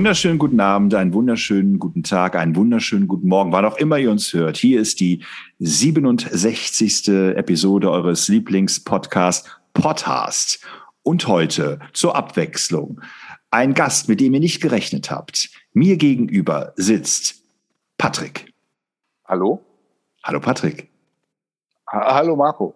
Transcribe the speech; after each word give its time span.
Wunderschönen 0.00 0.38
guten 0.38 0.60
Abend, 0.60 0.94
einen 0.94 1.12
wunderschönen 1.12 1.78
guten 1.78 2.02
Tag, 2.02 2.34
einen 2.34 2.56
wunderschönen 2.56 3.06
guten 3.06 3.28
Morgen, 3.28 3.52
wann 3.52 3.66
auch 3.66 3.76
immer 3.76 3.98
ihr 3.98 4.10
uns 4.10 4.32
hört. 4.32 4.56
Hier 4.56 4.80
ist 4.80 4.98
die 4.98 5.22
67. 5.58 7.08
Episode 7.08 7.90
eures 7.90 8.26
Lieblingspodcasts 8.28 9.50
Podcast. 9.74 10.64
Und 11.02 11.28
heute 11.28 11.80
zur 11.92 12.16
Abwechslung 12.16 13.02
ein 13.50 13.74
Gast, 13.74 14.08
mit 14.08 14.20
dem 14.20 14.32
ihr 14.32 14.40
nicht 14.40 14.62
gerechnet 14.62 15.10
habt. 15.10 15.50
Mir 15.74 15.98
gegenüber 15.98 16.72
sitzt 16.76 17.44
Patrick. 17.98 18.54
Hallo? 19.26 19.62
Hallo 20.24 20.40
Patrick. 20.40 20.88
Ha 21.92 22.14
Hallo 22.14 22.36
Marco. 22.36 22.74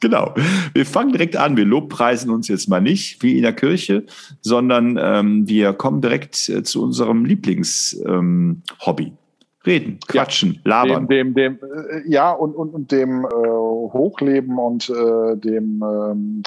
Genau. 0.00 0.34
Wir 0.74 0.86
fangen 0.86 1.12
direkt 1.12 1.36
an. 1.36 1.56
Wir 1.56 1.64
lobpreisen 1.64 2.30
uns 2.30 2.48
jetzt 2.48 2.68
mal 2.68 2.80
nicht 2.80 3.22
wie 3.22 3.36
in 3.36 3.42
der 3.42 3.52
Kirche, 3.52 4.04
sondern 4.40 4.98
ähm, 5.00 5.48
wir 5.48 5.72
kommen 5.72 6.00
direkt 6.00 6.48
äh, 6.48 6.62
zu 6.62 6.82
unserem 6.82 7.24
Lieblingshobby. 7.24 9.04
Ähm, 9.04 9.18
Reden, 9.66 9.98
quatschen, 10.06 10.62
ja, 10.64 10.82
labern. 10.84 11.08
Dem, 11.08 11.34
dem, 11.34 11.58
dem 11.58 11.70
äh, 11.70 12.08
ja, 12.08 12.30
und, 12.30 12.54
und, 12.54 12.72
und 12.72 12.92
dem 12.92 13.24
äh, 13.24 13.28
Hochleben 13.28 14.58
und 14.58 14.88
äh, 14.88 15.36
dem 15.36 15.82
ähm, 15.82 16.42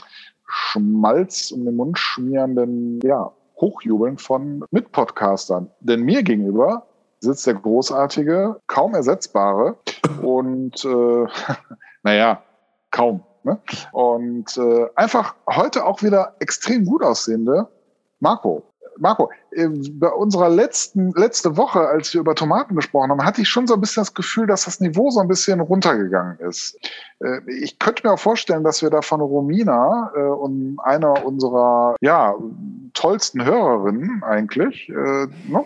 Schmalz 0.47 1.51
um 1.51 1.65
den 1.65 1.75
Mund 1.75 1.99
schmierenden 1.99 2.99
ja, 3.03 3.31
Hochjubeln 3.59 4.17
von 4.17 4.63
Mitpodcastern. 4.71 5.69
Denn 5.81 6.01
mir 6.01 6.23
gegenüber 6.23 6.87
sitzt 7.19 7.45
der 7.45 7.55
großartige, 7.55 8.59
kaum 8.67 8.95
ersetzbare 8.95 9.77
und 10.21 10.83
äh, 10.83 11.25
naja, 12.03 12.41
kaum 12.89 13.23
Ne? 13.43 13.59
Und 13.91 14.57
äh, 14.57 14.87
einfach 14.95 15.35
heute 15.49 15.85
auch 15.85 16.03
wieder 16.03 16.35
extrem 16.39 16.85
gut 16.85 17.03
aussehende 17.03 17.67
Marco. 18.19 18.63
Marco, 18.97 19.31
äh, 19.51 19.67
bei 19.93 20.09
unserer 20.09 20.49
letzten 20.49 21.11
letzte 21.13 21.57
Woche, 21.57 21.79
als 21.79 22.13
wir 22.13 22.21
über 22.21 22.35
Tomaten 22.35 22.75
gesprochen 22.75 23.09
haben, 23.09 23.25
hatte 23.25 23.41
ich 23.41 23.49
schon 23.49 23.65
so 23.65 23.73
ein 23.73 23.81
bisschen 23.81 24.01
das 24.01 24.13
Gefühl, 24.13 24.47
dass 24.47 24.65
das 24.65 24.79
Niveau 24.79 25.09
so 25.09 25.19
ein 25.19 25.27
bisschen 25.27 25.59
runtergegangen 25.59 26.37
ist. 26.39 26.77
Äh, 27.19 27.39
ich 27.47 27.79
könnte 27.79 28.05
mir 28.05 28.13
auch 28.13 28.19
vorstellen, 28.19 28.63
dass 28.63 28.81
wir 28.81 28.89
da 28.89 29.01
von 29.01 29.21
Romina 29.21 30.11
äh, 30.15 30.19
und 30.19 30.77
einer 30.83 31.25
unserer 31.25 31.95
ja 32.01 32.35
tollsten 32.93 33.43
Hörerinnen 33.43 34.21
eigentlich, 34.23 34.89
ne, 34.89 35.65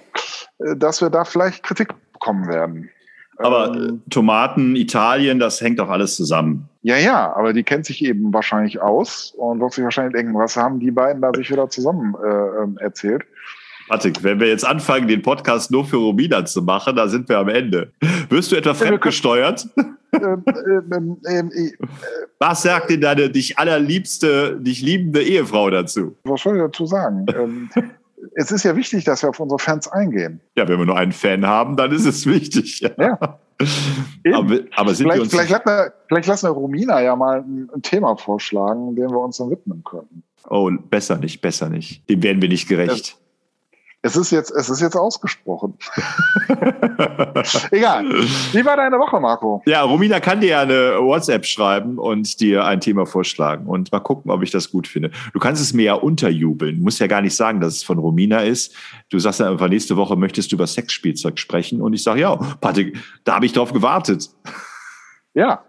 dass 0.78 1.02
wir 1.02 1.10
da 1.10 1.26
vielleicht 1.26 1.64
Kritik 1.64 1.90
bekommen 2.14 2.48
werden. 2.48 2.90
Aber 3.38 3.76
ähm, 3.76 4.02
Tomaten, 4.10 4.76
Italien, 4.76 5.40
das 5.40 5.60
hängt 5.62 5.80
doch 5.80 5.90
alles 5.90 6.16
zusammen. 6.16 6.70
Ja, 6.84 6.98
ja, 6.98 7.36
aber 7.36 7.54
die 7.54 7.64
kennt 7.64 7.86
sich 7.86 8.04
eben 8.06 8.34
wahrscheinlich 8.34 8.82
aus 8.82 9.34
und 9.38 9.60
wird 9.60 9.74
sich 9.74 9.84
wahrscheinlich 9.84 10.14
denken, 10.14 10.34
was 10.36 10.56
haben 10.56 10.80
die 10.80 10.92
beiden 10.92 11.22
da 11.22 11.32
sich 11.34 11.50
wieder 11.50 11.70
zusammen 11.70 12.16
äh, 12.24 12.64
ähm, 12.64 12.78
erzählt. 12.80 13.24
Patrick, 13.88 14.24
wenn 14.24 14.40
wir 14.40 14.48
jetzt 14.48 14.66
anfangen, 14.66 15.08
den 15.08 15.22
Podcast 15.22 15.70
nur 15.70 15.86
für 15.86 15.98
Romina 15.98 16.44
zu 16.46 16.62
machen, 16.62 16.96
da 16.96 17.08
sind 17.08 17.30
wir 17.30 17.38
am 17.38 17.50
Ende. 17.50 17.92
Wirst 18.30 18.52
du 18.52 18.56
etwa 18.56 18.74
fremdgesteuert? 18.74 19.68
Ähm, 20.14 20.44
ähm, 20.94 21.18
ähm, 21.28 21.52
äh, 21.54 21.72
was 22.40 22.62
sagt 22.62 22.90
denn 22.90 23.02
deine 23.02 23.30
dich 23.30 23.60
allerliebste, 23.60 24.58
dich 24.62 24.82
liebende 24.82 25.22
Ehefrau 25.22 25.70
dazu? 25.70 26.16
Was 26.24 26.42
soll 26.42 26.56
ich 26.56 26.62
dazu 26.62 26.86
sagen? 26.86 27.26
Es 28.34 28.52
ist 28.52 28.64
ja 28.64 28.76
wichtig, 28.76 29.04
dass 29.04 29.24
wir 29.24 29.30
auf 29.30 29.40
unsere 29.40 29.60
Fans 29.60 29.88
eingehen. 29.88 30.42
Ja, 30.56 30.68
wenn 30.68 30.80
wir 30.80 30.86
nur 30.86 30.98
einen 30.98 31.12
Fan 31.12 31.46
haben, 31.46 31.76
dann 31.76 31.92
ist 31.92 32.06
es 32.06 32.26
wichtig. 32.26 32.80
Ja. 32.82 32.92
ja. 32.98 33.20
aber, 34.34 34.60
aber 34.76 34.94
sind 34.94 35.06
vielleicht, 35.06 35.18
wir 35.18 35.22
uns 35.22 35.32
vielleicht, 35.32 35.50
lassen 35.50 35.66
wir, 35.66 35.94
vielleicht 36.08 36.28
lassen 36.28 36.48
wir 36.48 36.52
Romina 36.52 37.02
ja 37.02 37.16
mal 37.16 37.40
ein, 37.40 37.70
ein, 37.74 37.82
Thema 37.82 38.16
vorschlagen, 38.18 38.96
dem 38.96 39.10
wir 39.12 39.20
uns 39.20 39.38
dann 39.38 39.50
widmen 39.50 39.84
können. 39.84 40.24
Oh, 40.50 40.70
besser 40.90 41.18
nicht, 41.18 41.42
besser 41.42 41.70
nicht. 41.70 42.08
Dem 42.10 42.22
werden 42.22 42.42
wir 42.42 42.50
nicht 42.50 42.68
gerecht. 42.68 43.18
Es 44.06 44.16
ist 44.16 44.30
jetzt, 44.30 44.52
es 44.52 44.70
ist 44.70 44.82
jetzt 44.82 44.96
ausgesprochen. 44.96 45.80
Egal. 47.72 48.06
Wie 48.52 48.64
war 48.64 48.78
deine 48.78 49.00
Woche, 49.00 49.20
Marco? 49.20 49.64
Ja, 49.66 49.82
Romina 49.82 50.20
kann 50.20 50.42
dir 50.42 50.50
ja 50.50 50.62
eine 50.62 51.00
WhatsApp 51.00 51.44
schreiben 51.44 51.98
und 51.98 52.40
dir 52.40 52.66
ein 52.66 52.82
Thema 52.82 53.08
vorschlagen 53.08 53.66
und 53.66 53.92
mal 53.92 54.02
gucken, 54.02 54.30
ob 54.30 54.44
ich 54.44 54.52
das 54.52 54.70
gut 54.70 54.88
finde. 54.88 55.10
Du 55.34 55.40
kannst 55.40 55.60
es 55.60 55.74
mir 55.74 55.86
ja 55.86 55.94
unterjubeln. 55.96 56.78
Du 56.78 56.84
musst 56.84 57.00
ja 57.00 57.08
gar 57.08 57.22
nicht 57.22 57.36
sagen, 57.36 57.62
dass 57.62 57.78
es 57.78 57.84
von 57.84 57.98
Romina 57.98 58.42
ist. 58.42 58.76
Du 59.10 59.18
sagst 59.18 59.40
ja 59.40 59.50
einfach, 59.50 59.70
nächste 59.70 59.98
Woche 59.98 60.16
möchtest 60.16 60.52
du 60.52 60.58
über 60.58 60.68
Sexspielzeug 60.68 61.40
sprechen 61.40 61.82
und 61.82 61.94
ich 61.94 62.04
sage, 62.04 62.22
ja, 62.22 62.36
Patrick, 62.62 62.96
da 63.24 63.34
habe 63.34 63.48
ich 63.48 63.54
drauf 63.54 63.74
gewartet. 63.74 64.30
Ja. 65.34 65.64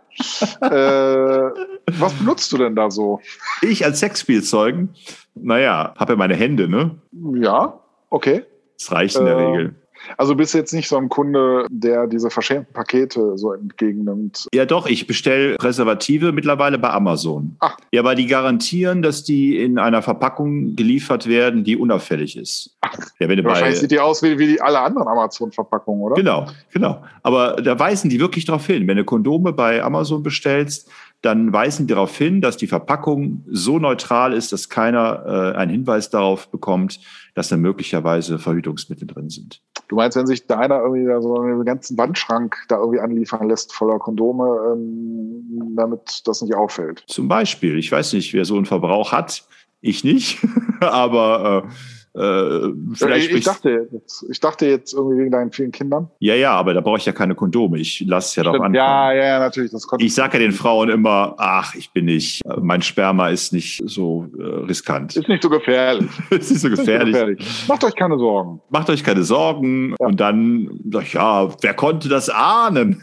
äh, 0.61 1.51
was 1.99 2.13
benutzt 2.13 2.53
du 2.53 2.59
denn 2.59 2.77
da 2.77 2.91
so? 2.91 3.19
Ich 3.63 3.83
als 3.83 4.01
Sexspielzeugen? 4.01 4.95
Naja, 5.35 5.95
habe 5.97 6.13
ja 6.13 6.17
meine 6.19 6.37
Hände, 6.37 6.69
ne? 6.69 7.01
Ja. 7.41 7.81
Okay. 8.11 8.45
Das 8.79 8.93
reicht 8.93 9.17
in 9.17 9.25
der 9.25 9.37
äh, 9.37 9.45
Regel. 9.45 9.75
Also 10.17 10.35
bist 10.35 10.55
du 10.55 10.59
jetzt 10.59 10.73
nicht 10.73 10.89
so 10.89 10.97
ein 10.97 11.09
Kunde, 11.09 11.67
der 11.71 12.07
diese 12.07 12.31
verschämten 12.31 12.73
Pakete 12.73 13.37
so 13.37 13.53
entgegennimmt? 13.53 14.47
Ja, 14.55 14.65
doch. 14.65 14.87
Ich 14.87 15.07
bestelle 15.07 15.57
Präservative 15.57 16.33
mittlerweile 16.33 16.79
bei 16.79 16.91
Amazon. 16.91 17.57
Ach. 17.61 17.77
Ja, 17.93 18.05
weil 18.05 18.17
die 18.17 18.27
garantieren, 18.27 19.03
dass 19.03 19.25
die 19.25 19.59
in 19.59 19.79
einer 19.79 20.03
Verpackung 20.03 20.77
geliefert 20.77 21.27
werden, 21.27 21.65
die 21.65 21.77
unauffällig 21.77 22.37
ist. 22.37 22.77
Ach. 22.81 22.97
Ja, 23.19 23.29
wenn 23.29 23.37
du 23.37 23.45
Wahrscheinlich 23.45 23.81
sieht 23.81 23.91
die 23.91 24.01
aus 24.01 24.23
wie, 24.23 24.39
wie 24.39 24.61
alle 24.61 24.81
anderen 24.81 25.09
Amazon-Verpackungen, 25.09 26.03
oder? 26.03 26.15
Genau, 26.15 26.47
genau. 26.73 27.03
Aber 27.23 27.57
da 27.57 27.79
weisen 27.79 28.11
die 28.11 28.21
wirklich 28.21 28.45
darauf 28.45 28.67
hin. 28.67 28.87
Wenn 28.87 28.97
du 28.97 29.05
Kondome 29.05 29.53
bei 29.53 29.83
Amazon 29.83 30.23
bestellst, 30.23 30.91
dann 31.23 31.53
weisen 31.53 31.87
die 31.87 31.95
darauf 31.95 32.17
hin, 32.17 32.41
dass 32.41 32.57
die 32.57 32.67
Verpackung 32.67 33.45
so 33.51 33.79
neutral 33.79 34.33
ist, 34.33 34.53
dass 34.53 34.69
keiner 34.69 35.53
äh, 35.55 35.57
einen 35.57 35.71
Hinweis 35.71 36.11
darauf 36.11 36.49
bekommt, 36.49 37.01
dass 37.37 37.49
da 37.49 37.59
möglicherweise 37.59 38.39
Verhütungsmittel 38.39 39.07
drin 39.07 39.29
sind. 39.29 39.61
Du 39.89 39.97
meinst, 39.97 40.17
wenn 40.17 40.27
sich 40.27 40.47
da 40.47 40.59
einer 40.59 40.81
irgendwie 40.81 41.05
da 41.05 41.21
so 41.21 41.39
einen 41.39 41.65
ganzen 41.67 41.97
Wandschrank 41.99 42.57
da 42.69 42.79
irgendwie 42.79 42.99
anliefern 42.99 43.49
lässt 43.49 43.75
voller 43.75 43.99
Kondome, 43.99 44.73
ähm, 44.73 45.75
damit 45.77 46.23
das 46.25 46.41
nicht 46.41 46.55
auffällt? 46.55 47.05
Zum 47.07 47.29
Beispiel. 47.29 47.79
Ich 47.79 47.93
weiß 47.93 48.15
nicht, 48.15 48.33
wer 48.33 48.47
so 48.47 48.57
einen 48.57 48.65
Verbrauch 48.65 49.13
hat. 49.13 49.45
Ich 49.83 50.03
nicht. 50.03 50.39
Aber 50.81 51.67
äh, 51.67 51.71
äh, 52.17 52.73
vielleicht 52.95 53.31
ich, 53.31 53.37
ich, 53.39 53.45
dachte 53.45 53.89
jetzt, 53.93 54.25
ich 54.31 54.41
dachte 54.41 54.67
jetzt 54.67 54.95
irgendwie 54.95 55.19
wegen 55.19 55.31
deinen 55.31 55.53
vielen 55.53 55.71
Kindern. 55.71 56.09
Ja, 56.19 56.35
ja, 56.35 56.53
aber 56.53 56.73
da 56.73 56.81
brauche 56.81 56.97
ich 56.97 57.05
ja 57.05 57.13
keine 57.13 57.35
Kondome. 57.35 57.79
Ich 57.79 58.05
lasse 58.07 58.29
es 58.29 58.37
ja 58.37 58.43
doch 58.43 58.59
an. 58.59 58.73
Ja, 58.73 59.13
ja, 59.13 59.25
ja, 59.25 59.39
natürlich. 59.39 59.71
Das 59.71 59.87
ich 59.99 60.15
sage 60.15 60.39
ja 60.39 60.45
den 60.45 60.53
Frauen 60.53 60.89
immer, 60.89 61.35
ach, 61.37 61.75
ich 61.75 61.93
bin 61.93 62.07
nicht, 62.07 62.41
mein 62.59 62.81
Sperma 62.81 63.29
ist 63.29 63.53
nicht 63.53 63.83
so 63.85 64.27
äh, 64.39 64.43
riskant. 64.43 65.15
Ist 65.15 65.29
nicht 65.29 65.43
so 65.43 65.51
gefährlich. 65.51 66.11
ist 66.31 66.51
nicht 66.51 66.61
so 66.61 66.71
gefährlich. 66.71 67.15
Nicht 67.15 67.19
so 67.19 67.27
gefährlich. 67.27 67.69
Macht 67.69 67.85
euch 67.85 67.95
keine 67.95 68.19
Sorgen. 68.19 68.63
Macht 68.71 68.89
euch 68.89 69.05
keine 69.05 69.23
Sorgen. 69.23 69.95
Ja. 70.01 70.07
Und 70.07 70.19
dann, 70.19 70.81
ja, 71.13 71.51
wer 71.61 71.75
konnte 71.75 72.09
das 72.09 72.31
ahnen? 72.31 73.03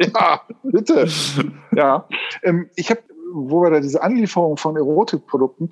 ja, 0.00 0.40
bitte. 0.62 1.06
ja. 1.76 2.08
Ähm, 2.42 2.70
ich 2.74 2.90
habe 2.90 3.00
wo 3.36 3.62
wir 3.62 3.70
da 3.70 3.80
diese 3.80 4.02
Anlieferung 4.02 4.56
von 4.56 4.76
Erotikprodukten, 4.76 5.68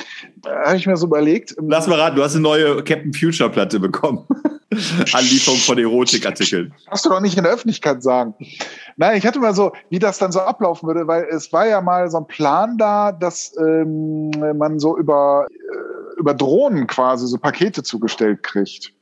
habe 0.47 0.77
ich 0.77 0.87
mir 0.87 0.97
so 0.97 1.07
überlegt. 1.07 1.55
Ähm, 1.59 1.69
Lass 1.69 1.87
mal 1.87 1.99
raten, 1.99 2.17
du 2.17 2.23
hast 2.23 2.35
eine 2.35 2.43
neue 2.43 2.83
Captain 2.85 3.13
Future 3.13 3.51
Platte 3.51 3.81
bekommen. 3.81 4.27
Anlieferung 5.13 5.59
von 5.61 5.79
Erotikartikeln. 5.79 6.75
Hast 6.89 7.05
du 7.05 7.11
doch 7.11 7.21
nicht 7.21 7.37
in 7.37 7.45
der 7.45 7.53
Öffentlichkeit 7.53 8.03
sagen. 8.03 8.35
Nein, 8.97 9.17
ich 9.17 9.27
hatte 9.27 9.39
mal 9.39 9.55
so, 9.55 9.73
wie 9.91 9.99
das 9.99 10.19
dann 10.19 10.33
so 10.33 10.41
ablaufen 10.41 10.87
würde, 10.87 11.07
weil 11.07 11.25
es 11.31 11.53
war 11.53 11.67
ja 11.67 11.81
mal 11.81 12.11
so 12.11 12.19
ein 12.19 12.27
Plan 12.27 12.77
da, 12.77 13.13
dass 13.13 13.53
ähm, 13.59 14.31
man 14.57 14.79
so 14.79 14.97
über, 14.97 15.47
äh, 15.49 16.19
über 16.21 16.35
Drohnen 16.35 16.87
quasi 16.87 17.27
so 17.27 17.39
Pakete 17.39 17.83
zugestellt 17.83 18.43
kriegt. 18.43 18.93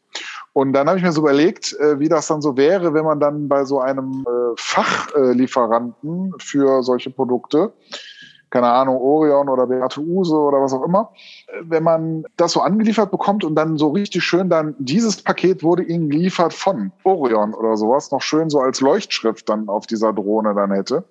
Und 0.53 0.75
dann 0.75 0.87
habe 0.87 0.99
ich 0.99 1.05
mir 1.05 1.13
so 1.13 1.23
überlegt, 1.23 1.75
äh, 1.81 1.99
wie 1.99 2.09
das 2.09 2.27
dann 2.27 2.43
so 2.43 2.57
wäre, 2.57 2.93
wenn 2.93 3.05
man 3.05 3.21
dann 3.21 3.49
bei 3.49 3.65
so 3.65 3.81
einem 3.81 4.25
äh, 4.27 4.55
Fachlieferanten 4.57 6.35
für 6.39 6.83
solche 6.83 7.11
Produkte 7.11 7.73
keine 8.53 8.69
Ahnung, 8.69 8.99
Orion 8.99 9.49
oder 9.49 9.67
Beate 9.67 10.01
Use 10.01 10.35
oder 10.35 10.61
was 10.61 10.75
auch 10.75 10.85
immer, 10.85 11.11
wenn 11.63 11.83
man 11.83 12.25
das 12.37 12.53
so 12.53 12.61
angeliefert 12.61 13.11
bekommt 13.11 13.45
und 13.45 13.55
dann 13.55 13.79
so 13.79 13.89
richtig 13.89 14.23
schön 14.23 14.51
dann, 14.51 14.75
dieses 14.79 15.23
Paket 15.23 15.63
wurde 15.63 15.83
ihnen 15.83 16.11
geliefert 16.11 16.53
von 16.53 16.93
Orion 17.03 17.55
oder 17.55 17.79
sowas, 17.79 18.11
noch 18.11 18.21
schön 18.21 18.51
so 18.51 18.61
als 18.61 18.83
Leuchtschrift 18.83 19.49
dann 19.49 19.71
auf 19.71 19.87
dieser 19.87 20.13
Drohne 20.13 20.55
dann 20.55 20.71
hätte. 20.71 21.05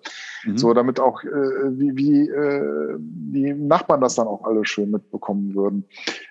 Mhm. 0.45 0.57
So, 0.57 0.73
damit 0.73 0.99
auch, 0.99 1.23
äh, 1.23 1.27
wie, 1.27 1.95
wie 1.95 2.29
äh, 2.29 2.95
die 2.99 3.53
Nachbarn 3.55 4.01
das 4.01 4.15
dann 4.15 4.27
auch 4.27 4.43
alle 4.43 4.63
schön 4.63 4.91
mitbekommen 4.91 5.55
würden. 5.55 5.85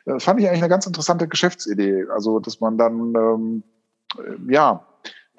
Das 0.07 0.23
fand 0.23 0.39
ich 0.41 0.47
eigentlich 0.47 0.63
eine 0.63 0.69
ganz 0.69 0.87
interessante 0.87 1.27
Geschäftsidee. 1.27 2.07
Also, 2.15 2.39
dass 2.39 2.61
man 2.61 2.79
dann, 2.79 3.15
ähm, 3.17 3.63
äh, 4.17 4.53
ja, 4.53 4.87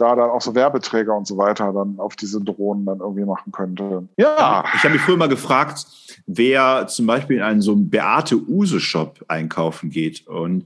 da 0.01 0.15
dann 0.15 0.29
auch 0.29 0.41
so 0.41 0.55
Werbeträger 0.55 1.15
und 1.15 1.27
so 1.27 1.37
weiter 1.37 1.71
dann 1.71 1.99
auf 1.99 2.15
diese 2.15 2.41
Drohnen 2.41 2.85
dann 2.85 2.99
irgendwie 2.99 3.25
machen 3.25 3.51
könnte. 3.51 4.07
Ja. 4.17 4.65
Ich 4.75 4.83
habe 4.83 4.93
mich 4.93 5.01
früher 5.01 5.17
mal 5.17 5.29
gefragt, 5.29 5.85
wer 6.25 6.87
zum 6.87 7.05
Beispiel 7.05 7.37
in 7.37 7.43
einen 7.43 7.61
so 7.61 7.73
einen 7.73 7.89
Beate 7.89 8.35
Use 8.35 8.79
Shop 8.79 9.23
einkaufen 9.27 9.89
geht 9.89 10.27
und 10.27 10.65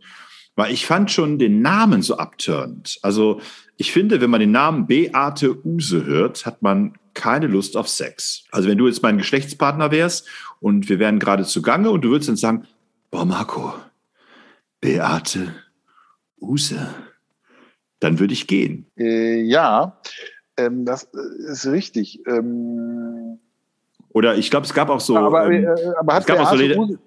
weil 0.56 0.72
ich 0.72 0.86
fand 0.86 1.12
schon 1.12 1.38
den 1.38 1.62
Namen 1.62 2.02
so 2.02 2.18
abturnt. 2.18 2.98
Also 3.02 3.42
ich 3.76 3.92
finde, 3.92 4.22
wenn 4.22 4.30
man 4.30 4.40
den 4.40 4.52
Namen 4.52 4.88
Beate 4.88 5.66
Use 5.66 6.06
hört, 6.06 6.46
hat 6.46 6.62
man 6.62 6.94
keine 7.14 7.48
Lust 7.48 7.76
auf 7.76 7.90
Sex. 7.90 8.46
Also 8.52 8.70
wenn 8.70 8.78
du 8.78 8.88
jetzt 8.88 9.04
mein 9.04 9.18
Geschlechtspartner 9.18 9.92
wärst 9.92 10.28
und 10.62 10.88
wir 10.88 11.00
wären 11.00 11.20
gerade 11.20 11.44
zugange 11.44 11.90
und 11.90 12.02
du 12.02 12.10
würdest 12.10 12.30
dann 12.30 12.38
sagen, 12.38 12.68
boah 13.12 13.26
Marco, 13.26 13.74
Beate 14.80 15.54
Use. 16.40 16.88
Dann 18.00 18.20
würde 18.20 18.34
ich 18.34 18.48
gehen. 18.48 18.86
Äh, 18.98 19.42
ja, 19.42 20.00
ähm, 20.58 20.86
das 20.86 21.04
ist 21.04 21.66
richtig. 21.68 22.22
Ähm, 22.28 23.40
Oder 24.10 24.36
ich 24.36 24.50
glaube, 24.50 24.66
es 24.66 24.74
gab 24.74 24.90
auch 24.90 25.00
so. 25.00 25.18
aber, 25.18 25.50
ähm, 25.52 25.64
äh, 25.66 25.68
aber 26.00 26.14
hat 26.14 26.22
es 26.22 26.28
gab 26.28 26.40
auch 26.40 26.50
so, 26.52 26.56
Läden- 26.56 27.00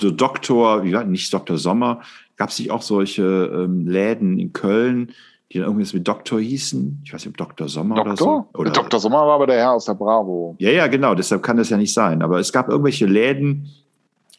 so 0.00 0.10
Doktor, 0.10 0.84
wie 0.84 0.92
war 0.92 1.04
nicht 1.04 1.32
Dr. 1.32 1.58
Sommer, 1.58 2.00
gab 2.36 2.48
es 2.50 2.58
nicht 2.58 2.70
auch 2.70 2.82
solche 2.82 3.22
ähm, 3.22 3.86
Läden 3.86 4.38
in 4.38 4.52
Köln, 4.52 5.12
die 5.52 5.58
dann 5.58 5.68
irgendwas 5.68 5.92
mit 5.94 6.06
Doktor 6.08 6.40
hießen? 6.40 7.02
Ich 7.04 7.12
weiß 7.12 7.24
nicht, 7.24 7.28
ob 7.32 7.36
Dr. 7.36 7.68
Sommer 7.68 8.00
oder 8.00 8.10
Doktor? 8.10 8.48
so. 8.52 8.58
Oder, 8.60 8.70
Dr. 8.72 8.98
Sommer 9.00 9.18
war 9.26 9.34
aber 9.36 9.46
der 9.46 9.56
Herr 9.58 9.72
aus 9.72 9.84
der 9.84 9.94
Bravo. 9.94 10.56
Ja, 10.58 10.70
ja, 10.70 10.86
genau, 10.88 11.14
deshalb 11.14 11.42
kann 11.42 11.56
das 11.56 11.70
ja 11.70 11.76
nicht 11.76 11.94
sein. 11.94 12.22
Aber 12.22 12.40
es 12.40 12.52
gab 12.52 12.68
irgendwelche 12.68 13.06
Läden, 13.06 13.68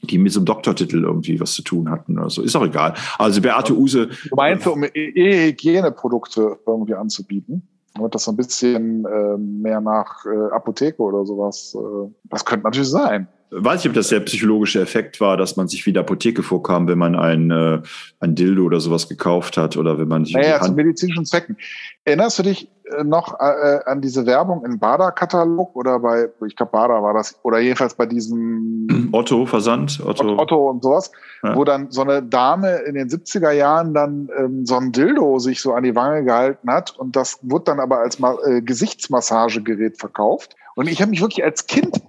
die 0.08 0.18
mit 0.18 0.32
so 0.32 0.40
einem 0.40 0.46
Doktortitel 0.46 1.04
irgendwie 1.04 1.40
was 1.40 1.54
zu 1.54 1.62
tun 1.62 1.90
hatten 1.90 2.18
oder 2.18 2.30
so. 2.30 2.42
Ist 2.42 2.56
auch 2.56 2.66
egal. 2.66 2.94
Also 3.18 3.42
Beate 3.42 3.74
Use, 3.78 4.08
Du 4.30 4.36
meinst, 4.36 4.66
um 4.68 4.84
E- 4.84 4.90
E-Hygieneprodukte 4.94 6.58
irgendwie 6.66 6.94
anzubieten? 6.96 7.62
Damit 7.96 8.14
das 8.14 8.26
so 8.26 8.32
ein 8.32 8.38
bisschen 8.38 9.06
äh, 9.06 9.38
mehr 9.38 9.82
nach 9.82 10.26
äh, 10.26 10.54
Apotheke 10.54 11.02
oder 11.02 11.26
sowas. 11.26 11.76
Äh, 11.76 12.10
das 12.26 12.46
könnte 12.46 12.66
natürlich 12.66 12.90
sein. 12.90 13.28
weiß 13.50 13.82
ich, 13.82 13.90
ob 13.90 13.96
das 13.96 14.10
der 14.10 14.20
psychologische 14.20 14.80
Effekt 14.82 15.20
war, 15.20 15.36
dass 15.36 15.56
man 15.58 15.68
sich 15.68 15.84
wie 15.88 15.94
der 15.94 16.02
Apotheke 16.04 16.44
vorkam, 16.44 16.88
wenn 16.88 17.00
man 17.00 17.16
ein, 17.16 17.50
äh, 17.50 17.82
ein 18.20 18.36
Dildo 18.36 18.64
oder 18.66 18.80
sowas 18.80 19.10
gekauft 19.10 19.58
hat 19.58 19.78
oder 19.78 19.98
wenn 19.98 20.08
man 20.08 20.26
sich 20.26 20.36
Naja, 20.36 20.62
zu 20.62 20.74
medizinischen 20.74 21.26
Zwecken. 21.26 21.58
Erinnerst 22.06 22.38
du 22.38 22.44
dich 22.44 22.70
noch 23.04 23.40
äh, 23.40 23.80
an 23.86 24.02
diese 24.02 24.26
Werbung 24.26 24.64
im 24.66 24.80
Bader-Katalog 24.80 25.76
oder 25.76 26.00
bei, 26.00 26.30
ich 26.46 26.56
glaube, 26.56 26.72
Bader 26.72 27.02
war 27.04 27.14
das, 27.14 27.36
oder 27.44 27.60
jedenfalls 27.60 27.96
bei 27.96 28.06
diesem 28.06 29.10
Otto 29.12 29.46
Versand, 29.46 30.02
Otto, 30.06 30.38
Otto 30.38 30.70
und 30.70 30.84
sowas, 30.84 31.12
Ja. 31.44 31.56
wo 31.56 31.64
dann 31.64 31.92
so 31.92 32.02
eine 32.02 32.24
Dame 32.24 32.78
in 32.88 32.96
den 32.96 33.10
70er 33.10 33.52
Jahren 33.52 33.94
dann 33.94 34.30
ähm, 34.38 34.66
so 34.66 34.76
ein 34.76 34.92
Dildo 34.92 35.40
sich 35.40 35.62
so 35.62 35.74
an 35.74 35.84
die 35.84 35.96
Wange 35.96 36.24
gehalten 36.24 36.72
hat 36.72 36.98
und 36.98 37.16
das 37.16 37.40
wurde 37.42 37.66
dann 37.66 37.80
aber 37.80 38.00
als 38.00 38.20
äh, 38.46 38.62
Gesichtsmassagegerät 38.62 39.98
verkauft. 39.98 40.56
Und 40.76 40.88
ich 40.88 41.02
habe 41.02 41.12
mich 41.12 41.22
wirklich 41.22 41.44
als 41.44 41.66
Kind 41.68 42.02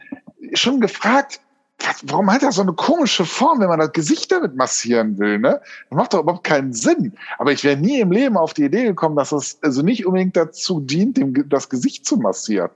schon 0.54 0.80
gefragt, 0.80 1.40
was, 1.80 2.02
warum 2.06 2.30
hat 2.30 2.42
er 2.42 2.52
so 2.52 2.62
eine 2.62 2.72
komische 2.72 3.24
Form, 3.24 3.60
wenn 3.60 3.68
man 3.68 3.78
das 3.78 3.92
Gesicht 3.92 4.32
damit 4.32 4.56
massieren 4.56 5.18
will, 5.18 5.38
ne? 5.38 5.60
Das 5.90 5.96
macht 5.96 6.12
doch 6.14 6.20
überhaupt 6.22 6.44
keinen 6.44 6.72
Sinn. 6.72 7.12
Aber 7.38 7.52
ich 7.52 7.62
wäre 7.64 7.76
nie 7.76 8.00
im 8.00 8.10
Leben 8.10 8.36
auf 8.36 8.54
die 8.54 8.64
Idee 8.64 8.84
gekommen, 8.84 9.16
dass 9.16 9.32
es 9.32 9.58
also 9.62 9.82
nicht 9.82 10.04
unbedingt 10.06 10.36
dazu 10.36 10.80
dient, 10.80 11.16
dem, 11.16 11.48
das 11.48 11.68
Gesicht 11.68 12.04
zu 12.06 12.16
massieren. 12.16 12.70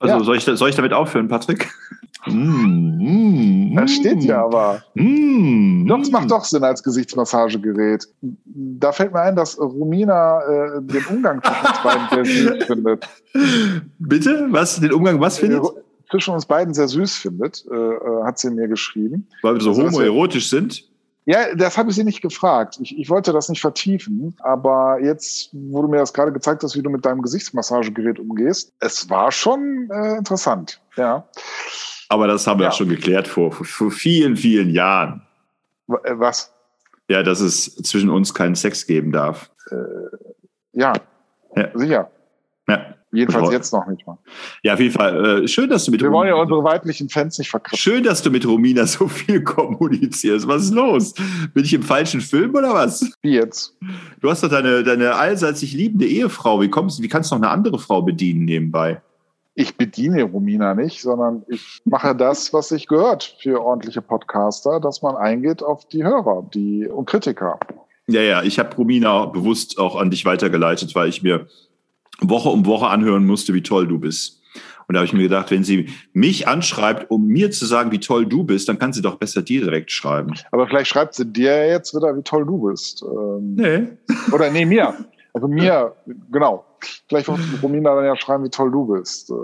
Also 0.00 0.16
Ja. 0.18 0.24
soll, 0.24 0.36
ich, 0.36 0.44
soll 0.44 0.68
ich 0.68 0.76
damit 0.76 0.92
aufhören, 0.92 1.28
Patrick? 1.28 1.70
Mm, 2.26 3.70
mm, 3.72 3.76
Das 3.76 3.92
steht 3.92 4.22
ja 4.24 4.44
aber. 4.44 4.82
Mm, 4.94 5.86
Doch, 5.86 6.00
es 6.00 6.10
mm. 6.10 6.12
macht 6.12 6.30
doch 6.32 6.44
Sinn 6.44 6.64
als 6.64 6.82
Gesichtsmassagegerät. 6.82 8.06
Da 8.20 8.90
fällt 8.90 9.12
mir 9.12 9.20
ein, 9.20 9.36
dass 9.36 9.56
Romina 9.58 10.40
äh, 10.42 10.82
den 10.82 11.04
Umgang 11.06 11.40
zwischen 11.42 11.66
uns 11.66 11.82
beiden 11.82 12.08
sehr 12.10 12.24
süß 12.24 12.64
findet. 12.66 13.08
Bitte? 14.00 14.46
Was? 14.50 14.80
Den 14.80 14.92
Umgang 14.92 15.20
was 15.20 15.38
findet? 15.38 15.62
Äh, 16.08 16.10
Zwischen 16.10 16.34
uns 16.34 16.46
beiden 16.46 16.74
sehr 16.74 16.88
süß 16.88 17.16
findet, 17.16 17.64
äh, 17.70 17.74
äh, 17.74 18.24
hat 18.24 18.38
sie 18.38 18.50
mir 18.50 18.68
geschrieben. 18.68 19.28
Weil 19.42 19.54
wir 19.54 19.60
so 19.60 19.70
also 19.70 19.82
homoerotisch 19.84 20.48
sind? 20.50 20.84
Ja, 21.26 21.54
das 21.54 21.76
habe 21.76 21.90
ich 21.90 21.96
sie 21.96 22.04
nicht 22.04 22.22
gefragt. 22.22 22.78
Ich, 22.80 22.98
ich 22.98 23.10
wollte 23.10 23.32
das 23.34 23.50
nicht 23.50 23.60
vertiefen, 23.60 24.34
aber 24.38 24.98
jetzt, 25.02 25.50
wo 25.52 25.82
du 25.82 25.88
mir 25.88 25.98
das 25.98 26.14
gerade 26.14 26.32
gezeigt 26.32 26.62
hast, 26.62 26.74
wie 26.74 26.82
du 26.82 26.88
mit 26.88 27.04
deinem 27.04 27.20
Gesichtsmassagegerät 27.20 28.18
umgehst, 28.18 28.72
es 28.80 29.10
war 29.10 29.30
schon 29.30 29.90
äh, 29.92 30.16
interessant. 30.16 30.80
Ja. 30.96 31.28
Aber 32.08 32.26
das 32.26 32.46
haben 32.46 32.58
wir 32.60 32.64
Ja. 32.66 32.72
schon 32.72 32.88
geklärt 32.88 33.28
vor, 33.28 33.52
vor, 33.52 33.90
vielen, 33.90 34.36
vielen 34.38 34.70
Jahren. 34.70 35.20
Äh, 35.88 36.14
Was? 36.14 36.50
Ja, 37.10 37.22
dass 37.22 37.40
es 37.40 37.74
zwischen 37.76 38.08
uns 38.08 38.32
keinen 38.32 38.54
Sex 38.54 38.86
geben 38.86 39.12
darf. 39.12 39.50
Ja, 40.72 40.92
Ja. 41.56 41.68
sicher. 41.74 42.10
Jedenfalls 43.10 43.44
Gut. 43.44 43.52
jetzt 43.54 43.72
noch 43.72 43.86
nicht 43.86 44.06
mal. 44.06 44.18
ja 44.62 44.74
auf 44.74 44.80
jeden 44.80 44.92
Fall. 44.92 45.42
Äh, 45.44 45.48
schön, 45.48 45.70
dass 45.70 45.84
du 45.84 45.90
mit 45.90 46.02
Wir 46.02 46.12
wollen 46.12 46.28
ja 46.28 46.34
Romina- 46.34 46.42
unsere 46.42 46.64
weiblichen 46.64 47.08
Fans 47.08 47.38
nicht 47.38 47.50
verkraften. 47.50 47.78
Schön, 47.78 48.04
dass 48.04 48.22
du 48.22 48.30
mit 48.30 48.46
Romina 48.46 48.86
so 48.86 49.08
viel 49.08 49.42
kommunizierst. 49.44 50.46
Was 50.46 50.64
ist 50.64 50.74
los? 50.74 51.14
Bin 51.54 51.64
ich 51.64 51.72
im 51.72 51.82
falschen 51.82 52.20
Film 52.20 52.54
oder 52.54 52.74
was? 52.74 53.10
Wie 53.22 53.32
jetzt? 53.34 53.74
Du 54.20 54.30
hast 54.30 54.42
doch 54.42 54.50
deine, 54.50 54.82
deine 54.82 55.14
allseits 55.14 55.60
sich 55.60 55.72
liebende 55.72 56.06
Ehefrau. 56.06 56.60
Wie, 56.60 56.68
kommst, 56.68 57.02
wie 57.02 57.08
kannst 57.08 57.30
du 57.30 57.36
noch 57.36 57.42
eine 57.42 57.50
andere 57.50 57.78
Frau 57.78 58.02
bedienen 58.02 58.44
nebenbei? 58.44 59.00
ich 59.60 59.76
bediene 59.76 60.22
Romina 60.22 60.72
nicht, 60.76 61.02
sondern 61.02 61.42
ich 61.48 61.80
mache 61.84 62.14
das, 62.14 62.52
was 62.52 62.68
sich 62.68 62.86
gehört 62.86 63.34
für 63.42 63.60
ordentliche 63.60 64.00
Podcaster, 64.00 64.78
dass 64.78 65.02
man 65.02 65.16
eingeht 65.16 65.64
auf 65.64 65.88
die 65.88 66.04
Hörer 66.04 66.48
die, 66.54 66.86
und 66.86 67.06
Kritiker. 67.06 67.58
Ja, 68.06 68.20
ja, 68.20 68.42
ich 68.44 68.60
habe 68.60 68.76
Romina 68.76 69.26
bewusst 69.26 69.80
auch 69.80 69.96
an 69.96 70.10
dich 70.10 70.24
weitergeleitet, 70.24 70.94
weil 70.94 71.08
ich 71.08 71.24
mir 71.24 71.48
Woche 72.20 72.48
um 72.48 72.66
Woche 72.66 72.88
anhören 72.88 73.26
musste, 73.26 73.54
wie 73.54 73.62
toll 73.62 73.86
du 73.86 73.98
bist. 73.98 74.42
Und 74.88 74.94
da 74.94 75.00
habe 75.00 75.06
ich 75.06 75.12
mir 75.12 75.24
gedacht, 75.24 75.50
wenn 75.50 75.64
sie 75.64 75.90
mich 76.14 76.48
anschreibt, 76.48 77.10
um 77.10 77.26
mir 77.26 77.50
zu 77.50 77.66
sagen, 77.66 77.92
wie 77.92 78.00
toll 78.00 78.24
du 78.24 78.44
bist, 78.44 78.70
dann 78.70 78.78
kann 78.78 78.94
sie 78.94 79.02
doch 79.02 79.16
besser 79.16 79.42
dir 79.42 79.60
direkt 79.60 79.92
schreiben. 79.92 80.32
Aber 80.50 80.66
vielleicht 80.66 80.88
schreibt 80.88 81.14
sie 81.14 81.26
dir 81.26 81.68
jetzt 81.68 81.94
wieder, 81.94 82.16
wie 82.16 82.22
toll 82.22 82.46
du 82.46 82.68
bist. 82.68 83.02
Ähm, 83.02 83.54
Nee. 83.54 83.88
Oder 84.32 84.50
nee, 84.50 84.64
mir. 84.64 84.94
Also 85.34 85.46
mir, 85.46 85.94
genau. 86.32 86.64
Vielleicht 87.08 87.28
wird 87.28 87.38
Romina 87.62 87.94
dann 87.94 88.04
ja 88.04 88.16
schreiben, 88.16 88.44
wie 88.44 88.50
toll 88.50 88.70
du 88.70 88.86
bist. 88.86 89.30
Äh, 89.30 89.34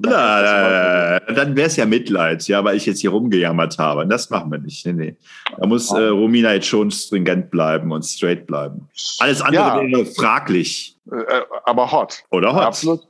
Na, 0.00 1.18
dann 1.34 1.56
wäre 1.56 1.66
es 1.68 1.76
ja 1.76 1.86
Mitleid, 1.86 2.46
ja, 2.48 2.62
weil 2.64 2.76
ich 2.76 2.86
jetzt 2.86 3.00
hier 3.00 3.10
rumgejammert 3.10 3.78
habe. 3.78 4.02
Und 4.02 4.08
das 4.08 4.30
machen 4.30 4.50
wir 4.50 4.58
nicht. 4.58 4.84
Nee, 4.86 4.92
nee. 4.92 5.16
Da 5.58 5.66
muss 5.66 5.90
äh, 5.92 6.08
Romina 6.08 6.52
jetzt 6.54 6.66
schon 6.66 6.90
stringent 6.90 7.50
bleiben 7.50 7.92
und 7.92 8.02
straight 8.04 8.46
bleiben. 8.46 8.88
Alles 9.18 9.40
andere 9.42 9.64
Ja. 9.64 9.80
wäre 9.82 10.06
fraglich. 10.06 10.96
Äh, 11.10 11.16
aber 11.64 11.90
hot. 11.92 12.24
Oder 12.30 12.54
hot? 12.54 12.62
Absolut. 12.64 13.00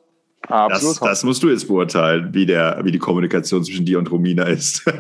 Absolut 0.49 0.95
Das, 0.95 1.01
hot. 1.01 1.09
das 1.09 1.25
musst 1.25 1.43
du 1.43 1.49
jetzt 1.51 1.67
beurteilen, 1.67 2.29
wie, 2.33 2.47
der, 2.47 2.79
wie 2.85 2.93
die 2.93 2.99
Kommunikation 3.01 3.65
zwischen 3.65 3.85
dir 3.85 3.99
und 3.99 4.11
Romina 4.13 4.45
ist. 4.45 4.85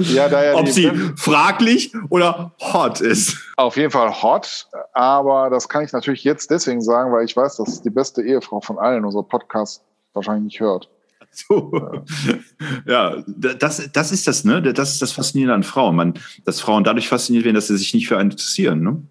ja, 0.00 0.28
da 0.28 0.44
ja 0.44 0.54
Ob 0.54 0.68
sie 0.68 0.90
fraglich 1.16 1.92
oder 2.10 2.52
hot 2.60 3.00
ist. 3.00 3.36
Auf 3.56 3.76
jeden 3.76 3.90
Fall 3.90 4.10
hot, 4.22 4.68
aber 4.92 5.50
das 5.50 5.68
kann 5.68 5.84
ich 5.84 5.92
natürlich 5.92 6.24
jetzt 6.24 6.50
deswegen 6.50 6.82
sagen, 6.82 7.12
weil 7.12 7.24
ich 7.24 7.36
weiß, 7.36 7.56
dass 7.56 7.82
die 7.82 7.90
beste 7.90 8.22
Ehefrau 8.22 8.60
von 8.60 8.78
allen 8.78 9.04
unser 9.04 9.22
Podcast 9.22 9.82
wahrscheinlich 10.12 10.44
nicht 10.44 10.60
hört. 10.60 10.88
So. 11.36 11.70
Ja, 12.86 13.22
das, 13.26 13.90
das 13.92 14.12
ist 14.12 14.26
das, 14.26 14.44
ne? 14.44 14.62
Das 14.62 14.92
ist 14.92 15.02
das 15.02 15.12
Faszinierende 15.12 15.54
an 15.54 15.62
Frauen. 15.62 15.96
Man, 15.96 16.14
dass 16.44 16.60
Frauen 16.60 16.84
dadurch 16.84 17.08
fasziniert 17.08 17.44
werden, 17.44 17.54
dass 17.54 17.66
sie 17.66 17.76
sich 17.76 17.92
nicht 17.92 18.08
für 18.08 18.16
einen 18.16 18.30
interessieren, 18.30 18.80
ne? 18.80 19.02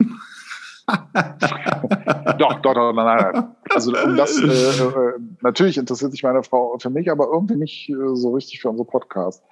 Doch, 2.37 2.61
doch, 2.61 2.73
doch, 2.73 2.93
nein, 2.93 3.31
nein. 3.31 3.55
Also 3.69 3.93
um 4.03 4.17
das, 4.17 4.37
äh, 4.39 4.45
äh, 4.45 5.13
natürlich 5.41 5.77
interessiert 5.77 6.11
sich 6.11 6.23
meine 6.23 6.43
Frau 6.43 6.77
für 6.79 6.89
mich, 6.89 7.09
aber 7.09 7.27
irgendwie 7.31 7.55
nicht 7.55 7.89
äh, 7.89 7.93
so 8.15 8.33
richtig 8.33 8.61
für 8.61 8.69
unsere 8.69 8.87
Podcast. 8.87 9.43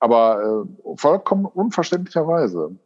Aber 0.00 0.64
äh, 0.64 0.96
vollkommen 0.96 1.46
unverständlicherweise. 1.46 2.76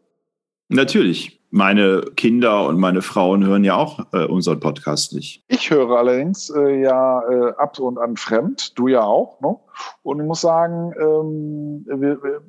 Natürlich. 0.68 1.40
Meine 1.50 2.02
Kinder 2.16 2.66
und 2.66 2.78
meine 2.78 3.00
Frauen 3.00 3.46
hören 3.46 3.64
ja 3.64 3.74
auch 3.76 4.00
äh, 4.12 4.26
unseren 4.26 4.60
Podcast 4.60 5.14
nicht. 5.14 5.42
Ich 5.48 5.70
höre 5.70 5.96
allerdings 5.96 6.50
äh, 6.50 6.82
ja 6.82 7.22
äh, 7.22 7.52
ab 7.56 7.78
und 7.78 7.96
an 7.96 8.18
fremd, 8.18 8.78
du 8.78 8.88
ja 8.88 9.02
auch, 9.02 9.40
ne? 9.40 9.56
Und 10.02 10.20
ich 10.20 10.26
muss 10.26 10.42
sagen, 10.42 10.92
ähm, 11.00 11.86
wir, 11.86 12.42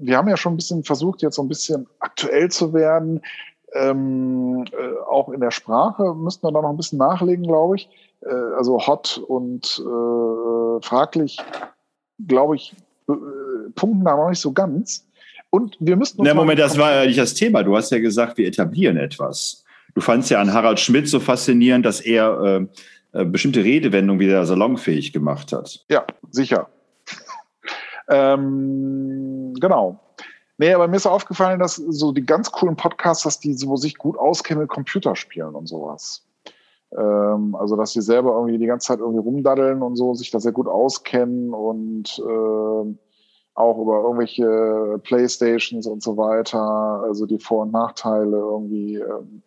wir 0.00 0.16
haben 0.18 0.28
ja 0.28 0.36
schon 0.36 0.52
ein 0.52 0.56
bisschen 0.56 0.84
versucht, 0.84 1.22
jetzt 1.22 1.36
so 1.36 1.42
ein 1.42 1.48
bisschen 1.48 1.86
aktuell 2.00 2.50
zu 2.50 2.74
werden. 2.74 3.22
Ähm, 3.80 4.64
äh, 4.72 4.98
auch 5.08 5.28
in 5.28 5.40
der 5.40 5.50
Sprache 5.50 6.14
müssten 6.14 6.46
wir 6.46 6.52
da 6.52 6.62
noch 6.62 6.70
ein 6.70 6.76
bisschen 6.76 6.98
nachlegen, 6.98 7.46
glaube 7.46 7.76
ich. 7.76 7.88
Äh, 8.22 8.34
also 8.56 8.86
hot 8.86 9.22
und 9.26 9.78
äh, 9.78 10.82
fraglich, 10.82 11.38
glaube 12.26 12.56
ich, 12.56 12.74
äh, 13.08 13.12
punkten 13.74 14.04
da 14.04 14.16
noch 14.16 14.30
nicht 14.30 14.40
so 14.40 14.52
ganz. 14.52 15.06
Und 15.50 15.76
wir 15.80 15.96
müssten 15.96 16.22
Na, 16.22 16.34
Moment, 16.34 16.58
das 16.58 16.76
war 16.78 16.92
ja 16.92 17.06
nicht 17.06 17.18
das 17.18 17.34
Thema. 17.34 17.62
Du 17.62 17.76
hast 17.76 17.90
ja 17.90 17.98
gesagt, 17.98 18.36
wir 18.36 18.46
etablieren 18.46 18.96
etwas. 18.96 19.64
Du 19.94 20.00
fandst 20.00 20.30
ja 20.30 20.40
an 20.40 20.52
Harald 20.52 20.80
Schmidt 20.80 21.08
so 21.08 21.20
faszinierend, 21.20 21.86
dass 21.86 22.00
er 22.00 22.40
äh, 22.42 22.66
äh, 23.20 23.24
bestimmte 23.24 23.64
Redewendungen 23.64 24.20
wieder 24.20 24.44
salonfähig 24.44 25.12
gemacht 25.12 25.52
hat. 25.52 25.84
Ja, 25.88 26.04
sicher. 26.30 26.68
ähm, 28.10 29.54
genau. 29.58 30.00
Nee, 30.58 30.72
aber 30.72 30.88
mir 30.88 30.96
ist 30.96 31.06
aufgefallen, 31.06 31.60
dass 31.60 31.76
so 31.76 32.12
die 32.12 32.24
ganz 32.24 32.50
coolen 32.50 32.76
Podcasters, 32.76 33.40
die 33.40 33.52
so 33.54 33.76
sich 33.76 33.98
gut 33.98 34.18
auskennen 34.18 34.62
mit 34.62 34.70
Computerspielen 34.70 35.54
und 35.54 35.66
sowas. 35.66 36.24
Ähm, 36.96 37.54
also, 37.54 37.76
dass 37.76 37.92
sie 37.92 38.00
selber 38.00 38.32
irgendwie 38.32 38.58
die 38.58 38.66
ganze 38.66 38.88
Zeit 38.88 39.00
irgendwie 39.00 39.20
rumdaddeln 39.20 39.82
und 39.82 39.96
so, 39.96 40.14
sich 40.14 40.30
da 40.30 40.40
sehr 40.40 40.52
gut 40.52 40.68
auskennen 40.68 41.52
und 41.52 42.22
ähm, 42.26 42.98
auch 43.54 43.78
über 43.78 44.02
irgendwelche 44.02 45.00
Playstations 45.02 45.86
und 45.86 46.02
so 46.02 46.16
weiter, 46.16 46.60
also 47.04 47.26
die 47.26 47.38
Vor- 47.38 47.62
und 47.62 47.72
Nachteile 47.72 48.36
irgendwie 48.36 48.96
ähm, 48.96 49.42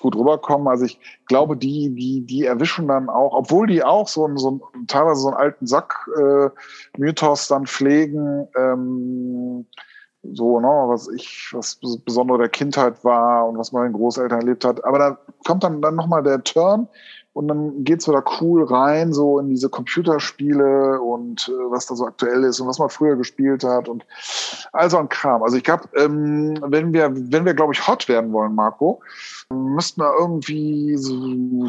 gut 0.00 0.16
rüberkommen. 0.16 0.68
Also 0.68 0.84
ich 0.84 0.98
glaube, 1.26 1.56
die, 1.56 1.94
die, 1.94 2.26
die 2.26 2.44
erwischen 2.44 2.88
dann 2.88 3.08
auch, 3.08 3.32
obwohl 3.34 3.66
die 3.66 3.82
auch 3.82 4.08
so 4.08 4.28
so 4.36 4.60
teilweise 4.88 5.20
so 5.20 5.28
einen 5.28 5.36
alten 5.36 5.66
Sack-Mythos 5.66 7.48
dann 7.48 7.66
pflegen, 7.66 8.46
ähm, 8.56 9.66
so, 10.32 10.60
ne, 10.60 10.68
was 10.68 11.08
ich, 11.08 11.50
was 11.52 11.78
besondere 12.04 12.38
der 12.38 12.48
Kindheit 12.48 13.04
war 13.04 13.48
und 13.48 13.58
was 13.58 13.72
meine 13.72 13.92
Großeltern 13.92 14.40
erlebt 14.40 14.64
hat. 14.64 14.84
Aber 14.84 14.98
da 14.98 15.18
kommt 15.46 15.64
dann, 15.64 15.82
dann 15.82 15.94
nochmal 15.94 16.22
der 16.22 16.42
Turn 16.42 16.88
und 17.36 17.48
dann 17.48 17.84
geht's 17.84 18.08
wieder 18.08 18.24
cool 18.40 18.64
rein, 18.64 19.12
so 19.12 19.38
in 19.38 19.50
diese 19.50 19.68
Computerspiele 19.68 20.98
und 21.00 21.48
äh, 21.48 21.70
was 21.70 21.84
da 21.84 21.94
so 21.94 22.06
aktuell 22.06 22.44
ist 22.44 22.60
und 22.60 22.66
was 22.66 22.78
man 22.78 22.88
früher 22.88 23.14
gespielt 23.16 23.62
hat 23.62 23.90
und 23.90 24.06
all 24.72 24.88
so 24.88 24.96
ein 24.96 25.10
Kram. 25.10 25.42
Also 25.42 25.58
ich 25.58 25.64
glaube, 25.64 25.82
ähm, 25.96 26.58
wenn 26.62 26.94
wir, 26.94 27.10
wenn 27.12 27.44
wir, 27.44 27.52
glaube 27.52 27.74
ich, 27.74 27.86
hot 27.86 28.08
werden 28.08 28.32
wollen, 28.32 28.54
Marco, 28.54 29.00
müssten 29.50 30.00
wir 30.00 30.14
irgendwie 30.18 30.96
so 30.96 31.68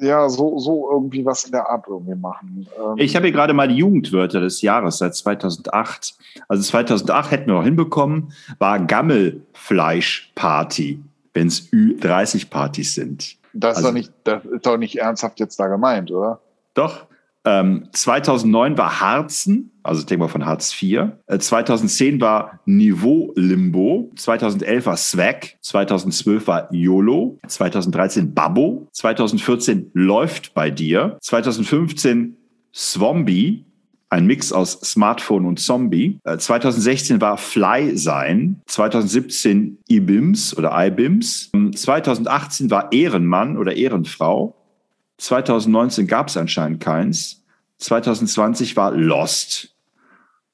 ja, 0.00 0.28
so, 0.28 0.58
so 0.58 0.90
irgendwie 0.90 1.24
was 1.24 1.44
in 1.44 1.52
der 1.52 1.68
Art 1.68 1.86
irgendwie 1.88 2.14
machen. 2.14 2.66
Ähm 2.76 2.94
ich 2.96 3.16
habe 3.16 3.26
hier 3.26 3.32
gerade 3.32 3.52
mal 3.52 3.68
die 3.68 3.76
Jugendwörter 3.76 4.40
des 4.40 4.62
Jahres 4.62 4.98
seit 4.98 5.14
2008. 5.14 6.14
Also 6.48 6.62
2008 6.62 7.30
hätten 7.30 7.48
wir 7.48 7.54
noch 7.54 7.64
hinbekommen, 7.64 8.32
war 8.58 8.80
Gammelfleischparty, 8.80 11.00
wenn 11.34 11.46
es 11.46 11.70
Ü30-Partys 11.72 12.94
sind. 12.94 13.36
Das, 13.52 13.76
also, 13.76 13.88
ist 13.88 13.88
doch 13.88 13.94
nicht, 13.94 14.12
das 14.24 14.44
ist 14.44 14.66
doch 14.66 14.76
nicht 14.76 14.98
ernsthaft 14.98 15.40
jetzt 15.40 15.58
da 15.58 15.68
gemeint, 15.68 16.10
oder? 16.10 16.40
Doch. 16.74 17.06
Ähm, 17.44 17.88
2009 17.92 18.76
war 18.76 19.00
Harzen, 19.00 19.70
also 19.82 20.02
wir 20.20 20.28
von 20.28 20.44
Hartz 20.44 20.74
IV. 20.80 21.12
Äh, 21.26 21.38
2010 21.38 22.20
war 22.20 22.60
Niveau 22.66 23.32
Limbo. 23.34 24.10
2011 24.16 24.86
war 24.86 24.96
Swag. 24.96 25.56
2012 25.62 26.46
war 26.46 26.72
YOLO. 26.72 27.38
2013 27.46 28.34
Babbo. 28.34 28.88
2014 28.92 29.90
Läuft 29.94 30.52
bei 30.54 30.70
dir. 30.70 31.16
2015 31.22 32.36
Swombi. 32.74 33.64
Ein 34.12 34.26
Mix 34.26 34.52
aus 34.52 34.72
Smartphone 34.80 35.46
und 35.46 35.60
Zombie. 35.60 36.18
Äh, 36.24 36.36
2016 36.36 37.20
war 37.20 37.38
Fly 37.38 37.96
sein. 37.96 38.60
2017 38.66 39.78
IBIMS 39.88 40.56
oder 40.58 40.72
IBIMS. 40.74 41.52
2018 41.76 42.66
ähm, 42.66 42.70
war 42.70 42.92
Ehrenmann 42.92 43.56
oder 43.56 43.76
Ehrenfrau. 43.76 44.59
2019 45.20 46.06
gab 46.06 46.28
es 46.28 46.36
anscheinend 46.36 46.80
keins. 46.80 47.42
2020 47.78 48.76
war 48.76 48.92
Lost. 48.92 49.74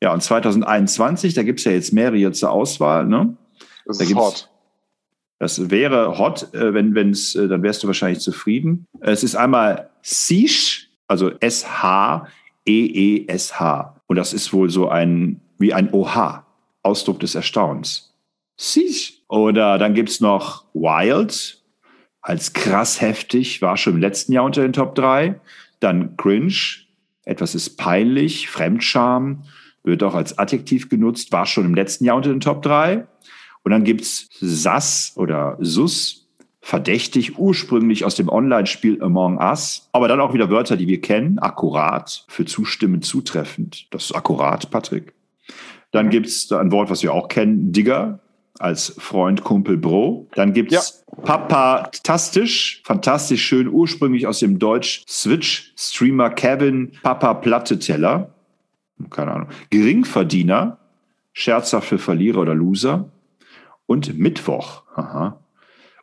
Ja, 0.03 0.13
und 0.13 0.23
2021, 0.23 1.35
da 1.35 1.43
gibt 1.43 1.59
es 1.61 1.65
ja 1.65 1.73
jetzt 1.73 1.93
mehrere 1.93 2.33
zur 2.33 2.51
Auswahl. 2.51 3.07
Ne? 3.07 3.37
Das 3.85 3.99
da 3.99 4.05
ist 4.05 4.15
hot. 4.15 4.51
Das 5.39 5.71
wäre 5.71 6.19
hot, 6.19 6.55
äh, 6.55 6.73
wenn 6.75 7.11
es, 7.11 7.35
äh, 7.35 7.47
dann 7.49 7.63
wärst 7.63 7.83
du 7.83 7.87
wahrscheinlich 7.87 8.21
zufrieden. 8.21 8.87
Es 9.01 9.23
ist 9.23 9.37
einmal 9.37 9.91
Sish, 10.03 10.89
also 11.07 11.31
S-H-E-E-S-H. 11.41 12.27
Und 14.07 14.17
das 14.17 14.33
ist 14.33 14.53
wohl 14.53 14.71
so 14.71 14.89
ein, 14.89 15.41
wie 15.59 15.75
ein 15.75 15.93
OH, 15.93 16.43
Ausdruck 16.83 17.21
des 17.21 17.35
Erstaunens. 17.35 18.15
Sish. 18.57 19.21
Oder 19.29 19.79
dann 19.79 19.95
gibt 19.95 20.09
es 20.09 20.21
noch 20.21 20.65
Wild, 20.73 21.61
als 22.27 22.53
krass 22.53 23.01
heftig, 23.01 23.63
war 23.63 23.77
schon 23.77 23.95
im 23.95 24.01
letzten 24.01 24.33
Jahr 24.33 24.45
unter 24.45 24.63
den 24.63 24.73
Top 24.73 24.97
3. 24.97 25.39
Dann 25.79 26.17
cringe, 26.17 26.55
etwas 27.25 27.55
ist 27.55 27.77
peinlich, 27.77 28.51
Fremdscham, 28.51 29.45
wird 29.85 30.03
auch 30.03 30.15
als 30.15 30.37
Adjektiv 30.37 30.89
genutzt, 30.89 31.31
war 31.31 31.47
schon 31.47 31.65
im 31.65 31.75
letzten 31.75 32.05
Jahr 32.05 32.17
unter 32.17 32.31
den 32.31 32.41
Top 32.41 32.63
3. 32.63 33.07
Und 33.63 33.71
dann 33.71 33.85
gibt's 33.85 34.29
Sass 34.41 35.13
oder 35.15 35.57
Sus, 35.61 36.27
verdächtig, 36.61 37.39
ursprünglich 37.39 38.05
aus 38.05 38.17
dem 38.17 38.29
Online-Spiel 38.29 39.01
Among 39.01 39.39
Us, 39.39 39.89
aber 39.93 40.09
dann 40.09 40.19
auch 40.21 40.35
wieder 40.35 40.51
Wörter, 40.51 40.77
die 40.77 40.89
wir 40.89 41.01
kennen, 41.01 41.39
akkurat, 41.39 42.25
für 42.27 42.45
zustimmend, 42.45 43.05
zutreffend. 43.05 43.87
Das 43.93 44.07
ist 44.07 44.13
akkurat, 44.17 44.69
Patrick. 44.73 45.15
Dann 45.93 46.07
mhm. 46.07 46.11
gibt's 46.11 46.51
ein 46.51 46.73
Wort, 46.73 46.91
was 46.91 47.05
wir 47.05 47.13
auch 47.13 47.29
kennen, 47.29 47.71
Digger, 47.71 48.19
als 48.59 48.95
Freund, 48.99 49.45
Kumpel, 49.45 49.77
Bro. 49.77 50.29
Dann 50.35 50.53
gibt's 50.53 51.03
ja. 51.17 51.23
Papa-tastisch, 51.23 52.83
fantastisch 52.85 53.45
schön, 53.45 53.69
ursprünglich 53.69 54.27
aus 54.27 54.39
dem 54.39 54.59
Deutsch 54.59 55.05
Switch-Streamer 55.09 56.31
Kevin 56.31 56.93
Papa 57.03 57.35
Platte 57.35 57.79
Teller. 57.79 58.35
Keine 59.11 59.33
Ahnung. 59.33 59.49
Geringverdiener, 59.71 60.79
scherzhaft 61.33 61.89
für 61.89 61.99
Verlierer 61.99 62.41
oder 62.41 62.55
Loser. 62.55 63.11
Und 63.87 64.19
Mittwoch. 64.19 64.83
Aha. 64.97 65.39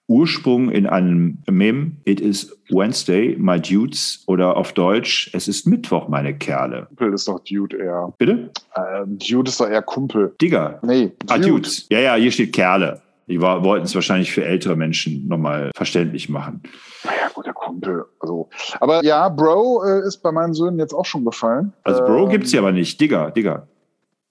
Ursprung 0.08 0.70
in 0.70 0.86
einem 0.86 1.40
Mem, 1.50 1.98
it 2.06 2.20
is 2.20 2.58
Wednesday, 2.70 3.36
my 3.40 3.60
dudes, 3.60 4.24
oder 4.28 4.58
auf 4.58 4.74
Deutsch, 4.74 5.30
es 5.34 5.48
ist 5.48 5.66
Mittwoch, 5.66 6.08
meine 6.10 6.38
Kerle. 6.38 6.88
Kumpel 6.90 7.14
ist 7.14 7.28
doch 7.28 7.40
Dude 7.40 7.78
eher. 7.78 8.14
Bitte? 8.18 8.52
Äh, 8.76 9.06
Dude 9.06 9.50
ist 9.50 9.60
doch 9.60 9.70
eher 9.70 9.82
Kumpel. 9.82 10.36
Digger. 10.42 10.80
Nee, 10.84 11.12
Dude. 11.20 11.34
Ah, 11.34 11.38
Dude. 11.38 11.70
Ja, 11.90 12.00
ja, 12.00 12.16
hier 12.16 12.32
steht 12.32 12.54
Kerle. 12.54 13.02
Die 13.28 13.40
wollten 13.40 13.86
es 13.86 13.96
wahrscheinlich 13.96 14.34
für 14.34 14.44
ältere 14.44 14.76
Menschen 14.76 15.28
nochmal 15.30 15.72
verständlich 15.76 16.28
machen. 16.28 16.62
Naja, 17.06 17.30
gut, 17.34 17.46
der 17.46 17.54
Kumpel. 17.54 18.04
Also, 18.20 18.50
aber 18.82 19.04
ja, 19.04 19.30
Bro 19.30 19.84
äh, 19.86 20.06
ist 20.06 20.18
bei 20.18 20.32
meinen 20.34 20.54
Söhnen 20.54 20.78
jetzt 20.78 20.94
auch 20.94 21.06
schon 21.06 21.24
gefallen. 21.24 21.72
Also 21.84 22.04
Bro 22.04 22.26
ähm, 22.26 22.30
gibt's 22.30 22.52
ja 22.52 22.60
aber 22.60 22.74
nicht. 22.74 23.00
Digger, 23.00 23.32
Digger. 23.32 23.68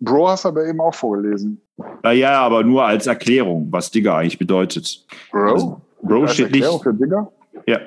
Bro 0.03 0.29
hast 0.29 0.45
du 0.45 0.49
aber 0.49 0.67
eben 0.67 0.81
auch 0.81 0.95
vorgelesen. 0.95 1.61
Naja, 2.03 2.41
aber 2.41 2.65
nur 2.65 2.85
als 2.85 3.07
Erklärung, 3.07 3.69
was 3.71 3.91
Digger 3.91 4.17
eigentlich 4.17 4.39
bedeutet. 4.39 5.07
Bro? 5.31 5.53
Also, 5.53 5.81
Bro 6.03 6.23
als 6.23 6.35
steht 6.35 6.47
Erklärung 6.47 6.75
nicht. 6.77 6.83
Für 6.83 6.95
Digger? 6.95 7.33
Ja. 7.67 7.79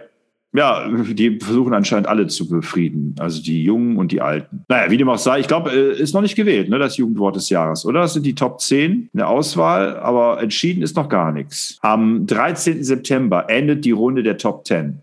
Ja, 0.53 0.87
die 0.87 1.37
versuchen 1.41 1.73
anscheinend 1.73 2.07
alle 2.07 2.27
zu 2.27 2.47
befrieden. 2.47 3.13
Also 3.19 3.43
die 3.43 3.65
Jungen 3.65 3.97
und 3.97 4.13
die 4.13 4.21
Alten. 4.21 4.63
Naja, 4.69 4.89
wie 4.89 4.95
dem 4.95 5.09
auch 5.09 5.17
sei, 5.17 5.41
ich 5.41 5.49
glaube, 5.49 5.71
äh, 5.71 6.01
ist 6.01 6.13
noch 6.13 6.21
nicht 6.21 6.37
gewählt, 6.37 6.69
ne, 6.69 6.79
das 6.79 6.95
Jugendwort 6.95 7.35
des 7.35 7.49
Jahres, 7.49 7.85
oder? 7.85 8.01
Das 8.01 8.13
sind 8.13 8.25
die 8.25 8.35
Top 8.35 8.61
10 8.61 8.91
in 8.91 9.09
der 9.17 9.27
Auswahl, 9.27 9.97
aber 9.97 10.41
entschieden 10.41 10.81
ist 10.81 10.95
noch 10.95 11.09
gar 11.09 11.33
nichts. 11.33 11.77
Am 11.81 12.25
13. 12.25 12.85
September 12.85 13.49
endet 13.49 13.83
die 13.83 13.91
Runde 13.91 14.23
der 14.23 14.37
Top 14.37 14.65
10. 14.65 15.01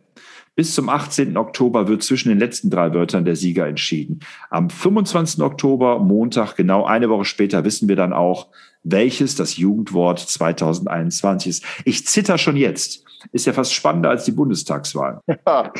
Bis 0.54 0.74
zum 0.74 0.90
18. 0.90 1.36
Oktober 1.38 1.88
wird 1.88 2.02
zwischen 2.02 2.28
den 2.28 2.38
letzten 2.38 2.68
drei 2.68 2.92
Wörtern 2.92 3.24
der 3.24 3.36
Sieger 3.36 3.66
entschieden. 3.66 4.20
Am 4.50 4.68
25. 4.68 5.42
Oktober, 5.42 5.98
Montag, 5.98 6.56
genau 6.56 6.84
eine 6.84 7.08
Woche 7.08 7.24
später, 7.24 7.64
wissen 7.64 7.88
wir 7.88 7.96
dann 7.96 8.12
auch, 8.12 8.48
welches 8.84 9.34
das 9.34 9.56
Jugendwort 9.56 10.18
2021 10.18 11.48
ist. 11.48 11.64
Ich 11.84 12.06
zitter 12.06 12.36
schon 12.36 12.56
jetzt. 12.56 13.04
Ist 13.30 13.46
ja 13.46 13.52
fast 13.52 13.72
spannender 13.72 14.10
als 14.10 14.24
die 14.24 14.32
Bundestagswahl. 14.32 15.20
Ja. 15.46 15.72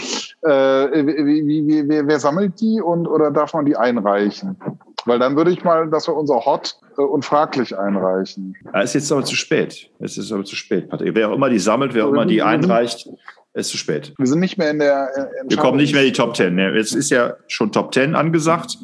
Äh, 0.42 1.06
wie, 1.06 1.46
wie, 1.46 1.88
wie, 1.88 2.06
wer 2.06 2.18
sammelt 2.18 2.60
die 2.60 2.80
und 2.80 3.06
oder 3.06 3.30
darf 3.30 3.54
man 3.54 3.64
die 3.64 3.76
einreichen? 3.76 4.56
Weil 5.04 5.18
dann 5.18 5.36
würde 5.36 5.50
ich 5.52 5.62
mal, 5.62 5.88
dass 5.88 6.08
wir 6.08 6.16
unser 6.16 6.44
Hot 6.44 6.76
äh, 6.96 7.02
und 7.02 7.24
fraglich 7.24 7.76
einreichen. 7.78 8.56
Ja, 8.72 8.80
ist 8.80 8.94
jetzt 8.94 9.12
aber 9.12 9.24
zu 9.24 9.36
spät. 9.36 9.90
Es 9.98 10.18
ist 10.18 10.32
aber 10.32 10.44
zu 10.44 10.56
spät, 10.56 10.88
Patrick. 10.88 11.14
Wer 11.14 11.30
auch 11.30 11.34
immer 11.34 11.48
die 11.48 11.58
sammelt, 11.58 11.94
wer 11.94 12.06
auch 12.06 12.10
immer 12.10 12.26
die 12.26 12.42
einreicht, 12.42 13.08
ist 13.54 13.68
zu 13.68 13.76
spät. 13.76 14.14
Wir 14.16 14.26
sind 14.26 14.40
nicht 14.40 14.58
mehr 14.58 14.70
in 14.70 14.78
der. 14.78 15.08
In 15.42 15.50
wir 15.50 15.56
kommen 15.58 15.76
nicht 15.76 15.92
mehr 15.92 16.02
in 16.02 16.08
die 16.08 16.12
Top 16.12 16.34
Ten. 16.34 16.58
Es 16.58 16.94
ist 16.94 17.10
ja 17.10 17.34
schon 17.48 17.72
Top 17.72 17.92
Ten 17.92 18.14
angesagt. 18.14 18.78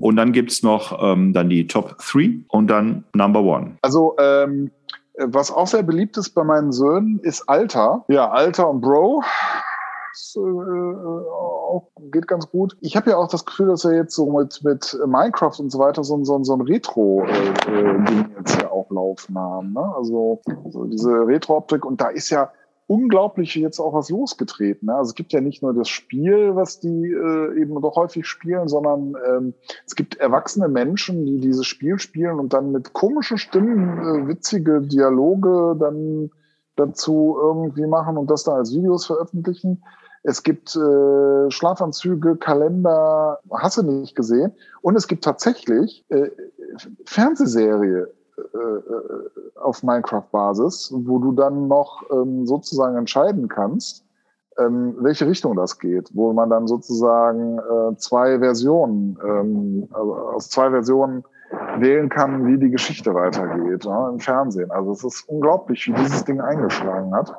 Und 0.00 0.16
dann 0.16 0.32
gibt's 0.32 0.62
noch 0.62 1.02
ähm, 1.02 1.32
dann 1.32 1.48
die 1.48 1.66
Top 1.66 1.98
Three 1.98 2.40
und 2.48 2.68
dann 2.68 3.04
Number 3.14 3.40
One. 3.40 3.76
Also, 3.82 4.14
ähm, 4.18 4.70
was 5.18 5.50
auch 5.50 5.66
sehr 5.66 5.82
beliebt 5.82 6.16
ist 6.16 6.30
bei 6.30 6.44
meinen 6.44 6.72
Söhnen, 6.72 7.18
ist 7.22 7.48
Alter. 7.48 8.04
Ja, 8.08 8.30
Alter 8.30 8.68
und 8.68 8.80
Bro. 8.80 9.22
Das, 10.12 10.34
äh, 10.36 10.40
auch, 10.40 11.88
geht 12.10 12.26
ganz 12.26 12.48
gut. 12.48 12.76
Ich 12.80 12.96
habe 12.96 13.10
ja 13.10 13.16
auch 13.16 13.28
das 13.28 13.44
Gefühl, 13.44 13.68
dass 13.68 13.84
wir 13.84 13.94
jetzt 13.94 14.14
so 14.14 14.30
mit, 14.30 14.62
mit 14.64 14.98
Minecraft 15.06 15.58
und 15.58 15.70
so 15.70 15.78
weiter 15.78 16.04
so, 16.04 16.22
so, 16.24 16.42
so 16.42 16.54
ein 16.54 16.62
Retro-Ding 16.62 17.74
äh, 17.74 18.20
äh 18.20 18.24
jetzt 18.38 18.62
ja 18.62 18.70
auch 18.70 18.90
laufen 18.90 19.38
haben. 19.38 19.72
Ne? 19.74 19.92
Also, 19.94 20.40
also 20.64 20.84
diese 20.84 21.10
Retro-Optik 21.10 21.84
und 21.84 22.00
da 22.00 22.08
ist 22.08 22.30
ja 22.30 22.50
unglaublich 22.86 23.54
jetzt 23.54 23.80
auch 23.80 23.94
was 23.94 24.10
losgetreten. 24.10 24.86
Ne? 24.86 24.94
Also 24.94 25.10
es 25.10 25.14
gibt 25.14 25.32
ja 25.32 25.40
nicht 25.40 25.62
nur 25.62 25.74
das 25.74 25.88
Spiel, 25.88 26.54
was 26.54 26.78
die 26.78 27.10
äh, 27.10 27.60
eben 27.60 27.80
doch 27.80 27.96
häufig 27.96 28.26
spielen, 28.26 28.68
sondern 28.68 29.16
ähm, 29.28 29.54
es 29.86 29.96
gibt 29.96 30.16
erwachsene 30.16 30.68
Menschen, 30.68 31.26
die 31.26 31.38
dieses 31.38 31.66
Spiel 31.66 31.98
spielen 31.98 32.38
und 32.38 32.52
dann 32.52 32.72
mit 32.72 32.92
komischen 32.92 33.38
Stimmen 33.38 33.98
äh, 33.98 34.28
witzige 34.28 34.82
Dialoge 34.82 35.76
dann 35.78 36.30
dazu 36.76 37.36
irgendwie 37.40 37.86
machen 37.86 38.16
und 38.16 38.30
das 38.30 38.44
dann 38.44 38.56
als 38.56 38.74
Videos 38.74 39.06
veröffentlichen. 39.06 39.82
Es 40.22 40.42
gibt 40.42 40.76
äh, 40.76 41.50
Schlafanzüge, 41.50 42.36
Kalender, 42.36 43.38
hast 43.50 43.78
du 43.78 43.82
nicht 43.82 44.16
gesehen. 44.16 44.52
Und 44.82 44.96
es 44.96 45.06
gibt 45.06 45.24
tatsächlich 45.24 46.04
äh, 46.08 46.30
Fernsehserie 47.04 48.12
äh, 48.36 49.58
auf 49.58 49.82
Minecraft-Basis, 49.82 50.92
wo 50.94 51.18
du 51.18 51.32
dann 51.32 51.68
noch 51.68 52.02
ähm, 52.10 52.46
sozusagen 52.46 52.96
entscheiden 52.96 53.48
kannst, 53.48 54.04
ähm, 54.58 54.96
welche 55.00 55.26
Richtung 55.26 55.56
das 55.56 55.78
geht, 55.78 56.10
wo 56.14 56.32
man 56.32 56.50
dann 56.50 56.66
sozusagen 56.66 57.58
äh, 57.58 57.96
zwei 57.96 58.38
Versionen, 58.38 59.18
ähm, 59.24 59.88
also 59.92 60.14
aus 60.14 60.48
zwei 60.48 60.70
Versionen 60.70 61.24
wählen 61.78 62.08
kann, 62.08 62.46
wie 62.46 62.58
die 62.58 62.70
Geschichte 62.70 63.14
weitergeht 63.14 63.84
ja, 63.84 64.08
im 64.08 64.18
Fernsehen. 64.18 64.70
Also 64.70 64.92
es 64.92 65.04
ist 65.04 65.28
unglaublich, 65.28 65.86
wie 65.86 65.92
dieses 65.92 66.24
Ding 66.24 66.40
eingeschlagen 66.40 67.14
hat. 67.14 67.32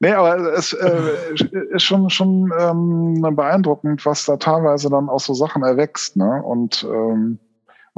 Nee, 0.00 0.12
aber 0.12 0.36
es 0.52 0.72
äh, 0.74 1.34
ist 1.70 1.82
schon, 1.82 2.10
schon 2.10 2.52
ähm, 2.58 3.22
beeindruckend, 3.34 4.04
was 4.04 4.26
da 4.26 4.36
teilweise 4.36 4.90
dann 4.90 5.08
aus 5.08 5.24
so 5.24 5.34
Sachen 5.34 5.62
erwächst. 5.62 6.16
Ne? 6.16 6.42
Und 6.42 6.86
ähm, 6.90 7.38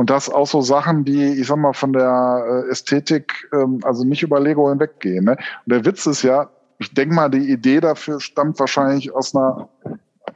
Und 0.00 0.09
das 0.09 0.30
auch 0.30 0.47
so 0.47 0.62
Sachen, 0.62 1.04
die, 1.04 1.26
ich 1.26 1.47
sag 1.47 1.59
mal, 1.59 1.75
von 1.75 1.92
der 1.92 2.64
äh, 2.66 2.71
Ästhetik, 2.71 3.47
ähm, 3.52 3.80
also 3.83 4.02
nicht 4.02 4.23
über 4.23 4.40
Lego 4.40 4.71
hinweggehen. 4.71 5.26
Ne? 5.26 5.33
Und 5.33 5.40
der 5.66 5.85
Witz 5.85 6.07
ist 6.07 6.23
ja, 6.23 6.49
ich 6.78 6.95
denke 6.95 7.14
mal, 7.14 7.28
die 7.28 7.52
Idee 7.52 7.80
dafür 7.80 8.19
stammt 8.19 8.59
wahrscheinlich 8.59 9.14
aus 9.14 9.37
einer, 9.37 9.69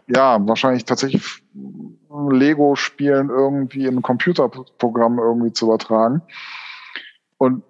ja, 0.07 0.37
wahrscheinlich 0.47 0.85
tatsächlich 0.85 1.43
Lego-Spielen 2.31 3.31
irgendwie 3.31 3.87
in 3.87 3.97
ein 3.97 4.03
Computerprogramm 4.03 5.19
irgendwie 5.19 5.55
zu 5.55 5.65
übertragen. 5.65 6.21
Und 7.39 7.63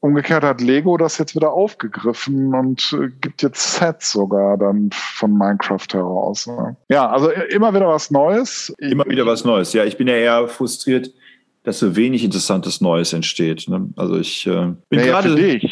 umgekehrt 0.00 0.44
hat 0.44 0.62
Lego 0.62 0.96
das 0.96 1.18
jetzt 1.18 1.36
wieder 1.36 1.52
aufgegriffen 1.52 2.54
und 2.54 2.96
äh, 2.98 3.08
gibt 3.20 3.42
jetzt 3.42 3.74
Sets 3.74 4.12
sogar 4.12 4.56
dann 4.56 4.88
von 4.90 5.36
Minecraft 5.36 5.88
heraus. 5.92 6.46
Ne? 6.46 6.76
Ja, 6.88 7.10
also 7.10 7.30
immer 7.30 7.74
wieder 7.74 7.88
was 7.88 8.10
Neues. 8.10 8.72
Immer 8.78 9.04
wieder 9.04 9.26
was 9.26 9.44
Neues. 9.44 9.74
Ja, 9.74 9.84
ich 9.84 9.98
bin 9.98 10.08
ja 10.08 10.14
eher 10.14 10.48
frustriert, 10.48 11.12
dass 11.64 11.78
so 11.78 11.96
wenig 11.96 12.24
interessantes 12.24 12.80
Neues 12.80 13.12
entsteht. 13.12 13.68
Ne? 13.68 13.88
Also 13.96 14.18
ich 14.18 14.46
äh, 14.46 14.72
bin 14.88 15.00
naja, 15.00 15.12
gerade 15.12 15.30
für 15.30 15.36
dich. 15.36 15.62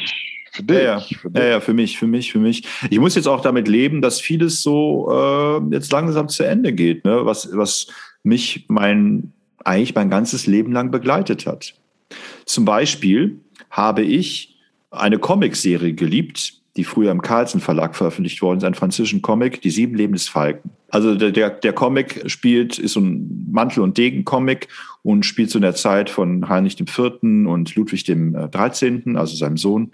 Für 0.53 0.63
dich. 0.63 0.77
Ja, 0.77 0.83
ja. 0.83 1.01
Für, 1.01 1.31
dich. 1.31 1.43
Ja, 1.43 1.49
ja, 1.49 1.61
für 1.61 1.75
mich, 1.75 1.99
für 1.99 2.07
mich, 2.07 2.33
für 2.33 2.39
mich. 2.39 2.63
Ich 2.91 2.99
muss 2.99 3.15
jetzt 3.15 3.27
auch 3.27 3.41
damit 3.41 3.69
leben, 3.69 4.03
dass 4.03 4.21
vieles 4.21 4.63
so 4.63 5.09
äh, 5.11 5.75
jetzt 5.75 5.93
langsam 5.93 6.29
zu 6.29 6.45
Ende 6.45 6.73
geht, 6.73 7.05
ne? 7.05 7.25
was, 7.25 7.49
was 7.53 7.89
mich 8.23 8.67
mein, 8.69 9.33
eigentlich 9.65 9.95
mein 9.95 10.11
ganzes 10.11 10.47
Leben 10.47 10.73
lang 10.73 10.91
begleitet 10.91 11.47
hat. 11.47 11.75
Zum 12.45 12.65
Beispiel 12.65 13.39
habe 13.71 14.03
ich 14.03 14.57
eine 14.91 15.19
Comicserie 15.19 15.95
geliebt, 15.95 16.55
die 16.77 16.85
früher 16.85 17.11
im 17.11 17.23
Carlsen 17.23 17.61
Verlag 17.61 17.97
veröffentlicht 17.97 18.43
worden 18.43 18.59
ist, 18.59 18.65
ein 18.65 18.75
französischen 18.75 19.23
Comic, 19.23 19.61
Die 19.63 19.71
Sieben 19.71 19.95
Leben 19.97 20.13
des 20.13 20.29
Falken. 20.29 20.71
Also 20.89 21.15
der, 21.15 21.31
der, 21.31 21.51
der 21.51 21.73
Comic 21.73 22.23
spielt, 22.31 22.79
ist 22.79 22.95
so 22.95 23.01
ein 23.01 23.49
Mantel- 23.51 23.83
und 23.83 23.97
Degen-Comic 23.97 24.69
und 25.03 25.25
spielt 25.25 25.51
zu 25.51 25.59
so 25.59 25.61
der 25.61 25.75
Zeit 25.75 26.11
von 26.11 26.49
Heinrich 26.49 26.79
IV. 26.81 27.23
und 27.23 27.75
Ludwig 27.75 28.05
dem 28.05 28.33
13., 28.33 29.17
also 29.17 29.37
seinem 29.37 29.57
Sohn. 29.57 29.93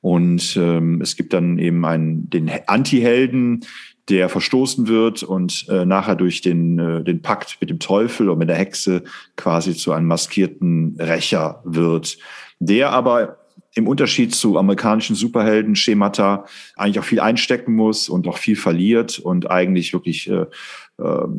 Und 0.00 0.56
ähm, 0.56 1.00
es 1.00 1.16
gibt 1.16 1.32
dann 1.32 1.58
eben 1.58 1.84
einen, 1.84 2.30
den 2.30 2.50
Anti-Helden, 2.66 3.64
der 4.08 4.28
verstoßen 4.28 4.88
wird 4.88 5.22
und 5.22 5.66
äh, 5.68 5.84
nachher 5.84 6.16
durch 6.16 6.40
den, 6.40 6.78
äh, 6.78 7.04
den 7.04 7.20
Pakt 7.20 7.58
mit 7.60 7.70
dem 7.70 7.78
Teufel 7.78 8.30
und 8.30 8.38
mit 8.38 8.48
der 8.48 8.56
Hexe 8.56 9.04
quasi 9.36 9.74
zu 9.74 9.92
einem 9.92 10.06
maskierten 10.06 10.96
Rächer 10.98 11.60
wird, 11.64 12.16
der 12.58 12.90
aber 12.90 13.38
im 13.74 13.86
Unterschied 13.86 14.34
zu 14.34 14.58
amerikanischen 14.58 15.14
Superhelden-Schemata 15.14 16.46
eigentlich 16.76 16.98
auch 16.98 17.04
viel 17.04 17.20
einstecken 17.20 17.74
muss 17.74 18.08
und 18.08 18.26
auch 18.26 18.38
viel 18.38 18.56
verliert 18.56 19.18
und 19.18 19.50
eigentlich 19.50 19.92
wirklich 19.92 20.28
äh, 20.28 20.34
äh, 20.42 20.46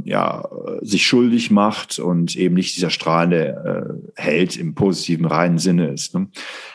ja, 0.05 0.47
sich 0.81 1.05
schuldig 1.05 1.51
macht 1.51 1.99
und 1.99 2.35
eben 2.37 2.55
nicht 2.55 2.77
dieser 2.77 2.89
strahlende 2.89 3.99
äh, 4.15 4.21
Held 4.21 4.55
im 4.55 4.73
positiven, 4.73 5.25
reinen 5.25 5.57
Sinne 5.57 5.89
ist. 5.89 6.15
Ne? 6.15 6.29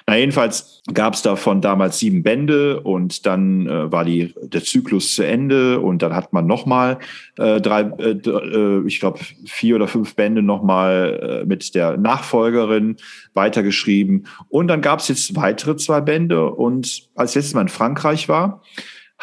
Na, 0.06 0.16
jedenfalls 0.18 0.82
gab 0.92 1.14
es 1.14 1.22
davon 1.22 1.62
damals 1.62 1.98
sieben 1.98 2.22
Bände 2.22 2.80
und 2.80 3.24
dann 3.24 3.66
äh, 3.66 3.90
war 3.90 4.04
die, 4.04 4.34
der 4.42 4.62
Zyklus 4.62 5.14
zu 5.14 5.26
Ende 5.26 5.80
und 5.80 6.02
dann 6.02 6.14
hat 6.14 6.34
man 6.34 6.46
nochmal 6.46 6.98
äh, 7.38 7.58
drei, 7.58 7.82
äh, 7.98 8.10
äh, 8.10 8.86
ich 8.86 9.00
glaube, 9.00 9.20
vier 9.46 9.76
oder 9.76 9.88
fünf 9.88 10.14
Bände 10.14 10.42
nochmal 10.42 11.42
äh, 11.42 11.46
mit 11.46 11.74
der 11.74 11.96
Nachfolgerin 11.96 12.96
weitergeschrieben. 13.32 14.26
Und 14.50 14.68
dann 14.68 14.82
gab 14.82 14.98
es 14.98 15.08
jetzt 15.08 15.34
weitere 15.36 15.76
zwei 15.76 16.02
Bände 16.02 16.50
und 16.50 17.08
als 17.14 17.34
letztes 17.34 17.54
Mal 17.54 17.62
in 17.62 17.68
Frankreich 17.68 18.28
war, 18.28 18.62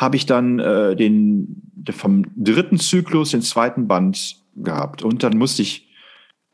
habe 0.01 0.15
ich 0.15 0.25
dann 0.25 0.57
äh, 0.57 0.95
den 0.95 1.61
vom 1.91 2.25
dritten 2.35 2.79
Zyklus 2.79 3.31
den 3.31 3.43
zweiten 3.43 3.87
Band 3.87 4.37
gehabt. 4.55 5.03
Und 5.03 5.21
dann 5.21 5.37
musste 5.37 5.61
ich, 5.61 5.87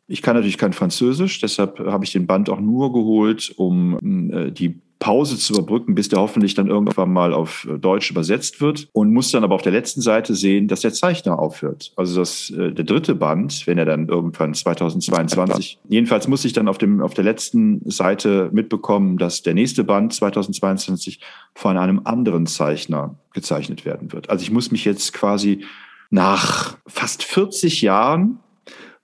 ich 0.07 0.21
kann 0.21 0.35
natürlich 0.35 0.57
kein 0.57 0.73
Französisch, 0.73 1.39
deshalb 1.39 1.79
habe 1.79 2.03
ich 2.03 2.11
den 2.11 2.27
Band 2.27 2.49
auch 2.49 2.59
nur 2.59 2.91
geholt, 2.91 3.53
um 3.55 4.31
äh, 4.31 4.51
die 4.51 4.81
Pause 4.99 5.37
zu 5.37 5.53
überbrücken, 5.53 5.95
bis 5.95 6.09
der 6.09 6.19
hoffentlich 6.19 6.55
dann 6.55 6.67
irgendwann 6.67 7.11
mal 7.11 7.33
auf 7.33 7.67
Deutsch 7.79 8.09
übersetzt 8.09 8.61
wird 8.61 8.87
und 8.93 9.13
muss 9.13 9.31
dann 9.31 9.43
aber 9.43 9.55
auf 9.55 9.61
der 9.61 9.71
letzten 9.71 10.01
Seite 10.01 10.33
sehen, 10.33 10.67
dass 10.67 10.81
der 10.81 10.93
Zeichner 10.93 11.37
aufhört. 11.37 11.93
Also 11.95 12.19
das, 12.19 12.49
äh, 12.49 12.71
der 12.71 12.85
dritte 12.85 13.15
Band, 13.15 13.67
wenn 13.67 13.77
er 13.77 13.85
dann 13.85 14.07
irgendwann 14.07 14.53
2022, 14.53 15.79
jedenfalls 15.87 16.27
muss 16.27 16.45
ich 16.45 16.53
dann 16.53 16.67
auf, 16.67 16.77
dem, 16.77 17.01
auf 17.01 17.13
der 17.13 17.23
letzten 17.23 17.81
Seite 17.89 18.49
mitbekommen, 18.51 19.17
dass 19.17 19.43
der 19.43 19.53
nächste 19.53 19.83
Band 19.83 20.13
2022 20.13 21.19
von 21.53 21.77
einem 21.77 22.01
anderen 22.03 22.47
Zeichner 22.47 23.15
gezeichnet 23.33 23.85
werden 23.85 24.11
wird. 24.13 24.29
Also 24.29 24.41
ich 24.41 24.51
muss 24.51 24.71
mich 24.71 24.83
jetzt 24.85 25.13
quasi 25.13 25.63
nach 26.09 26.77
fast 26.87 27.23
40 27.23 27.81
Jahren 27.81 28.39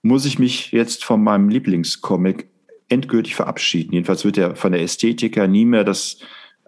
muss 0.02 0.26
ich 0.26 0.38
mich 0.38 0.70
jetzt 0.70 1.02
von 1.04 1.22
meinem 1.22 1.48
Lieblingscomic 1.48 2.48
endgültig 2.94 3.34
verabschieden. 3.34 3.92
Jedenfalls 3.92 4.24
wird 4.24 4.38
er 4.38 4.56
von 4.56 4.72
der 4.72 4.80
Ästhetik 4.80 5.36
her 5.36 5.48
nie 5.48 5.64
mehr 5.66 5.84
das 5.84 6.18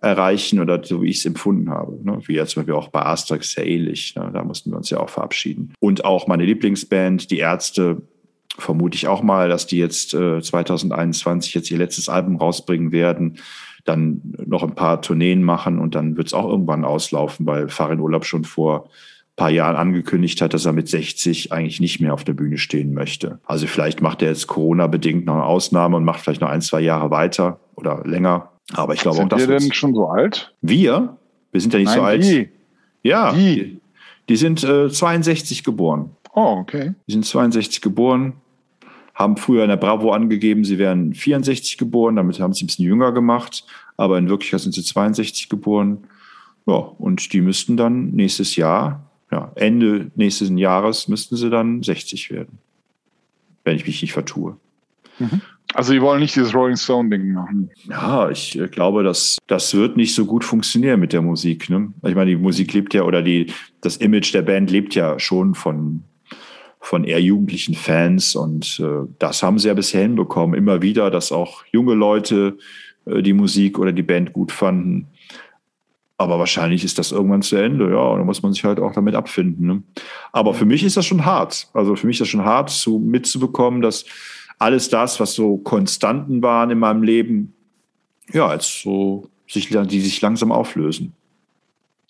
erreichen 0.02 0.60
oder 0.60 0.82
so 0.84 1.02
wie 1.02 1.08
ich 1.08 1.18
es 1.18 1.24
empfunden 1.24 1.70
habe. 1.70 1.98
Ne? 2.02 2.20
Wie 2.26 2.34
ja 2.34 2.44
zum 2.46 2.60
Beispiel 2.60 2.74
auch 2.74 2.88
bei 2.88 3.04
Asterix 3.04 3.52
sehr 3.52 3.66
ähnlich. 3.66 4.14
Ne? 4.14 4.30
Da 4.32 4.44
mussten 4.44 4.70
wir 4.70 4.76
uns 4.76 4.90
ja 4.90 5.00
auch 5.00 5.08
verabschieden. 5.08 5.72
Und 5.80 6.04
auch 6.04 6.26
meine 6.26 6.44
Lieblingsband, 6.44 7.30
die 7.30 7.38
Ärzte, 7.38 8.02
vermute 8.58 8.96
ich 8.96 9.08
auch 9.08 9.22
mal, 9.22 9.48
dass 9.48 9.66
die 9.66 9.78
jetzt 9.78 10.14
äh, 10.14 10.40
2021 10.40 11.54
jetzt 11.54 11.70
ihr 11.70 11.78
letztes 11.78 12.08
Album 12.08 12.36
rausbringen 12.36 12.92
werden, 12.92 13.38
dann 13.84 14.20
noch 14.44 14.62
ein 14.62 14.74
paar 14.74 15.00
Tourneen 15.00 15.42
machen 15.42 15.78
und 15.78 15.94
dann 15.94 16.16
wird 16.16 16.28
es 16.28 16.34
auch 16.34 16.48
irgendwann 16.48 16.84
auslaufen, 16.84 17.46
weil 17.46 17.68
Farin 17.68 18.00
Urlaub 18.00 18.24
schon 18.24 18.44
vor 18.44 18.90
paar 19.36 19.50
Jahren 19.50 19.76
angekündigt 19.76 20.40
hat, 20.40 20.54
dass 20.54 20.64
er 20.64 20.72
mit 20.72 20.88
60 20.88 21.52
eigentlich 21.52 21.78
nicht 21.80 22.00
mehr 22.00 22.14
auf 22.14 22.24
der 22.24 22.32
Bühne 22.32 22.56
stehen 22.56 22.94
möchte. 22.94 23.38
Also 23.44 23.66
vielleicht 23.66 24.00
macht 24.00 24.22
er 24.22 24.28
jetzt 24.28 24.46
Corona-bedingt 24.46 25.26
noch 25.26 25.34
eine 25.34 25.44
Ausnahme 25.44 25.96
und 25.96 26.04
macht 26.04 26.20
vielleicht 26.20 26.40
noch 26.40 26.48
ein, 26.48 26.62
zwei 26.62 26.80
Jahre 26.80 27.10
weiter 27.10 27.60
oder 27.74 28.02
länger. 28.04 28.50
Aber 28.72 28.94
ich 28.94 29.00
glaube 29.00 29.18
sind 29.18 29.32
auch, 29.32 29.36
dass 29.36 29.48
wir 29.48 29.58
denn 29.58 29.72
schon 29.72 29.94
so 29.94 30.08
alt? 30.08 30.54
Wir? 30.62 31.16
Wir 31.52 31.60
sind 31.60 31.72
ja 31.74 31.78
nicht 31.78 31.88
Nein, 31.88 31.98
so 31.98 32.02
alt. 32.02 32.24
Die. 32.24 32.48
Ja, 33.02 33.32
Die. 33.32 33.54
die, 33.54 33.80
die 34.30 34.36
sind 34.36 34.64
äh, 34.64 34.88
62 34.88 35.62
geboren. 35.62 36.10
Oh, 36.34 36.56
okay. 36.58 36.94
Die 37.06 37.12
sind 37.12 37.24
62 37.24 37.80
geboren, 37.80 38.34
haben 39.14 39.36
früher 39.36 39.62
in 39.62 39.70
der 39.70 39.76
Bravo 39.76 40.12
angegeben, 40.12 40.64
sie 40.64 40.78
wären 40.78 41.14
64 41.14 41.78
geboren, 41.78 42.16
damit 42.16 42.40
haben 42.40 42.52
sie 42.52 42.64
ein 42.64 42.66
bisschen 42.66 42.84
jünger 42.84 43.12
gemacht, 43.12 43.64
aber 43.96 44.18
in 44.18 44.28
Wirklichkeit 44.28 44.60
sind 44.60 44.74
sie 44.74 44.82
62 44.82 45.48
geboren. 45.48 46.04
Ja, 46.66 46.74
und 46.74 47.32
die 47.32 47.40
müssten 47.40 47.76
dann 47.76 48.10
nächstes 48.10 48.56
Jahr 48.56 49.05
ja, 49.30 49.52
Ende 49.54 50.10
nächsten 50.14 50.58
Jahres 50.58 51.08
müssten 51.08 51.36
sie 51.36 51.50
dann 51.50 51.82
60 51.82 52.30
werden, 52.30 52.58
wenn 53.64 53.76
ich 53.76 53.86
mich 53.86 54.02
nicht 54.02 54.12
vertue. 54.12 54.56
Mhm. 55.18 55.40
Also 55.74 55.92
die 55.92 56.00
wollen 56.00 56.20
nicht 56.20 56.36
dieses 56.36 56.54
Rolling 56.54 56.76
Stone-Ding 56.76 57.32
machen. 57.32 57.70
Ja, 57.88 58.30
ich 58.30 58.58
äh, 58.58 58.68
glaube, 58.68 59.02
dass 59.02 59.38
das 59.46 59.74
wird 59.74 59.96
nicht 59.96 60.14
so 60.14 60.24
gut 60.24 60.44
funktionieren 60.44 61.00
mit 61.00 61.12
der 61.12 61.22
Musik. 61.22 61.68
Ne? 61.68 61.92
Ich 62.04 62.14
meine, 62.14 62.30
die 62.30 62.36
Musik 62.36 62.72
lebt 62.72 62.94
ja 62.94 63.02
oder 63.02 63.22
die, 63.22 63.52
das 63.80 63.96
Image 63.96 64.32
der 64.32 64.42
Band 64.42 64.70
lebt 64.70 64.94
ja 64.94 65.18
schon 65.18 65.54
von, 65.54 66.04
von 66.80 67.04
eher 67.04 67.20
jugendlichen 67.20 67.74
Fans 67.74 68.36
und 68.36 68.80
äh, 68.80 69.08
das 69.18 69.42
haben 69.42 69.58
sie 69.58 69.68
ja 69.68 69.74
bisher 69.74 70.02
hinbekommen. 70.02 70.56
Immer 70.56 70.82
wieder, 70.82 71.10
dass 71.10 71.32
auch 71.32 71.64
junge 71.72 71.94
Leute 71.94 72.58
äh, 73.04 73.22
die 73.22 73.32
Musik 73.32 73.78
oder 73.78 73.92
die 73.92 74.02
Band 74.02 74.32
gut 74.32 74.52
fanden. 74.52 75.08
Aber 76.18 76.38
wahrscheinlich 76.38 76.82
ist 76.82 76.98
das 76.98 77.12
irgendwann 77.12 77.42
zu 77.42 77.56
Ende, 77.56 77.90
ja, 77.90 77.98
und 77.98 78.18
da 78.18 78.24
muss 78.24 78.42
man 78.42 78.52
sich 78.52 78.64
halt 78.64 78.80
auch 78.80 78.92
damit 78.92 79.14
abfinden. 79.14 79.66
Ne? 79.66 79.82
Aber 80.32 80.54
für 80.54 80.64
mich 80.64 80.82
ist 80.82 80.96
das 80.96 81.04
schon 81.04 81.26
hart. 81.26 81.68
Also 81.74 81.94
für 81.94 82.06
mich 82.06 82.14
ist 82.14 82.22
das 82.22 82.28
schon 82.28 82.44
hart, 82.44 82.70
so 82.70 82.98
mitzubekommen, 82.98 83.82
dass 83.82 84.06
alles 84.58 84.88
das, 84.88 85.20
was 85.20 85.34
so 85.34 85.58
Konstanten 85.58 86.42
waren 86.42 86.70
in 86.70 86.78
meinem 86.78 87.02
Leben, 87.02 87.52
ja, 88.32 88.52
jetzt 88.52 88.82
so 88.82 89.28
sich, 89.46 89.68
die 89.68 90.00
sich 90.00 90.20
langsam 90.20 90.52
auflösen. 90.52 91.12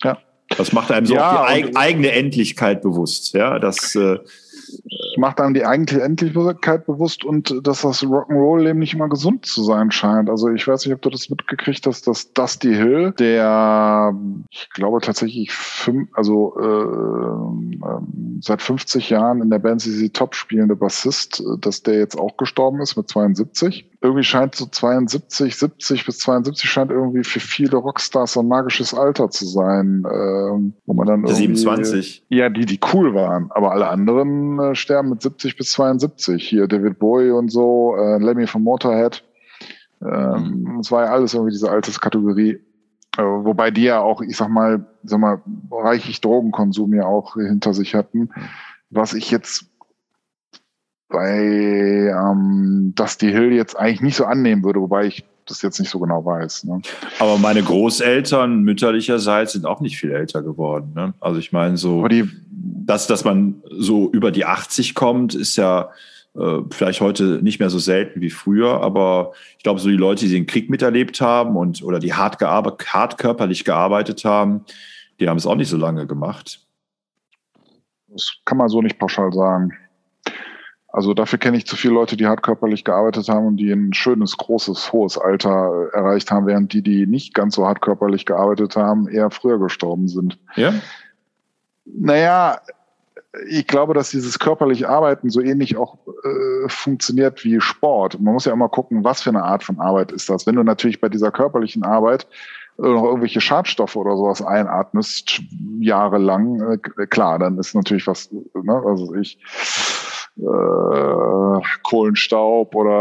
Ja. 0.03 0.17
Das 0.57 0.71
macht 0.71 0.91
einem 0.91 1.05
so 1.05 1.15
Ja, 1.15 1.43
auch 1.43 1.47
die 1.47 1.65
eig 1.65 1.75
eigene 1.75 2.11
Endlichkeit 2.11 2.81
bewusst, 2.81 3.33
ja, 3.33 3.59
dass 3.59 3.93
äh, 3.95 4.19
macht 5.17 5.41
einem 5.41 5.53
die 5.53 5.65
eigentliche 5.65 6.03
Endlichkeit 6.03 6.85
bewusst 6.85 7.25
und 7.25 7.65
dass 7.65 7.81
das 7.81 8.03
Rock'n'Roll-Leben 8.03 8.79
nicht 8.79 8.93
immer 8.93 9.09
gesund 9.09 9.45
zu 9.45 9.63
sein 9.63 9.91
scheint. 9.91 10.29
Also 10.29 10.49
ich 10.49 10.67
weiß 10.67 10.85
nicht, 10.85 10.93
ob 10.93 11.01
du 11.01 11.09
das 11.09 11.29
mitgekriegt 11.29 11.85
hast, 11.87 12.07
dass 12.07 12.33
Dusty 12.33 12.73
Hill, 12.73 13.13
der, 13.17 14.13
ich 14.51 14.69
glaube 14.71 15.01
tatsächlich 15.01 15.51
fünf, 15.51 16.09
also 16.13 16.55
äh, 16.59 16.63
ähm, 16.63 18.39
seit 18.41 18.61
50 18.61 19.09
Jahren 19.09 19.41
in 19.41 19.49
der 19.49 19.59
Band 19.59 19.81
CC 19.81 20.09
Top 20.09 20.35
spielende 20.35 20.75
Bassist, 20.75 21.39
äh, 21.39 21.59
dass 21.59 21.83
der 21.83 21.97
jetzt 21.97 22.17
auch 22.17 22.37
gestorben 22.37 22.81
ist 22.81 22.95
mit 22.95 23.09
72. 23.09 23.89
Irgendwie 24.01 24.23
scheint 24.23 24.55
so 24.55 24.67
72, 24.67 25.55
70 25.55 26.05
bis 26.05 26.19
72 26.19 26.69
scheint 26.69 26.91
irgendwie 26.91 27.23
für 27.23 27.39
viele 27.39 27.77
Rockstars 27.77 28.37
ein 28.37 28.47
magisches 28.47 28.93
Alter 28.93 29.29
zu 29.29 29.45
sein, 29.47 30.05
ähm, 30.05 30.73
wo 30.85 30.93
man 30.93 31.07
dann 31.07 31.21
irgendwie 31.21 31.55
27. 31.55 32.25
ja, 32.29 32.49
die, 32.49 32.65
die 32.65 32.79
cool 32.93 33.15
waren. 33.15 33.49
Aber 33.51 33.71
alle 33.71 33.89
anderen 33.89 34.56
äh, 34.59 34.75
sterben 34.75 35.09
mit 35.09 35.21
70 35.21 35.57
bis 35.57 35.71
72. 35.71 36.47
Hier 36.47 36.67
David 36.67 36.99
Bowie 36.99 37.31
und 37.31 37.49
so, 37.49 37.95
äh, 37.97 38.17
Lemmy 38.17 38.47
von 38.47 38.63
Motorhead. 38.63 39.23
Ähm, 40.01 40.79
Es 40.79 40.91
war 40.91 41.05
ja 41.05 41.11
alles 41.11 41.33
irgendwie 41.33 41.51
diese 41.51 41.71
Alterskategorie. 41.71 42.59
Äh, 43.17 43.21
wobei 43.21 43.71
die 43.71 43.83
ja 43.83 43.99
auch, 43.99 44.21
ich 44.21 44.37
sag 44.37 44.49
mal, 44.49 44.85
sag 45.03 45.19
mal, 45.19 45.41
reichlich 45.71 46.21
Drogenkonsum 46.21 46.93
ja 46.93 47.05
auch 47.05 47.35
hinter 47.35 47.73
sich 47.73 47.95
hatten. 47.95 48.29
Was 48.89 49.13
ich 49.13 49.31
jetzt 49.31 49.65
bei 51.09 52.13
ähm, 52.13 52.93
Dusty 52.95 53.31
Hill 53.31 53.53
jetzt 53.53 53.75
eigentlich 53.75 54.01
nicht 54.01 54.15
so 54.15 54.25
annehmen 54.25 54.63
würde, 54.63 54.81
wobei 54.81 55.05
ich 55.05 55.25
das 55.49 55.61
jetzt 55.61 55.79
nicht 55.79 55.89
so 55.89 55.99
genau 55.99 56.23
weiß. 56.25 56.65
Ne? 56.65 56.81
Aber 57.19 57.37
meine 57.37 57.63
Großeltern 57.63 58.61
mütterlicherseits 58.61 59.53
sind 59.53 59.65
auch 59.65 59.81
nicht 59.81 59.97
viel 59.97 60.11
älter 60.11 60.41
geworden. 60.41 60.91
Ne? 60.95 61.13
Also 61.19 61.39
ich 61.39 61.51
meine 61.51 61.77
so, 61.77 62.07
die, 62.07 62.29
dass, 62.51 63.07
dass 63.07 63.23
man 63.23 63.61
so 63.69 64.09
über 64.11 64.31
die 64.31 64.45
80 64.45 64.95
kommt, 64.95 65.35
ist 65.35 65.55
ja 65.55 65.89
äh, 66.35 66.59
vielleicht 66.71 67.01
heute 67.01 67.39
nicht 67.41 67.59
mehr 67.59 67.69
so 67.69 67.79
selten 67.79 68.21
wie 68.21 68.29
früher, 68.29 68.81
aber 68.81 69.33
ich 69.57 69.63
glaube, 69.63 69.79
so 69.79 69.89
die 69.89 69.95
Leute, 69.95 70.25
die 70.25 70.31
den 70.31 70.45
Krieg 70.45 70.69
miterlebt 70.69 71.19
haben 71.19 71.55
und 71.55 71.81
oder 71.83 71.99
die 71.99 72.13
hart, 72.13 72.37
gearbeitet, 72.37 72.93
hart 72.93 73.17
körperlich 73.17 73.65
gearbeitet 73.65 74.23
haben, 74.23 74.63
die 75.19 75.27
haben 75.27 75.37
es 75.37 75.47
auch 75.47 75.55
nicht 75.55 75.69
so 75.69 75.77
lange 75.77 76.05
gemacht. 76.05 76.61
Das 78.07 78.37
kann 78.45 78.57
man 78.57 78.69
so 78.69 78.81
nicht 78.81 78.99
pauschal 78.99 79.33
sagen. 79.33 79.73
Also 80.97 81.13
dafür 81.13 81.37
kenne 81.37 81.57
ich 81.57 81.67
zu 81.67 81.75
viele 81.75 81.93
Leute, 81.93 82.17
die 82.17 82.25
hart 82.25 82.41
körperlich 82.41 82.83
gearbeitet 82.83 83.29
haben 83.29 83.45
und 83.45 83.57
die 83.57 83.71
ein 83.71 83.93
schönes, 83.93 84.35
großes, 84.35 84.91
hohes 84.91 85.15
Alter 85.19 85.89
erreicht 85.93 86.31
haben, 86.31 86.47
während 86.47 86.73
die, 86.73 86.81
die 86.81 87.05
nicht 87.05 87.35
ganz 87.35 87.53
so 87.53 87.67
hart 87.67 87.81
körperlich 87.81 88.25
gearbeitet 88.25 88.75
haben, 88.75 89.07
eher 89.07 89.29
früher 89.29 89.59
gestorben 89.59 90.07
sind. 90.07 90.39
Ja? 90.55 90.73
Naja, 91.85 92.61
ich 93.47 93.67
glaube, 93.67 93.93
dass 93.93 94.09
dieses 94.09 94.39
körperliche 94.39 94.89
Arbeiten 94.89 95.29
so 95.29 95.39
ähnlich 95.39 95.77
auch 95.77 95.99
äh, 96.07 96.67
funktioniert 96.67 97.43
wie 97.43 97.61
Sport. 97.61 98.19
Man 98.19 98.33
muss 98.33 98.45
ja 98.45 98.53
immer 98.53 98.67
gucken, 98.67 99.03
was 99.03 99.21
für 99.21 99.29
eine 99.29 99.43
Art 99.43 99.63
von 99.63 99.79
Arbeit 99.79 100.11
ist 100.11 100.31
das. 100.31 100.47
Wenn 100.47 100.55
du 100.55 100.63
natürlich 100.63 100.99
bei 100.99 101.09
dieser 101.09 101.29
körperlichen 101.29 101.83
Arbeit 101.83 102.25
noch 102.79 103.03
irgendwelche 103.03 103.41
Schadstoffe 103.41 103.95
oder 103.95 104.17
sowas 104.17 104.41
einatmest, 104.41 105.41
jahrelang, 105.79 106.79
äh, 106.97 107.05
klar, 107.05 107.37
dann 107.37 107.59
ist 107.59 107.75
natürlich 107.75 108.07
was, 108.07 108.31
ne, 108.31 108.81
also 108.83 109.13
ich, 109.13 109.37
äh, 110.39 111.61
Kohlenstaub 111.83 112.75
oder 112.75 112.91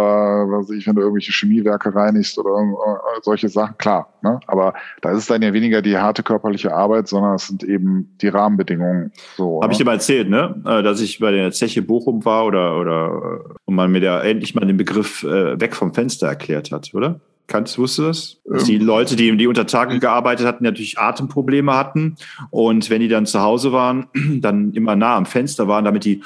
was 0.49 0.69
weiß 0.69 0.77
ich, 0.77 0.87
wenn 0.87 0.95
du 0.95 1.03
irgendwelche 1.03 1.33
Chemiewerke 1.33 1.95
reinigst 1.95 2.39
oder 2.39 2.51
äh, 2.51 3.21
solche 3.23 3.49
Sachen, 3.49 3.77
klar. 3.79 4.09
Ne? 4.23 4.41
Aber 4.47 4.75
da 5.03 5.11
ist 5.13 5.19
es 5.19 5.27
dann 5.27 5.43
ja 5.43 5.53
weniger 5.53 5.83
die 5.83 5.97
harte 5.97 6.23
körperliche 6.23 6.75
Arbeit, 6.75 7.09
sondern 7.09 7.35
es 7.35 7.47
sind 7.47 7.63
eben 7.63 8.17
die 8.21 8.29
Rahmenbedingungen. 8.29 9.13
So, 9.37 9.61
Habe 9.61 9.69
ne? 9.69 9.73
ich 9.73 9.79
dir 9.79 9.85
mal 9.85 9.95
erzählt, 9.95 10.29
ne? 10.29 10.63
Äh, 10.65 10.83
dass 10.83 11.01
ich 11.01 11.19
bei 11.19 11.31
der 11.31 11.53
Zeche 11.53 11.83
Bochum 11.83 12.25
war 12.25 12.47
oder, 12.47 12.79
oder 12.79 13.41
und 13.65 13.75
man 13.75 13.91
mir 13.93 14.01
da 14.01 14.23
endlich 14.23 14.55
mal 14.55 14.65
den 14.67 14.77
Begriff 14.77 15.23
äh, 15.23 15.61
weg 15.61 15.75
vom 15.75 15.93
Fenster 15.95 16.27
erklärt 16.27 16.73
hat, 16.73 16.93
oder? 16.95 17.21
Kannst, 17.49 17.79
wusstest 17.79 17.99
du 17.99 18.03
das? 18.09 18.59
Dass 18.59 18.65
die 18.65 18.77
ähm. 18.77 18.83
Leute, 18.87 19.15
die, 19.15 19.37
die 19.37 19.47
unter 19.47 19.67
Tagen 19.67 20.01
gearbeitet 20.01 20.47
hatten, 20.47 20.65
natürlich 20.65 20.99
Atemprobleme 20.99 21.75
hatten. 21.75 22.17
Und 22.51 22.91
wenn 22.91 23.01
die 23.01 23.09
dann 23.09 23.25
zu 23.25 23.41
Hause 23.41 23.71
waren, 23.73 24.07
dann 24.41 24.73
immer 24.73 24.97
nah 24.97 25.17
am 25.17 25.27
Fenster 25.27 25.69
waren, 25.69 25.85
damit 25.85 26.05
die 26.05 26.23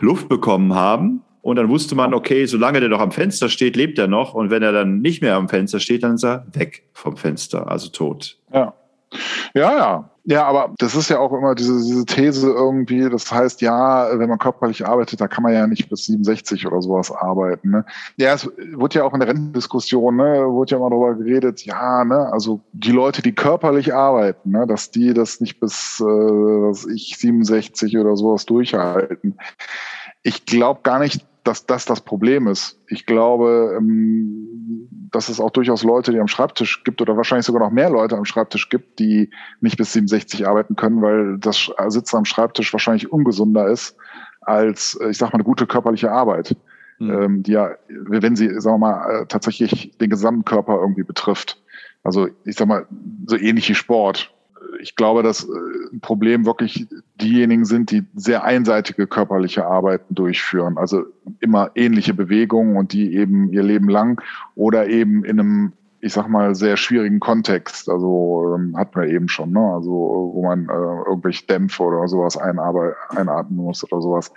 Luft 0.00 0.28
bekommen 0.28 0.74
haben. 0.74 1.22
Und 1.42 1.56
dann 1.56 1.68
wusste 1.68 1.94
man, 1.94 2.12
okay, 2.12 2.44
solange 2.44 2.80
der 2.80 2.90
noch 2.90 3.00
am 3.00 3.12
Fenster 3.12 3.48
steht, 3.48 3.74
lebt 3.74 3.98
er 3.98 4.08
noch. 4.08 4.34
Und 4.34 4.50
wenn 4.50 4.62
er 4.62 4.72
dann 4.72 5.00
nicht 5.00 5.22
mehr 5.22 5.36
am 5.36 5.48
Fenster 5.48 5.80
steht, 5.80 6.02
dann 6.02 6.16
ist 6.16 6.24
er 6.24 6.46
weg 6.52 6.84
vom 6.92 7.16
Fenster, 7.16 7.70
also 7.70 7.88
tot. 7.88 8.36
Ja. 8.52 8.74
Ja, 9.54 9.76
ja. 9.76 10.10
Ja, 10.30 10.46
aber 10.46 10.72
das 10.78 10.94
ist 10.94 11.10
ja 11.10 11.18
auch 11.18 11.32
immer 11.32 11.56
diese, 11.56 11.76
diese 11.82 12.06
These 12.06 12.48
irgendwie, 12.48 13.10
das 13.10 13.32
heißt, 13.32 13.60
ja, 13.62 14.16
wenn 14.16 14.28
man 14.28 14.38
körperlich 14.38 14.86
arbeitet, 14.86 15.20
da 15.20 15.26
kann 15.26 15.42
man 15.42 15.52
ja 15.52 15.66
nicht 15.66 15.88
bis 15.88 16.04
67 16.04 16.68
oder 16.68 16.80
sowas 16.82 17.10
arbeiten. 17.10 17.70
Ne? 17.70 17.84
Ja, 18.16 18.34
es 18.34 18.48
wurde 18.74 19.00
ja 19.00 19.04
auch 19.04 19.12
in 19.12 19.18
der 19.18 19.28
Rentendiskussion, 19.28 20.14
ne, 20.14 20.46
wurde 20.46 20.76
ja 20.76 20.78
mal 20.78 20.88
darüber 20.88 21.16
geredet, 21.16 21.64
ja, 21.64 22.04
ne, 22.04 22.32
also 22.32 22.60
die 22.72 22.92
Leute, 22.92 23.22
die 23.22 23.34
körperlich 23.34 23.92
arbeiten, 23.92 24.52
ne, 24.52 24.68
dass 24.68 24.92
die 24.92 25.14
das 25.14 25.40
nicht 25.40 25.58
bis, 25.58 25.98
äh, 25.98 26.04
was 26.04 26.86
ich, 26.86 27.16
67 27.18 27.98
oder 27.98 28.16
sowas 28.16 28.46
durchhalten. 28.46 29.36
Ich 30.22 30.46
glaube 30.46 30.82
gar 30.84 31.00
nicht, 31.00 31.26
dass 31.44 31.66
das 31.66 31.86
das 31.86 32.00
Problem 32.00 32.46
ist. 32.46 32.78
Ich 32.88 33.06
glaube, 33.06 33.74
ähm, 33.76 34.88
dass 35.10 35.28
es 35.28 35.40
auch 35.40 35.50
durchaus 35.50 35.82
Leute, 35.82 36.12
die 36.12 36.20
am 36.20 36.28
Schreibtisch 36.28 36.84
gibt 36.84 37.00
oder 37.00 37.16
wahrscheinlich 37.16 37.46
sogar 37.46 37.62
noch 37.62 37.72
mehr 37.72 37.90
Leute 37.90 38.16
am 38.16 38.24
Schreibtisch 38.24 38.68
gibt, 38.68 38.98
die 38.98 39.30
nicht 39.60 39.76
bis 39.76 39.92
67 39.92 40.46
arbeiten 40.46 40.76
können, 40.76 41.02
weil 41.02 41.38
das 41.38 41.70
Sitzen 41.88 42.16
am 42.16 42.24
Schreibtisch 42.24 42.72
wahrscheinlich 42.72 43.10
ungesunder 43.10 43.66
ist 43.66 43.96
als, 44.40 44.98
ich 45.08 45.18
sag 45.18 45.32
mal, 45.32 45.34
eine 45.34 45.44
gute 45.44 45.66
körperliche 45.66 46.12
Arbeit, 46.12 46.56
mhm. 46.98 47.42
die 47.42 47.52
ja, 47.52 47.72
wenn 47.88 48.36
sie, 48.36 48.48
sagen 48.60 48.80
wir 48.80 48.86
mal, 48.86 49.22
äh, 49.22 49.26
tatsächlich 49.26 49.96
den 49.98 50.10
gesamten 50.10 50.44
Körper 50.44 50.78
irgendwie 50.80 51.02
betrifft. 51.02 51.60
Also 52.02 52.28
ich 52.44 52.56
sag 52.56 52.68
mal, 52.68 52.86
so 53.26 53.36
ähnlich 53.36 53.68
wie 53.68 53.74
Sport 53.74 54.32
ich 54.80 54.96
glaube, 54.96 55.22
dass 55.22 55.44
äh, 55.44 55.48
ein 55.92 56.00
Problem 56.00 56.46
wirklich 56.46 56.86
diejenigen 57.20 57.64
sind, 57.64 57.90
die 57.90 58.04
sehr 58.14 58.44
einseitige 58.44 59.06
körperliche 59.06 59.66
Arbeiten 59.66 60.14
durchführen. 60.14 60.78
Also 60.78 61.04
immer 61.40 61.70
ähnliche 61.74 62.14
Bewegungen 62.14 62.76
und 62.76 62.92
die 62.92 63.14
eben 63.14 63.52
ihr 63.52 63.62
Leben 63.62 63.88
lang 63.88 64.22
oder 64.54 64.88
eben 64.88 65.24
in 65.24 65.40
einem 65.40 65.72
ich 66.02 66.12
sag 66.12 66.28
mal, 66.28 66.54
sehr 66.54 66.76
schwierigen 66.76 67.20
Kontext. 67.20 67.88
Also 67.88 68.54
ähm, 68.54 68.76
hat 68.76 68.94
man 68.94 69.08
eben 69.08 69.28
schon, 69.28 69.52
ne? 69.52 69.60
Also 69.60 69.90
wo 69.90 70.42
man 70.42 70.68
äh, 70.68 71.08
irgendwelche 71.08 71.46
Dämpfe 71.46 71.82
oder 71.82 72.08
sowas 72.08 72.36
einatmen 72.36 73.56
muss 73.64 73.84
oder 73.84 74.00
sowas. 74.00 74.32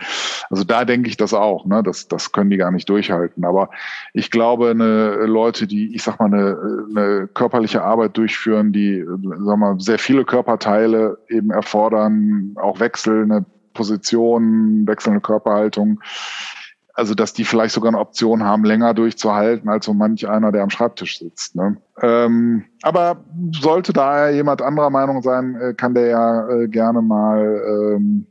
Also 0.49 0.63
da 0.63 0.83
denke 0.85 1.07
ich 1.07 1.17
das 1.17 1.33
auch, 1.33 1.65
ne? 1.65 1.81
Das, 1.81 2.07
das 2.07 2.31
können 2.31 2.49
die 2.49 2.57
gar 2.57 2.71
nicht 2.71 2.89
durchhalten. 2.89 3.45
Aber 3.45 3.69
ich 4.13 4.29
glaube, 4.29 4.71
eine 4.71 5.25
Leute, 5.25 5.67
die, 5.67 5.95
ich 5.95 6.03
sag 6.03 6.19
mal, 6.19 6.25
eine, 6.25 6.87
eine 6.89 7.27
körperliche 7.27 7.83
Arbeit 7.83 8.17
durchführen, 8.17 8.73
die, 8.73 9.05
sag 9.39 9.57
mal, 9.57 9.79
sehr 9.79 9.99
viele 9.99 10.25
Körperteile 10.25 11.17
eben 11.29 11.51
erfordern, 11.51 12.55
auch 12.55 12.79
wechselnde 12.79 13.45
Positionen, 13.73 14.85
wechselnde 14.87 15.21
Körperhaltung 15.21 15.99
also 16.93 17.15
dass 17.15 17.33
die 17.33 17.43
vielleicht 17.43 17.73
sogar 17.73 17.89
eine 17.89 17.99
Option 17.99 18.43
haben, 18.43 18.63
länger 18.63 18.93
durchzuhalten 18.93 19.67
als 19.69 19.85
so 19.85 19.93
manch 19.93 20.27
einer, 20.27 20.51
der 20.51 20.63
am 20.63 20.69
Schreibtisch 20.69 21.19
sitzt. 21.19 21.55
Ne? 21.55 21.77
Ähm, 22.01 22.65
aber 22.83 23.23
sollte 23.51 23.93
da 23.93 24.29
jemand 24.29 24.61
anderer 24.61 24.89
Meinung 24.89 25.21
sein, 25.21 25.55
äh, 25.55 25.73
kann 25.73 25.95
der 25.95 26.07
ja 26.07 26.49
äh, 26.49 26.67
gerne 26.67 27.01
mal 27.01 27.95
ähm, 27.97 28.27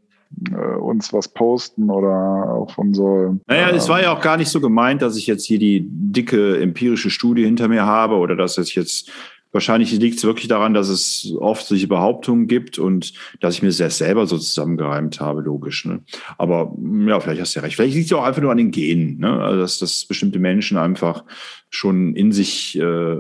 äh, 0.51 0.77
uns 0.77 1.13
was 1.13 1.29
posten 1.29 1.91
oder 1.91 2.55
auf 2.55 2.79
unsere. 2.79 3.39
Naja, 3.47 3.69
äh, 3.69 3.77
es 3.77 3.89
war 3.89 4.01
ja 4.01 4.13
auch 4.13 4.21
gar 4.21 4.37
nicht 4.37 4.51
so 4.51 4.61
gemeint, 4.61 5.03
dass 5.03 5.17
ich 5.17 5.27
jetzt 5.27 5.45
hier 5.45 5.59
die 5.59 5.87
dicke 5.89 6.61
empirische 6.61 7.11
Studie 7.11 7.45
hinter 7.45 7.69
mir 7.69 7.85
habe 7.85 8.15
oder 8.17 8.37
dass 8.37 8.59
es 8.59 8.75
jetzt 8.75 9.11
Wahrscheinlich 9.53 9.93
liegt 9.93 10.17
es 10.17 10.25
wirklich 10.25 10.49
daran, 10.49 10.73
dass 10.73 10.89
es 10.89 11.31
oft 11.39 11.67
solche 11.67 11.87
Behauptungen 11.87 12.47
gibt 12.47 12.79
und 12.79 13.13
dass 13.41 13.55
ich 13.55 13.63
mir 13.63 13.71
das 13.71 13.99
selber 13.99 14.27
so 14.27 14.39
zusammengereimt 14.39 15.21
habe, 15.21 15.43
logisch. 15.43 15.85
Ne? 15.85 16.01
Aber 16.39 16.73
mm, 16.75 17.09
ja, 17.09 17.21
vielleicht 17.21 17.43
hast 17.43 17.55
du 17.55 17.61
ja 17.61 17.65
recht. 17.65 17.77
Vielleicht 17.77 17.95
liegt 17.95 18.07
es 18.07 18.13
auch 18.15 18.25
einfach 18.25 18.41
nur 18.41 18.51
an 18.51 18.57
den 18.57 18.71
Genen, 18.71 19.19
ne? 19.19 19.43
also 19.43 19.61
dass, 19.61 19.79
dass 19.79 20.07
bestimmte 20.07 20.39
Menschen 20.39 20.79
einfach 20.79 21.25
schon 21.69 22.17
in 22.17 22.33
sich 22.33 22.79
äh, 22.79 23.17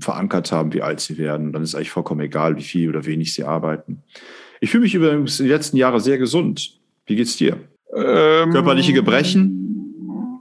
verankert 0.00 0.52
haben, 0.52 0.74
wie 0.74 0.82
alt 0.82 1.00
sie 1.00 1.16
werden. 1.16 1.54
Dann 1.54 1.62
ist 1.62 1.74
eigentlich 1.74 1.90
vollkommen 1.90 2.20
egal, 2.20 2.58
wie 2.58 2.62
viel 2.62 2.90
oder 2.90 3.06
wenig 3.06 3.32
sie 3.32 3.44
arbeiten. 3.44 4.02
Ich 4.60 4.70
fühle 4.70 4.82
mich 4.82 4.94
übrigens 4.94 5.38
die 5.38 5.44
letzten 5.44 5.78
Jahre 5.78 6.00
sehr 6.00 6.18
gesund. 6.18 6.78
Wie 7.06 7.16
geht's 7.16 7.38
dir? 7.38 7.56
Ähm, 7.96 8.50
Körperliche 8.50 8.92
Gebrechen? 8.92 9.54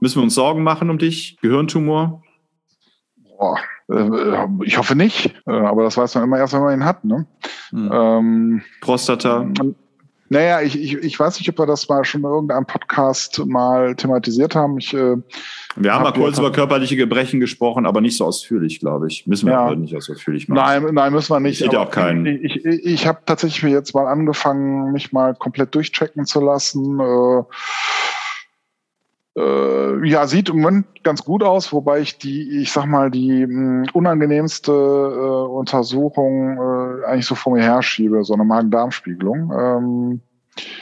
Müssen 0.01 0.17
wir 0.17 0.23
uns 0.23 0.35
Sorgen 0.35 0.63
machen 0.63 0.89
um 0.89 0.97
dich? 0.97 1.37
Gehirntumor? 1.41 2.23
Boah 3.37 3.57
ich 4.63 4.77
hoffe 4.77 4.95
nicht, 4.95 5.33
äh, 5.47 5.51
aber 5.51 5.83
das 5.83 5.97
weiß 5.97 6.15
man 6.15 6.25
immer 6.25 6.37
erst, 6.37 6.53
wenn 6.53 6.61
man 6.61 6.79
ihn 6.79 6.85
hat. 6.85 7.05
Ne? 7.05 7.25
Hm. 7.69 7.91
Ähm, 7.91 8.61
Prostata. 8.81 9.45
Naja, 10.29 10.61
ich, 10.61 10.77
ich, 10.77 10.93
ich 10.95 11.17
weiß 11.17 11.39
nicht, 11.39 11.47
ob 11.49 11.57
wir 11.57 11.65
das 11.65 11.87
mal 11.87 12.03
schon 12.03 12.21
in 12.21 12.27
irgendeinem 12.27 12.65
Podcast 12.65 13.45
mal 13.45 13.95
thematisiert 13.95 14.55
haben. 14.55 14.77
Ich, 14.77 14.93
äh, 14.93 15.15
wir 15.77 15.93
haben 15.93 16.03
hab 16.03 16.15
mal 16.17 16.21
kurz 16.21 16.37
über 16.37 16.51
körperliche 16.51 16.97
Gebrechen 16.97 17.39
gesprochen, 17.39 17.85
aber 17.85 18.01
nicht 18.01 18.17
so 18.17 18.25
ausführlich, 18.25 18.81
glaube 18.81 19.07
ich. 19.07 19.25
Müssen 19.25 19.45
wir 19.45 19.53
ja. 19.53 19.73
nicht 19.73 19.91
so 20.01 20.11
ausführlich 20.11 20.49
machen. 20.49 20.83
Nein, 20.83 20.93
nein, 20.93 21.13
müssen 21.13 21.33
wir 21.33 21.39
nicht. 21.39 21.63
Auch 21.73 21.91
keinen. 21.91 22.25
Ich, 22.25 22.65
ich, 22.65 22.85
ich 22.85 23.07
habe 23.07 23.19
tatsächlich 23.25 23.71
jetzt 23.71 23.95
mal 23.95 24.07
angefangen, 24.07 24.91
mich 24.91 25.13
mal 25.13 25.33
komplett 25.33 25.73
durchchecken 25.75 26.25
zu 26.25 26.41
lassen. 26.41 26.99
Äh, 26.99 27.43
äh, 29.37 30.07
ja, 30.07 30.25
sieht 30.25 30.49
im 30.49 30.61
Moment 30.61 31.03
ganz 31.03 31.23
gut 31.23 31.43
aus, 31.43 31.71
wobei 31.71 31.99
ich 31.99 32.17
die, 32.17 32.59
ich 32.59 32.71
sag 32.71 32.87
mal, 32.87 33.11
die 33.11 33.45
mh, 33.45 33.85
hm, 33.85 33.85
unangenehmste 33.93 34.71
äh, 34.71 35.47
Untersuchung 35.47 36.57
äh, 36.57 37.05
eigentlich 37.05 37.27
so 37.27 37.35
vor 37.35 37.53
mir 37.53 37.63
herschiebe, 37.63 38.23
so 38.23 38.33
eine 38.33 38.43
Magen-Darm-Spiegelung. 38.45 39.51
Ähm, 39.55 40.21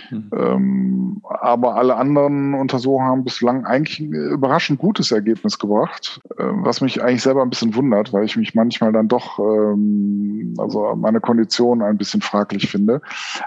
Mhm. 0.09 0.29
Ähm, 0.35 1.21
aber 1.23 1.75
alle 1.75 1.95
anderen 1.95 2.53
Untersuchungen 2.53 3.07
haben 3.07 3.23
bislang 3.23 3.65
eigentlich 3.65 3.99
ein 3.99 4.13
überraschend 4.13 4.79
gutes 4.79 5.11
Ergebnis 5.11 5.59
gebracht, 5.59 6.21
äh, 6.37 6.43
was 6.43 6.81
mich 6.81 7.01
eigentlich 7.01 7.23
selber 7.23 7.41
ein 7.41 7.49
bisschen 7.49 7.75
wundert, 7.75 8.13
weil 8.13 8.25
ich 8.25 8.37
mich 8.37 8.55
manchmal 8.55 8.91
dann 8.91 9.07
doch, 9.07 9.39
ähm, 9.39 10.53
also 10.57 10.95
meine 10.95 11.19
Kondition 11.19 11.81
ein 11.81 11.97
bisschen 11.97 12.21
fraglich 12.21 12.69
finde. 12.69 13.01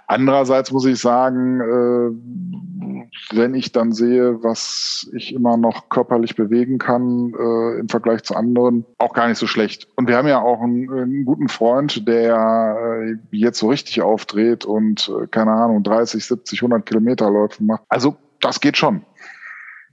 Andererseits 0.07 0.73
muss 0.73 0.87
ich 0.87 1.01
sagen, 1.01 1.61
äh, 1.61 2.89
wenn 3.33 3.55
ich 3.55 3.73
dann 3.73 3.93
sehe, 3.93 4.43
was 4.43 5.11
ich 5.15 5.35
immer 5.35 5.57
noch 5.57 5.89
körperlich 5.89 6.37
bewegen 6.37 6.79
kann 6.79 7.33
äh, 7.39 7.81
im 7.81 7.89
Vergleich 7.89 8.23
zu 8.23 8.35
anderen, 8.35 8.85
auch 8.99 9.13
gar 9.13 9.29
nicht 9.29 9.39
so 9.39 9.47
schlecht. 9.47 9.89
Und 9.97 10.09
wir 10.09 10.17
haben 10.17 10.29
ja 10.29 10.41
auch 10.41 10.63
einen, 10.63 10.91
einen 10.91 11.25
guten 11.25 11.49
Freund, 11.49 12.07
der 12.09 12.77
äh, 12.79 13.17
jetzt 13.31 13.59
so 13.59 13.69
richtig 13.69 14.03
aufdreht 14.03 14.65
und 14.65 15.11
äh, 15.11 15.27
keine 15.27 15.53
Ahnung, 15.53 15.83
30 15.83 16.18
60, 16.19 16.29
70, 16.29 16.63
100 16.63 16.87
Kilometer 16.87 17.31
Läufen 17.31 17.67
macht. 17.67 17.83
Also 17.89 18.17
das 18.41 18.61
geht 18.61 18.77
schon, 18.77 19.03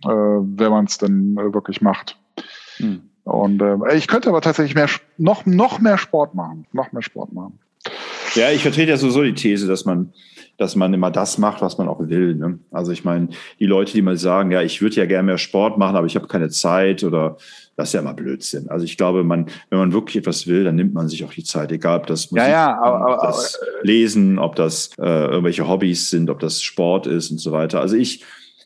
äh, 0.03 0.09
wenn 0.09 0.71
man 0.71 0.85
es 0.85 0.97
dann 0.97 1.37
äh, 1.37 1.53
wirklich 1.53 1.81
macht. 1.81 2.17
Hm. 2.77 3.09
Und 3.23 3.61
äh, 3.61 3.95
ich 3.95 4.07
könnte 4.07 4.29
aber 4.29 4.41
tatsächlich 4.41 4.75
mehr, 4.75 4.89
noch, 5.17 5.45
noch 5.45 5.79
mehr 5.79 5.97
Sport 5.97 6.35
machen. 6.35 6.67
Noch 6.73 6.91
mehr 6.91 7.01
Sport 7.01 7.33
machen. 7.33 7.59
Ja, 8.35 8.51
ich 8.51 8.61
vertrete 8.61 8.91
ja 8.91 8.97
sowieso 8.97 9.23
die 9.23 9.33
These, 9.33 9.67
dass 9.67 9.85
man, 9.85 10.13
dass 10.57 10.75
man 10.75 10.93
immer 10.93 11.09
das 11.09 11.37
macht, 11.37 11.61
was 11.61 11.77
man 11.77 11.87
auch 11.87 11.99
will. 12.07 12.35
Ne? 12.35 12.59
Also 12.71 12.91
ich 12.91 13.05
meine, 13.05 13.29
die 13.59 13.65
Leute, 13.65 13.93
die 13.93 14.01
mal 14.01 14.17
sagen, 14.17 14.51
ja, 14.51 14.61
ich 14.61 14.81
würde 14.81 14.97
ja 14.97 15.05
gerne 15.05 15.23
mehr 15.23 15.37
Sport 15.37 15.77
machen, 15.77 15.95
aber 15.95 16.07
ich 16.07 16.15
habe 16.15 16.27
keine 16.27 16.49
Zeit 16.49 17.03
oder 17.03 17.37
das 17.77 17.89
ist 17.89 17.93
ja 17.93 18.01
immer 18.01 18.13
Blödsinn. 18.13 18.69
Also 18.69 18.85
ich 18.85 18.97
glaube, 18.97 19.23
man, 19.23 19.47
wenn 19.69 19.79
man 19.79 19.93
wirklich 19.93 20.17
etwas 20.17 20.47
will, 20.47 20.63
dann 20.63 20.75
nimmt 20.75 20.93
man 20.93 21.07
sich 21.07 21.23
auch 21.23 21.33
die 21.33 21.43
Zeit, 21.43 21.71
egal 21.71 21.99
ob 21.99 22.07
das 22.07 22.31
Musik, 22.31 22.47
ja, 22.47 22.49
ja, 22.49 22.81
aber, 22.81 23.15
ob 23.15 23.21
das 23.21 23.59
Lesen, 23.83 24.39
ob 24.39 24.55
das 24.55 24.91
äh, 24.97 25.03
irgendwelche 25.03 25.67
Hobbys 25.67 26.09
sind, 26.09 26.29
ob 26.29 26.39
das 26.39 26.61
Sport 26.61 27.07
ist 27.07 27.31
und 27.31 27.37
so 27.37 27.51
weiter. 27.51 27.81
Also 27.81 27.95
ich 27.95 28.23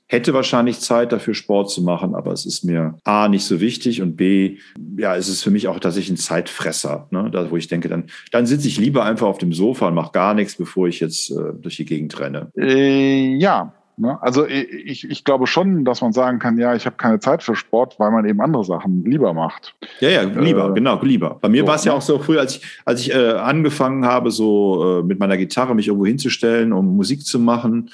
hätte 0.09 0.33
wahrscheinlich 0.33 0.79
Zeit 0.79 1.11
dafür 1.11 1.35
Sport 1.35 1.69
zu 1.69 1.83
machen, 1.83 2.15
aber 2.15 2.33
es 2.33 2.45
ist 2.45 2.63
mir 2.65 2.97
A 3.03 3.29
nicht 3.29 3.45
so 3.45 3.61
wichtig 3.61 4.01
und 4.01 4.17
B, 4.17 4.57
ja, 4.97 5.15
es 5.15 5.29
ist 5.29 5.43
für 5.43 5.51
mich 5.51 5.67
auch 5.67 5.79
tatsächlich 5.79 6.17
ein 6.17 6.21
Zeitfresser, 6.21 7.07
ne? 7.11 7.29
da, 7.31 7.49
wo 7.51 7.57
ich 7.57 7.67
denke, 7.67 7.87
dann, 7.87 8.05
dann 8.31 8.47
sitze 8.47 8.67
ich 8.67 8.79
lieber 8.79 9.05
einfach 9.05 9.27
auf 9.27 9.37
dem 9.37 9.53
Sofa 9.53 9.87
und 9.87 9.93
mache 9.93 10.11
gar 10.11 10.33
nichts, 10.33 10.55
bevor 10.55 10.87
ich 10.87 10.99
jetzt 10.99 11.29
äh, 11.29 11.53
durch 11.61 11.77
die 11.77 11.85
Gegend 11.85 12.19
renne. 12.19 12.51
Äh, 12.57 13.35
ja, 13.35 13.73
Ne? 13.99 14.17
Also 14.21 14.47
ich, 14.47 15.09
ich 15.09 15.25
glaube 15.25 15.45
schon, 15.45 15.83
dass 15.83 15.99
man 15.99 16.13
sagen 16.13 16.39
kann, 16.39 16.57
ja, 16.57 16.73
ich 16.73 16.85
habe 16.85 16.95
keine 16.95 17.19
Zeit 17.19 17.43
für 17.43 17.53
Sport, 17.55 17.99
weil 17.99 18.11
man 18.11 18.25
eben 18.25 18.39
andere 18.39 18.63
Sachen 18.63 19.03
lieber 19.03 19.33
macht. 19.33 19.75
Ja, 19.99 20.09
ja, 20.09 20.21
lieber, 20.21 20.69
äh, 20.69 20.73
genau, 20.73 21.01
lieber. 21.01 21.37
Bei 21.41 21.49
mir 21.49 21.63
so, 21.63 21.67
war 21.67 21.75
es 21.75 21.83
ja 21.83 21.91
ne? 21.91 21.97
auch 21.97 22.01
so 22.01 22.17
früh, 22.17 22.39
als 22.39 22.55
ich, 22.55 22.61
als 22.85 23.01
ich 23.01 23.13
äh, 23.13 23.31
angefangen 23.31 24.05
habe, 24.05 24.31
so 24.31 24.99
äh, 24.99 25.03
mit 25.03 25.19
meiner 25.19 25.35
Gitarre 25.35 25.75
mich 25.75 25.87
irgendwo 25.87 26.05
hinzustellen, 26.05 26.71
um 26.71 26.95
Musik 26.95 27.25
zu 27.25 27.39
machen, 27.39 27.89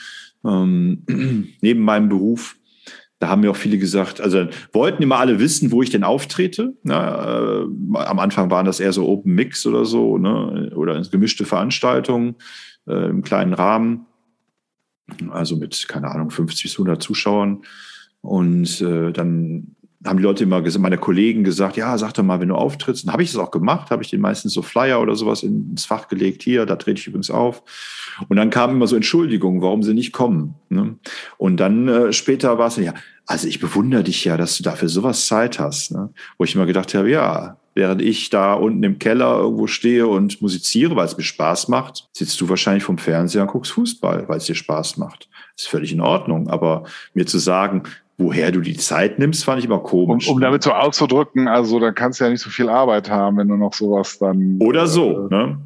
ähm, 0.45 1.53
neben 1.61 1.81
meinem 1.81 2.09
Beruf. 2.09 2.57
Da 3.19 3.29
haben 3.29 3.41
mir 3.41 3.51
auch 3.51 3.55
viele 3.55 3.77
gesagt, 3.77 4.19
also 4.19 4.47
wollten 4.73 5.01
immer 5.01 5.17
alle 5.17 5.39
wissen, 5.39 5.71
wo 5.71 5.81
ich 5.81 5.89
denn 5.89 6.03
auftrete. 6.03 6.73
Ne? 6.83 6.93
Äh, 6.93 7.97
am 7.97 8.19
Anfang 8.19 8.51
waren 8.51 8.65
das 8.65 8.79
eher 8.79 8.91
so 8.93 9.07
Open 9.07 9.33
Mix 9.33 9.65
oder 9.65 9.85
so, 9.85 10.17
ne? 10.17 10.71
oder 10.75 11.01
gemischte 11.01 11.45
Veranstaltungen 11.45 12.35
äh, 12.87 13.09
im 13.09 13.23
kleinen 13.23 13.53
Rahmen 13.53 14.05
also 15.31 15.55
mit, 15.55 15.87
keine 15.87 16.09
Ahnung, 16.09 16.31
50 16.31 16.63
bis 16.63 16.73
100 16.73 17.01
Zuschauern. 17.01 17.63
Und 18.21 18.81
äh, 18.81 19.11
dann 19.11 19.75
haben 20.05 20.17
die 20.17 20.23
Leute 20.23 20.43
immer 20.43 20.61
gesagt, 20.61 20.81
meine 20.81 20.97
Kollegen 20.97 21.43
gesagt, 21.43 21.77
ja, 21.77 21.97
sag 21.97 22.13
doch 22.13 22.23
mal, 22.23 22.39
wenn 22.39 22.49
du 22.49 22.55
auftrittst. 22.55 23.05
Dann 23.05 23.13
habe 23.13 23.23
ich 23.23 23.31
das 23.31 23.41
auch 23.41 23.51
gemacht, 23.51 23.89
habe 23.89 24.03
ich 24.03 24.09
den 24.09 24.21
meistens 24.21 24.53
so 24.53 24.61
Flyer 24.61 25.01
oder 25.01 25.15
sowas 25.15 25.43
ins 25.43 25.85
Fach 25.85 26.07
gelegt. 26.07 26.43
Hier, 26.43 26.65
da 26.65 26.75
trete 26.75 26.99
ich 26.99 27.07
übrigens 27.07 27.31
auf. 27.31 27.63
Und 28.29 28.37
dann 28.37 28.49
kamen 28.49 28.75
immer 28.75 28.87
so 28.87 28.95
Entschuldigungen, 28.95 29.61
warum 29.61 29.83
sie 29.83 29.93
nicht 29.93 30.11
kommen. 30.13 30.55
Ne? 30.69 30.95
Und 31.37 31.57
dann 31.57 31.87
äh, 31.87 32.13
später 32.13 32.57
war 32.57 32.67
es 32.67 32.77
ja, 32.77 32.93
also 33.25 33.47
ich 33.47 33.59
bewundere 33.59 34.03
dich 34.03 34.23
ja, 34.23 34.37
dass 34.37 34.57
du 34.57 34.63
dafür 34.63 34.89
sowas 34.89 35.25
Zeit 35.25 35.59
hast. 35.59 35.91
Ne? 35.91 36.09
Wo 36.37 36.43
ich 36.43 36.53
immer 36.53 36.67
gedacht 36.67 36.93
habe, 36.93 37.09
ja, 37.09 37.57
während 37.73 38.01
ich 38.01 38.29
da 38.29 38.53
unten 38.53 38.83
im 38.83 38.99
Keller 38.99 39.37
irgendwo 39.37 39.67
stehe 39.67 40.07
und 40.07 40.41
musiziere, 40.41 40.95
weil 40.95 41.05
es 41.05 41.17
mir 41.17 41.23
Spaß 41.23 41.67
macht, 41.67 42.07
sitzt 42.13 42.39
du 42.39 42.47
wahrscheinlich 42.47 42.83
vom 42.83 42.97
Fernseher 42.97 43.41
und 43.41 43.49
guckst 43.49 43.73
Fußball, 43.73 44.27
weil 44.29 44.37
es 44.37 44.45
dir 44.45 44.55
Spaß 44.55 44.97
macht. 44.97 45.29
ist 45.57 45.67
völlig 45.67 45.91
in 45.91 46.01
Ordnung. 46.01 46.47
Aber 46.47 46.85
mir 47.13 47.25
zu 47.25 47.37
sagen, 47.37 47.83
woher 48.17 48.51
du 48.51 48.61
die 48.61 48.77
Zeit 48.77 49.19
nimmst, 49.19 49.43
fand 49.43 49.59
ich 49.59 49.65
immer 49.65 49.79
komisch. 49.79 50.27
Um, 50.27 50.35
um 50.35 50.41
damit 50.41 50.63
so 50.63 50.71
auszudrücken, 50.71 51.47
also 51.47 51.79
da 51.79 51.91
kannst 51.91 52.19
du 52.19 52.25
ja 52.25 52.29
nicht 52.29 52.41
so 52.41 52.49
viel 52.49 52.69
Arbeit 52.69 53.09
haben, 53.09 53.37
wenn 53.37 53.47
du 53.47 53.55
noch 53.55 53.73
sowas 53.73 54.17
dann. 54.19 54.57
Oder 54.61 54.87
so, 54.87 55.27
äh, 55.27 55.33
ne? 55.33 55.57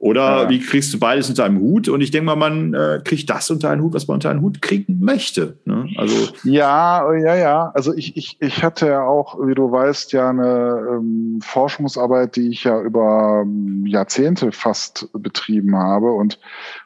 Oder 0.00 0.44
ja. 0.44 0.48
wie 0.48 0.60
kriegst 0.60 0.94
du 0.94 0.98
beides 1.00 1.28
unter 1.28 1.44
einem 1.44 1.58
Hut? 1.58 1.88
Und 1.88 2.00
ich 2.00 2.12
denke 2.12 2.26
mal, 2.26 2.36
man 2.36 2.72
äh, 2.72 3.00
kriegt 3.02 3.28
das 3.28 3.50
unter 3.50 3.70
einen 3.70 3.82
Hut, 3.82 3.94
was 3.94 4.06
man 4.06 4.14
unter 4.14 4.30
einen 4.30 4.42
Hut 4.42 4.62
kriegen 4.62 5.00
möchte. 5.00 5.58
Ne? 5.64 5.88
Also 5.96 6.32
ja, 6.44 7.12
ja, 7.14 7.34
ja. 7.34 7.72
Also 7.74 7.92
ich, 7.94 8.16
ich, 8.16 8.36
ich 8.40 8.62
hatte 8.62 8.86
ja 8.86 9.02
auch, 9.02 9.44
wie 9.44 9.56
du 9.56 9.72
weißt, 9.72 10.12
ja 10.12 10.30
eine 10.30 10.86
ähm, 10.88 11.40
Forschungsarbeit, 11.42 12.36
die 12.36 12.50
ich 12.50 12.62
ja 12.62 12.80
über 12.80 13.42
ähm, 13.44 13.84
Jahrzehnte 13.86 14.52
fast 14.52 15.08
betrieben 15.14 15.76
habe 15.76 16.12
und 16.12 16.38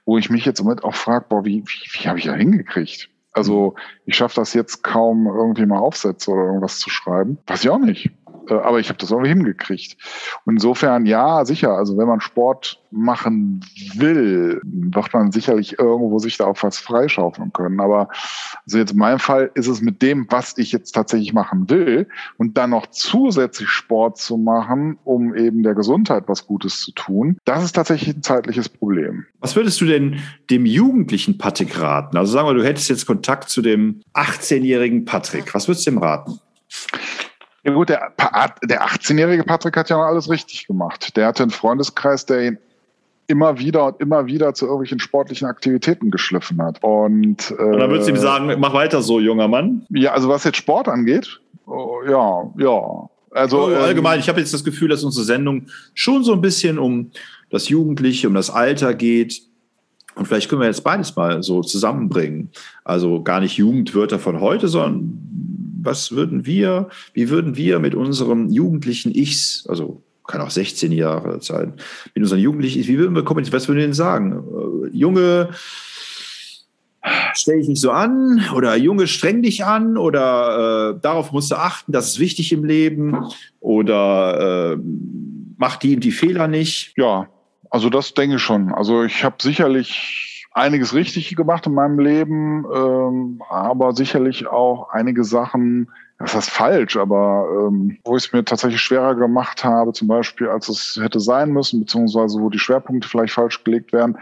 wo 0.06 0.16
ich 0.16 0.30
mich 0.30 0.46
jetzt 0.46 0.60
im 0.60 0.64
Moment 0.64 0.82
auch 0.82 0.94
frage, 0.94 1.26
boah, 1.28 1.44
wie, 1.44 1.62
wie, 1.66 2.00
wie 2.00 2.08
habe 2.08 2.18
ich 2.18 2.24
da 2.24 2.32
hingekriegt? 2.32 3.11
Also 3.32 3.74
ich 4.04 4.16
schaffe 4.16 4.36
das 4.36 4.54
jetzt 4.54 4.82
kaum 4.82 5.26
irgendwie 5.26 5.66
mal 5.66 5.78
Aufsätze 5.78 6.30
oder 6.30 6.44
irgendwas 6.44 6.78
zu 6.78 6.90
schreiben. 6.90 7.38
Weiß 7.46 7.64
ich 7.64 7.70
auch 7.70 7.78
nicht. 7.78 8.10
Äh, 8.48 8.54
aber 8.54 8.80
ich 8.80 8.88
habe 8.88 8.98
das 8.98 9.10
irgendwie 9.10 9.30
hingekriegt. 9.30 9.96
Und 10.44 10.54
insofern, 10.54 11.06
ja, 11.06 11.44
sicher. 11.44 11.72
Also 11.72 11.96
wenn 11.98 12.06
man 12.06 12.20
Sport 12.20 12.82
machen 12.90 13.64
will, 13.94 14.60
wird 14.64 15.12
man 15.14 15.32
sicherlich 15.32 15.78
irgendwo 15.78 16.18
sich 16.18 16.36
da 16.36 16.46
auch 16.46 16.62
was 16.62 16.78
freischaufeln 16.78 17.52
können. 17.52 17.80
Aber 17.80 18.08
also 18.66 18.78
jetzt 18.78 18.92
in 18.92 18.98
meinem 18.98 19.18
Fall 19.18 19.50
ist 19.54 19.66
es 19.66 19.80
mit 19.80 20.02
dem, 20.02 20.26
was 20.30 20.56
ich 20.58 20.72
jetzt 20.72 20.92
tatsächlich 20.92 21.32
machen 21.32 21.70
will 21.70 22.06
und 22.36 22.58
dann 22.58 22.70
noch 22.70 22.86
zusätzlich 22.88 23.68
Sport 23.68 24.18
zu 24.18 24.36
machen, 24.36 24.98
um 25.04 25.34
eben 25.34 25.62
der 25.62 25.74
Gesundheit 25.74 26.24
was 26.26 26.46
Gutes 26.46 26.80
zu 26.80 26.92
tun, 26.92 27.38
das 27.44 27.64
ist 27.64 27.72
tatsächlich 27.72 28.16
ein 28.16 28.22
zeitliches 28.22 28.68
Problem. 28.68 29.24
Was 29.40 29.56
würdest 29.56 29.80
du 29.80 29.86
denn 29.86 30.20
dem 30.50 30.66
jugendlichen 30.66 31.38
Patrick 31.38 31.80
raten? 31.80 32.16
Also 32.16 32.32
sagen 32.32 32.46
wir, 32.46 32.54
du 32.54 32.64
hättest 32.64 32.90
jetzt 32.90 33.06
Kontakt 33.06 33.48
zu 33.48 33.62
dem 33.62 34.02
18-jährigen 34.14 35.04
Patrick. 35.04 35.54
Was 35.54 35.66
würdest 35.68 35.86
du 35.86 35.92
ihm 35.92 35.98
raten? 35.98 36.38
Ja 37.64 37.72
gut, 37.72 37.88
der, 37.88 38.12
der 38.64 38.86
18-jährige 38.86 39.44
Patrick 39.44 39.76
hat 39.76 39.88
ja 39.88 39.96
noch 39.96 40.04
alles 40.04 40.28
richtig 40.28 40.66
gemacht. 40.66 41.16
Der 41.16 41.26
hatte 41.28 41.44
einen 41.44 41.50
Freundeskreis, 41.50 42.26
der 42.26 42.46
ihn 42.46 42.58
immer 43.28 43.58
wieder 43.58 43.86
und 43.86 44.00
immer 44.00 44.26
wieder 44.26 44.52
zu 44.52 44.66
irgendwelchen 44.66 44.98
sportlichen 44.98 45.46
Aktivitäten 45.46 46.10
geschliffen 46.10 46.60
hat. 46.60 46.82
Und, 46.82 47.52
äh, 47.52 47.62
und 47.62 47.78
dann 47.78 47.90
würdest 47.90 48.08
du 48.08 48.14
ihm 48.14 48.18
sagen, 48.18 48.52
mach 48.58 48.74
weiter 48.74 49.00
so, 49.00 49.20
junger 49.20 49.48
Mann? 49.48 49.86
Ja, 49.90 50.12
also 50.12 50.28
was 50.28 50.44
jetzt 50.44 50.58
Sport 50.58 50.88
angeht, 50.88 51.40
oh, 51.66 52.00
ja, 52.06 52.50
ja. 52.58 53.08
Also 53.30 53.68
oh, 53.68 53.74
allgemein, 53.74 54.16
ähm, 54.16 54.20
ich 54.20 54.28
habe 54.28 54.40
jetzt 54.40 54.52
das 54.52 54.64
Gefühl, 54.64 54.88
dass 54.88 55.04
unsere 55.04 55.24
Sendung 55.24 55.66
schon 55.94 56.24
so 56.24 56.32
ein 56.32 56.42
bisschen 56.42 56.78
um 56.78 57.12
das 57.48 57.68
Jugendliche, 57.68 58.28
um 58.28 58.34
das 58.34 58.50
Alter 58.50 58.92
geht. 58.92 59.42
Und 60.14 60.26
vielleicht 60.26 60.50
können 60.50 60.60
wir 60.60 60.68
jetzt 60.68 60.84
beides 60.84 61.16
mal 61.16 61.42
so 61.42 61.62
zusammenbringen. 61.62 62.50
Also 62.84 63.22
gar 63.22 63.40
nicht 63.40 63.56
Jugendwörter 63.56 64.18
von 64.18 64.40
heute, 64.40 64.68
sondern 64.68 65.18
was 65.84 66.12
würden 66.12 66.46
wir, 66.46 66.88
wie 67.14 67.30
würden 67.30 67.56
wir 67.56 67.78
mit 67.78 67.94
unserem 67.94 68.48
jugendlichen 68.48 69.14
Ichs, 69.14 69.66
also 69.68 70.02
kann 70.26 70.40
auch 70.40 70.50
16 70.50 70.92
Jahre 70.92 71.42
sein, 71.42 71.74
mit 72.14 72.22
unseren 72.22 72.38
jugendlichen 72.38 72.86
wie 72.86 72.98
würden 72.98 73.14
wir 73.14 73.24
kommunizieren, 73.24 73.56
was 73.56 73.68
würden 73.68 73.78
wir 73.78 73.86
denn 73.86 73.94
sagen? 73.94 74.32
Äh, 74.32 74.96
Junge, 74.96 75.50
stell 77.34 77.58
dich 77.58 77.68
nicht 77.68 77.80
so 77.80 77.90
an 77.90 78.42
oder 78.54 78.76
Junge, 78.76 79.06
streng 79.06 79.42
dich 79.42 79.64
an 79.64 79.96
oder 79.96 80.94
äh, 80.94 81.00
darauf 81.00 81.32
musst 81.32 81.50
du 81.50 81.56
achten, 81.56 81.92
das 81.92 82.08
ist 82.08 82.18
wichtig 82.18 82.52
im 82.52 82.64
Leben 82.64 83.16
oder 83.60 84.74
äh, 84.74 84.78
mach 85.56 85.76
die 85.76 85.96
die 85.96 86.12
Fehler 86.12 86.48
nicht. 86.48 86.94
Ja, 86.96 87.28
also 87.70 87.90
das 87.90 88.14
denke 88.14 88.36
ich 88.36 88.42
schon. 88.42 88.72
Also 88.72 89.02
ich 89.04 89.24
habe 89.24 89.36
sicherlich 89.40 90.31
einiges 90.54 90.94
richtig 90.94 91.34
gemacht 91.34 91.66
in 91.66 91.74
meinem 91.74 91.98
Leben, 91.98 92.64
ähm, 92.74 93.42
aber 93.48 93.94
sicherlich 93.94 94.46
auch 94.46 94.90
einige 94.90 95.24
Sachen, 95.24 95.90
das 96.18 96.34
heißt 96.34 96.50
falsch, 96.50 96.96
aber 96.96 97.46
ähm, 97.68 97.98
wo 98.04 98.16
ich 98.16 98.26
es 98.26 98.32
mir 98.32 98.44
tatsächlich 98.44 98.80
schwerer 98.80 99.14
gemacht 99.14 99.64
habe, 99.64 99.92
zum 99.92 100.08
Beispiel, 100.08 100.48
als 100.48 100.68
es 100.68 100.98
hätte 101.00 101.20
sein 101.20 101.50
müssen, 101.50 101.80
beziehungsweise 101.80 102.40
wo 102.40 102.50
die 102.50 102.58
Schwerpunkte 102.58 103.08
vielleicht 103.08 103.34
falsch 103.34 103.64
gelegt 103.64 103.92
werden. 103.92 104.18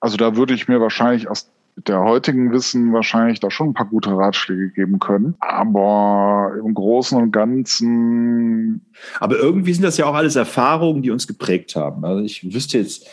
Also 0.00 0.16
da 0.16 0.36
würde 0.36 0.54
ich 0.54 0.68
mir 0.68 0.80
wahrscheinlich 0.80 1.28
aus 1.28 1.50
der 1.76 2.00
heutigen 2.00 2.52
Wissen 2.52 2.92
wahrscheinlich 2.92 3.40
da 3.40 3.50
schon 3.50 3.70
ein 3.70 3.74
paar 3.74 3.86
gute 3.86 4.10
Ratschläge 4.10 4.70
geben 4.70 4.98
können. 4.98 5.34
Aber 5.40 6.52
im 6.58 6.74
Großen 6.74 7.16
und 7.16 7.32
Ganzen. 7.32 8.84
Aber 9.18 9.36
irgendwie 9.36 9.72
sind 9.72 9.84
das 9.84 9.96
ja 9.96 10.06
auch 10.06 10.14
alles 10.14 10.36
Erfahrungen, 10.36 11.02
die 11.02 11.10
uns 11.10 11.26
geprägt 11.26 11.76
haben. 11.76 12.04
Also 12.04 12.22
ich 12.22 12.52
wüsste 12.52 12.78
jetzt, 12.78 13.08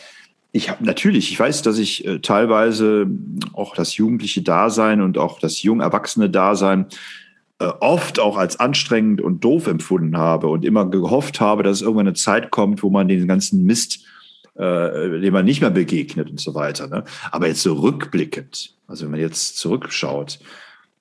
ich 0.52 0.70
habe 0.70 0.84
natürlich, 0.84 1.30
ich 1.30 1.38
weiß, 1.38 1.62
dass 1.62 1.78
ich 1.78 2.06
äh, 2.06 2.20
teilweise 2.20 3.06
auch 3.52 3.74
das 3.74 3.96
jugendliche 3.96 4.42
Dasein 4.42 5.02
und 5.02 5.18
auch 5.18 5.38
das 5.40 5.62
jung 5.62 5.80
erwachsene 5.80 6.30
Dasein 6.30 6.86
äh, 7.58 7.66
oft 7.66 8.18
auch 8.18 8.36
als 8.36 8.58
anstrengend 8.58 9.20
und 9.20 9.44
doof 9.44 9.66
empfunden 9.66 10.16
habe 10.16 10.46
und 10.48 10.64
immer 10.64 10.86
gehofft 10.86 11.40
habe, 11.40 11.62
dass 11.62 11.82
irgendwann 11.82 12.06
eine 12.06 12.14
Zeit 12.14 12.50
kommt, 12.50 12.82
wo 12.82 12.88
man 12.88 13.08
den 13.08 13.28
ganzen 13.28 13.64
Mist, 13.64 14.04
äh, 14.54 15.20
dem 15.20 15.32
man 15.32 15.44
nicht 15.44 15.60
mehr 15.60 15.70
begegnet 15.70 16.30
und 16.30 16.40
so 16.40 16.54
weiter. 16.54 16.88
Ne? 16.88 17.04
Aber 17.30 17.46
jetzt 17.46 17.62
so 17.62 17.74
rückblickend, 17.74 18.74
also 18.86 19.04
wenn 19.04 19.10
man 19.10 19.20
jetzt 19.20 19.58
zurückschaut, 19.58 20.38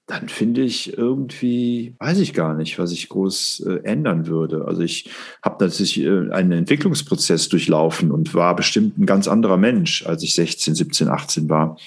dann 0.07 0.29
finde 0.29 0.61
ich 0.61 0.97
irgendwie, 0.97 1.93
weiß 1.99 2.19
ich 2.19 2.33
gar 2.33 2.53
nicht, 2.53 2.79
was 2.79 2.93
ich 2.93 3.09
groß 3.09 3.65
äh, 3.67 3.83
ändern 3.83 4.25
würde. 4.25 4.63
Also 4.65 4.81
ich 4.81 5.09
habe 5.43 5.63
natürlich 5.65 6.01
äh, 6.01 6.31
einen 6.31 6.53
Entwicklungsprozess 6.53 7.49
durchlaufen 7.49 8.11
und 8.11 8.33
war 8.33 8.55
bestimmt 8.55 8.97
ein 8.97 9.05
ganz 9.05 9.27
anderer 9.27 9.57
Mensch, 9.57 10.05
als 10.05 10.23
ich 10.23 10.33
16, 10.33 10.75
17, 10.75 11.09
18 11.09 11.49
war. 11.49 11.77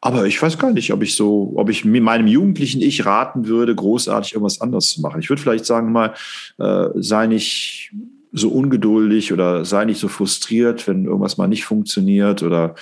Aber 0.00 0.26
ich 0.26 0.40
weiß 0.40 0.58
gar 0.58 0.70
nicht, 0.70 0.92
ob 0.92 1.02
ich 1.02 1.16
so, 1.16 1.52
ob 1.56 1.68
ich 1.68 1.84
meinem 1.84 2.28
jugendlichen 2.28 2.80
Ich 2.80 3.04
raten 3.04 3.48
würde, 3.48 3.74
großartig 3.74 4.34
irgendwas 4.34 4.60
anderes 4.60 4.90
zu 4.90 5.00
machen. 5.00 5.20
Ich 5.20 5.28
würde 5.28 5.42
vielleicht 5.42 5.66
sagen 5.66 5.90
mal, 5.90 6.14
äh, 6.58 6.86
sei 6.94 7.26
nicht 7.26 7.92
so 8.32 8.48
ungeduldig 8.50 9.32
oder 9.32 9.64
sei 9.64 9.86
nicht 9.86 10.00
so 10.00 10.06
frustriert, 10.06 10.86
wenn 10.86 11.04
irgendwas 11.04 11.36
mal 11.36 11.48
nicht 11.48 11.64
funktioniert 11.64 12.44
oder 12.44 12.76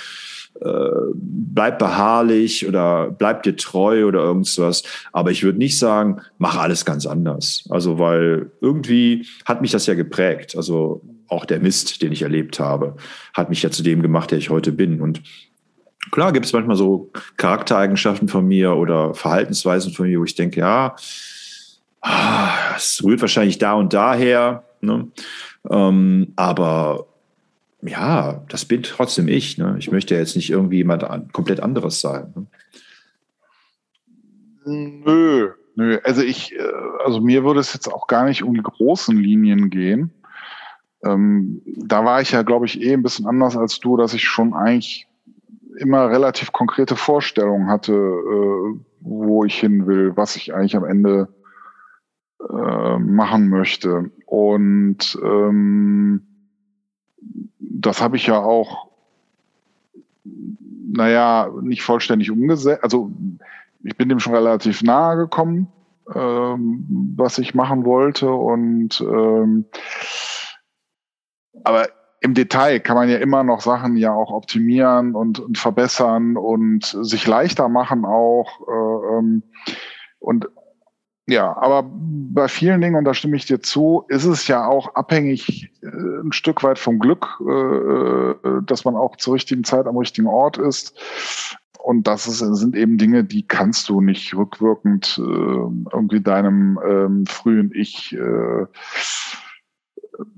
bleib 1.14 1.78
beharrlich 1.78 2.66
oder 2.66 3.10
bleib 3.10 3.42
dir 3.42 3.56
treu 3.56 4.06
oder 4.06 4.20
irgendwas. 4.20 4.82
Aber 5.12 5.30
ich 5.30 5.42
würde 5.42 5.58
nicht 5.58 5.78
sagen, 5.78 6.20
mach 6.38 6.56
alles 6.56 6.84
ganz 6.84 7.06
anders. 7.06 7.64
Also, 7.70 7.98
weil 7.98 8.50
irgendwie 8.60 9.26
hat 9.44 9.60
mich 9.60 9.70
das 9.70 9.86
ja 9.86 9.94
geprägt. 9.94 10.56
Also 10.56 11.02
auch 11.28 11.44
der 11.44 11.60
Mist, 11.60 12.02
den 12.02 12.12
ich 12.12 12.22
erlebt 12.22 12.58
habe, 12.58 12.96
hat 13.34 13.50
mich 13.50 13.62
ja 13.62 13.70
zu 13.70 13.82
dem 13.82 14.02
gemacht, 14.02 14.30
der 14.30 14.38
ich 14.38 14.50
heute 14.50 14.72
bin. 14.72 15.00
Und 15.00 15.22
klar 16.10 16.32
gibt 16.32 16.46
es 16.46 16.52
manchmal 16.52 16.76
so 16.76 17.10
Charaktereigenschaften 17.36 18.28
von 18.28 18.46
mir 18.46 18.74
oder 18.74 19.14
Verhaltensweisen 19.14 19.92
von 19.92 20.08
mir, 20.08 20.20
wo 20.20 20.24
ich 20.24 20.34
denke, 20.34 20.60
ja, 20.60 20.96
ah, 22.00 22.50
es 22.76 23.02
rührt 23.04 23.20
wahrscheinlich 23.20 23.58
da 23.58 23.74
und 23.74 23.92
daher. 23.92 24.64
Ne? 24.80 25.08
Ähm, 25.70 26.32
aber 26.36 27.06
ja, 27.82 28.44
das 28.48 28.64
bin 28.64 28.82
trotzdem 28.82 29.28
ich. 29.28 29.58
Ne? 29.58 29.76
Ich 29.78 29.90
möchte 29.90 30.14
jetzt 30.14 30.36
nicht 30.36 30.50
irgendwie 30.50 30.78
jemand 30.78 31.04
an, 31.04 31.28
komplett 31.32 31.60
anderes 31.60 32.00
sein. 32.00 32.32
Ne? 32.34 32.46
Nö, 35.04 35.50
nö. 35.76 35.98
Also 36.04 36.22
ich, 36.22 36.54
äh, 36.54 36.62
also 37.04 37.20
mir 37.20 37.44
würde 37.44 37.60
es 37.60 37.72
jetzt 37.72 37.88
auch 37.88 38.06
gar 38.06 38.24
nicht 38.24 38.42
um 38.42 38.54
die 38.54 38.62
großen 38.62 39.16
Linien 39.16 39.70
gehen. 39.70 40.12
Ähm, 41.04 41.62
da 41.64 42.04
war 42.04 42.20
ich 42.20 42.32
ja, 42.32 42.42
glaube 42.42 42.66
ich, 42.66 42.82
eh 42.82 42.92
ein 42.92 43.02
bisschen 43.02 43.26
anders 43.26 43.56
als 43.56 43.78
du, 43.78 43.96
dass 43.96 44.14
ich 44.14 44.24
schon 44.24 44.52
eigentlich 44.54 45.06
immer 45.78 46.10
relativ 46.10 46.52
konkrete 46.52 46.96
Vorstellungen 46.96 47.68
hatte, 47.68 47.92
äh, 47.92 48.80
wo 49.00 49.44
ich 49.44 49.58
hin 49.58 49.86
will, 49.86 50.16
was 50.16 50.34
ich 50.34 50.52
eigentlich 50.52 50.74
am 50.74 50.84
Ende 50.84 51.28
äh, 52.40 52.98
machen 52.98 53.48
möchte. 53.48 54.10
Und 54.26 55.18
ähm, 55.22 56.22
das 57.70 58.00
habe 58.00 58.16
ich 58.16 58.26
ja 58.26 58.38
auch, 58.38 58.88
naja, 60.24 61.50
nicht 61.62 61.82
vollständig 61.82 62.30
umgesetzt. 62.30 62.82
Also 62.82 63.12
ich 63.82 63.96
bin 63.96 64.08
dem 64.08 64.18
schon 64.18 64.34
relativ 64.34 64.82
nahe 64.82 65.16
gekommen, 65.16 65.68
ähm, 66.14 67.14
was 67.16 67.38
ich 67.38 67.54
machen 67.54 67.84
wollte. 67.84 68.30
Und 68.30 69.00
ähm, 69.00 69.66
aber 71.64 71.88
im 72.20 72.34
Detail 72.34 72.80
kann 72.80 72.96
man 72.96 73.08
ja 73.08 73.18
immer 73.18 73.44
noch 73.44 73.60
Sachen 73.60 73.96
ja 73.96 74.12
auch 74.12 74.32
optimieren 74.32 75.14
und, 75.14 75.38
und 75.38 75.58
verbessern 75.58 76.36
und 76.36 76.84
sich 76.84 77.26
leichter 77.26 77.68
machen 77.68 78.04
auch. 78.04 78.60
Äh, 78.66 79.18
ähm, 79.18 79.42
und 80.18 80.48
ja, 81.28 81.54
aber 81.58 81.84
bei 81.92 82.48
vielen 82.48 82.80
Dingen, 82.80 82.96
und 82.96 83.04
da 83.04 83.12
stimme 83.12 83.36
ich 83.36 83.44
dir 83.44 83.60
zu, 83.60 84.04
ist 84.08 84.24
es 84.24 84.48
ja 84.48 84.66
auch 84.66 84.94
abhängig 84.94 85.70
äh, 85.82 85.86
ein 85.86 86.32
Stück 86.32 86.62
weit 86.62 86.78
vom 86.78 86.98
Glück, 86.98 87.26
äh, 87.46 87.50
äh, 87.52 88.62
dass 88.64 88.86
man 88.86 88.96
auch 88.96 89.16
zur 89.16 89.34
richtigen 89.34 89.62
Zeit 89.62 89.86
am 89.86 89.98
richtigen 89.98 90.26
Ort 90.26 90.56
ist. 90.56 90.98
Und 91.78 92.06
das 92.06 92.26
ist, 92.26 92.38
sind 92.38 92.74
eben 92.74 92.96
Dinge, 92.96 93.24
die 93.24 93.46
kannst 93.46 93.90
du 93.90 94.00
nicht 94.00 94.34
rückwirkend 94.34 95.18
äh, 95.18 95.22
irgendwie 95.22 96.20
deinem 96.22 96.80
ähm, 96.82 97.26
frühen 97.26 97.72
Ich 97.74 98.14
äh, 98.14 98.66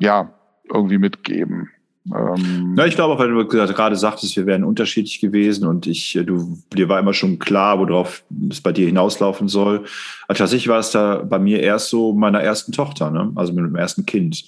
ja 0.00 0.35
irgendwie 0.68 0.98
mitgeben. 0.98 1.70
Ähm, 2.07 2.75
ja, 2.79 2.87
ich 2.87 2.95
glaube 2.95 3.19
weil 3.19 3.29
du 3.29 3.47
gerade 3.47 3.97
sagtest, 3.97 4.37
wir 4.37 4.47
wären 4.47 4.65
unterschiedlich 4.65 5.21
gewesen 5.21 5.67
und 5.67 5.87
ich, 5.87 6.17
äh, 6.17 6.25
du, 6.25 6.59
dir 6.75 6.89
war 6.89 6.99
immer 6.99 7.13
schon 7.13 7.39
klar, 7.39 7.79
worauf 7.79 8.25
es 8.51 8.61
bei 8.61 8.73
dir 8.73 8.87
hinauslaufen 8.87 9.49
soll. 9.49 9.85
Aber 10.27 10.37
tatsächlich 10.37 10.69
war 10.69 10.79
es 10.79 10.91
da 10.91 11.17
bei 11.17 11.39
mir 11.39 11.61
erst 11.61 11.91
so 11.91 12.15
meiner 12.15 12.41
ersten 12.41 12.73
Tochter, 12.73 13.11
ne? 13.11 13.31
also 13.35 13.53
mit 13.53 13.65
dem 13.65 13.77
ersten 13.77 14.07
Kind, 14.07 14.45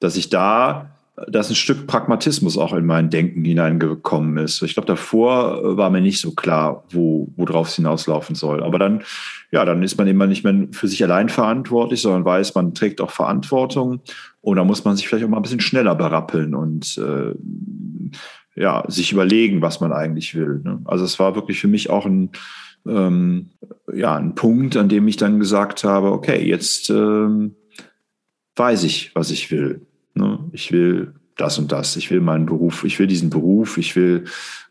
dass 0.00 0.16
ich 0.16 0.28
da, 0.28 0.97
dass 1.26 1.48
ein 1.48 1.56
Stück 1.56 1.86
Pragmatismus 1.86 2.56
auch 2.56 2.72
in 2.72 2.86
mein 2.86 3.10
Denken 3.10 3.44
hineingekommen 3.44 4.36
ist. 4.38 4.62
Ich 4.62 4.74
glaube, 4.74 4.86
davor 4.86 5.58
äh, 5.58 5.76
war 5.76 5.90
mir 5.90 6.00
nicht 6.00 6.20
so 6.20 6.32
klar, 6.32 6.84
wo, 6.90 7.32
worauf 7.36 7.68
es 7.68 7.76
hinauslaufen 7.76 8.34
soll. 8.34 8.62
Aber 8.62 8.78
dann, 8.78 9.02
ja, 9.50 9.64
dann 9.64 9.82
ist 9.82 9.98
man 9.98 10.06
immer 10.06 10.26
nicht 10.26 10.44
mehr 10.44 10.68
für 10.72 10.88
sich 10.88 11.02
allein 11.02 11.28
verantwortlich, 11.28 12.02
sondern 12.02 12.24
weiß, 12.24 12.54
man 12.54 12.74
trägt 12.74 13.00
auch 13.00 13.10
Verantwortung 13.10 14.00
und 14.40 14.56
da 14.56 14.64
muss 14.64 14.84
man 14.84 14.96
sich 14.96 15.08
vielleicht 15.08 15.24
auch 15.24 15.28
mal 15.28 15.38
ein 15.38 15.42
bisschen 15.42 15.60
schneller 15.60 15.94
berappeln 15.94 16.54
und 16.54 16.98
äh, 16.98 17.34
ja, 18.54 18.84
sich 18.88 19.12
überlegen, 19.12 19.62
was 19.62 19.80
man 19.80 19.92
eigentlich 19.92 20.34
will. 20.34 20.60
Ne? 20.64 20.80
Also 20.84 21.04
es 21.04 21.18
war 21.18 21.34
wirklich 21.34 21.60
für 21.60 21.68
mich 21.68 21.90
auch 21.90 22.06
ein, 22.06 22.30
ähm, 22.86 23.50
ja, 23.92 24.16
ein 24.16 24.34
Punkt, 24.34 24.76
an 24.76 24.88
dem 24.88 25.08
ich 25.08 25.16
dann 25.16 25.38
gesagt 25.38 25.84
habe, 25.84 26.12
okay, 26.12 26.44
jetzt 26.46 26.90
ähm, 26.90 27.54
weiß 28.56 28.84
ich, 28.84 29.14
was 29.14 29.30
ich 29.30 29.50
will. 29.50 29.87
Ne? 30.18 30.38
Ich 30.52 30.72
will 30.72 31.14
das 31.36 31.58
und 31.58 31.72
das. 31.72 31.96
Ich 31.96 32.10
will 32.10 32.20
meinen 32.20 32.46
Beruf, 32.46 32.84
ich 32.84 32.98
will 32.98 33.06
diesen 33.06 33.30
Beruf, 33.30 33.78
ich 33.78 33.96
will 33.96 34.24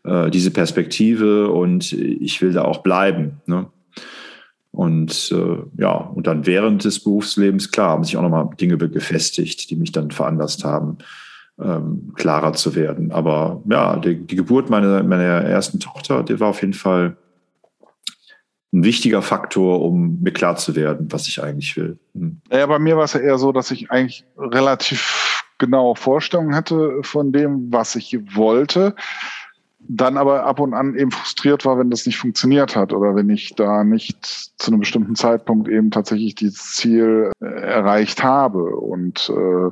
äh, 0.04 0.30
diese 0.30 0.50
Perspektive 0.50 1.50
und 1.50 1.92
ich 1.92 2.40
will 2.40 2.52
da 2.52 2.64
auch 2.64 2.82
bleiben. 2.82 3.40
Ne? 3.46 3.66
Und 4.70 5.32
äh, 5.32 5.82
ja, 5.82 5.92
und 5.92 6.26
dann 6.26 6.46
während 6.46 6.84
des 6.84 7.02
Berufslebens, 7.02 7.72
klar, 7.72 7.90
haben 7.90 8.04
sich 8.04 8.16
auch 8.16 8.22
nochmal 8.22 8.50
Dinge 8.60 8.76
gefestigt, 8.76 9.70
die 9.70 9.76
mich 9.76 9.92
dann 9.92 10.10
veranlasst 10.10 10.64
haben, 10.64 10.98
ähm, 11.60 12.12
klarer 12.14 12.52
zu 12.52 12.74
werden. 12.74 13.10
Aber 13.10 13.62
ja, 13.68 13.96
die, 13.96 14.26
die 14.26 14.36
Geburt 14.36 14.70
meiner, 14.70 15.02
meiner 15.02 15.24
ersten 15.24 15.80
Tochter, 15.80 16.22
die 16.22 16.38
war 16.38 16.48
auf 16.48 16.60
jeden 16.60 16.74
Fall 16.74 17.16
ein 18.72 18.84
wichtiger 18.84 19.22
Faktor, 19.22 19.80
um 19.80 20.20
mir 20.20 20.32
klar 20.32 20.56
zu 20.56 20.76
werden, 20.76 21.10
was 21.10 21.26
ich 21.26 21.42
eigentlich 21.42 21.76
will. 21.76 21.98
Hm. 22.14 22.40
Ja, 22.52 22.66
bei 22.66 22.78
mir 22.78 22.96
war 22.96 23.04
es 23.04 23.14
ja 23.14 23.20
eher 23.20 23.38
so, 23.38 23.50
dass 23.50 23.70
ich 23.70 23.90
eigentlich 23.90 24.24
relativ 24.36 25.37
genaue 25.58 25.96
Vorstellungen 25.96 26.54
hatte 26.54 27.02
von 27.02 27.32
dem, 27.32 27.72
was 27.72 27.96
ich 27.96 28.36
wollte 28.36 28.94
dann 29.88 30.18
aber 30.18 30.44
ab 30.44 30.60
und 30.60 30.74
an 30.74 30.94
eben 30.96 31.10
frustriert 31.10 31.64
war, 31.64 31.78
wenn 31.78 31.90
das 31.90 32.04
nicht 32.04 32.18
funktioniert 32.18 32.76
hat 32.76 32.92
oder 32.92 33.14
wenn 33.14 33.30
ich 33.30 33.54
da 33.54 33.84
nicht 33.84 34.24
zu 34.58 34.70
einem 34.70 34.80
bestimmten 34.80 35.14
Zeitpunkt 35.14 35.68
eben 35.68 35.90
tatsächlich 35.90 36.34
dieses 36.34 36.74
Ziel 36.74 37.30
äh, 37.40 37.46
erreicht 37.46 38.22
habe. 38.22 38.76
Und 38.76 39.30
äh, 39.30 39.70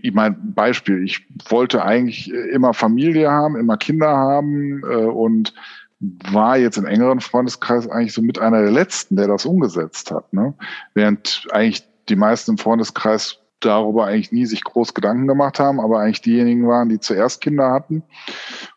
ich 0.00 0.14
mein 0.14 0.54
Beispiel, 0.54 1.02
ich 1.04 1.26
wollte 1.48 1.84
eigentlich 1.84 2.32
immer 2.32 2.72
Familie 2.72 3.30
haben, 3.30 3.56
immer 3.56 3.76
Kinder 3.76 4.08
haben 4.08 4.82
äh, 4.84 4.94
und 4.94 5.52
war 6.00 6.56
jetzt 6.56 6.78
im 6.78 6.86
engeren 6.86 7.20
Freundeskreis 7.20 7.88
eigentlich 7.88 8.14
so 8.14 8.22
mit 8.22 8.38
einer 8.38 8.62
der 8.62 8.70
letzten, 8.70 9.16
der 9.16 9.26
das 9.26 9.44
umgesetzt 9.44 10.12
hat. 10.12 10.32
Ne? 10.32 10.54
Während 10.94 11.46
eigentlich 11.50 11.82
die 12.08 12.16
meisten 12.16 12.52
im 12.52 12.58
Freundeskreis 12.58 13.40
darüber 13.60 14.06
eigentlich 14.06 14.32
nie 14.32 14.46
sich 14.46 14.62
groß 14.64 14.94
Gedanken 14.94 15.26
gemacht 15.26 15.58
haben, 15.58 15.80
aber 15.80 16.00
eigentlich 16.00 16.22
diejenigen 16.22 16.66
waren, 16.68 16.88
die 16.88 17.00
zuerst 17.00 17.40
Kinder 17.40 17.70
hatten 17.70 18.02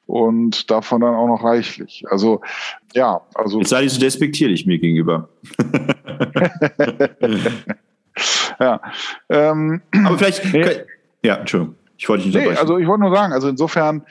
und 0.06 0.70
davon 0.72 1.02
dann 1.02 1.16
auch 1.16 1.28
noch 1.28 1.44
reichlich. 1.44 2.04
Also 2.10 2.42
ja, 2.94 3.22
also. 3.36 3.60
Jetzt 3.60 3.70
sei 3.70 3.84
ich 3.84 3.94
so 3.94 4.00
despektierlich 4.00 4.66
mir 4.66 4.80
gegenüber. 4.80 5.30
ja. 8.60 8.82
Ähm, 9.30 9.82
aber 10.06 10.18
vielleicht. 10.18 10.44
Nee. 10.54 10.66
Ja, 11.24 11.36
Entschuldigung. 11.36 11.76
Ich 12.02 12.10
wollte 12.10 12.26
nicht 12.26 12.34
nee, 12.34 12.48
also 12.48 12.80
ich 12.80 12.88
wollte 12.88 13.04
nur 13.04 13.16
sagen, 13.16 13.32
also 13.32 13.48
insofern, 13.48 14.02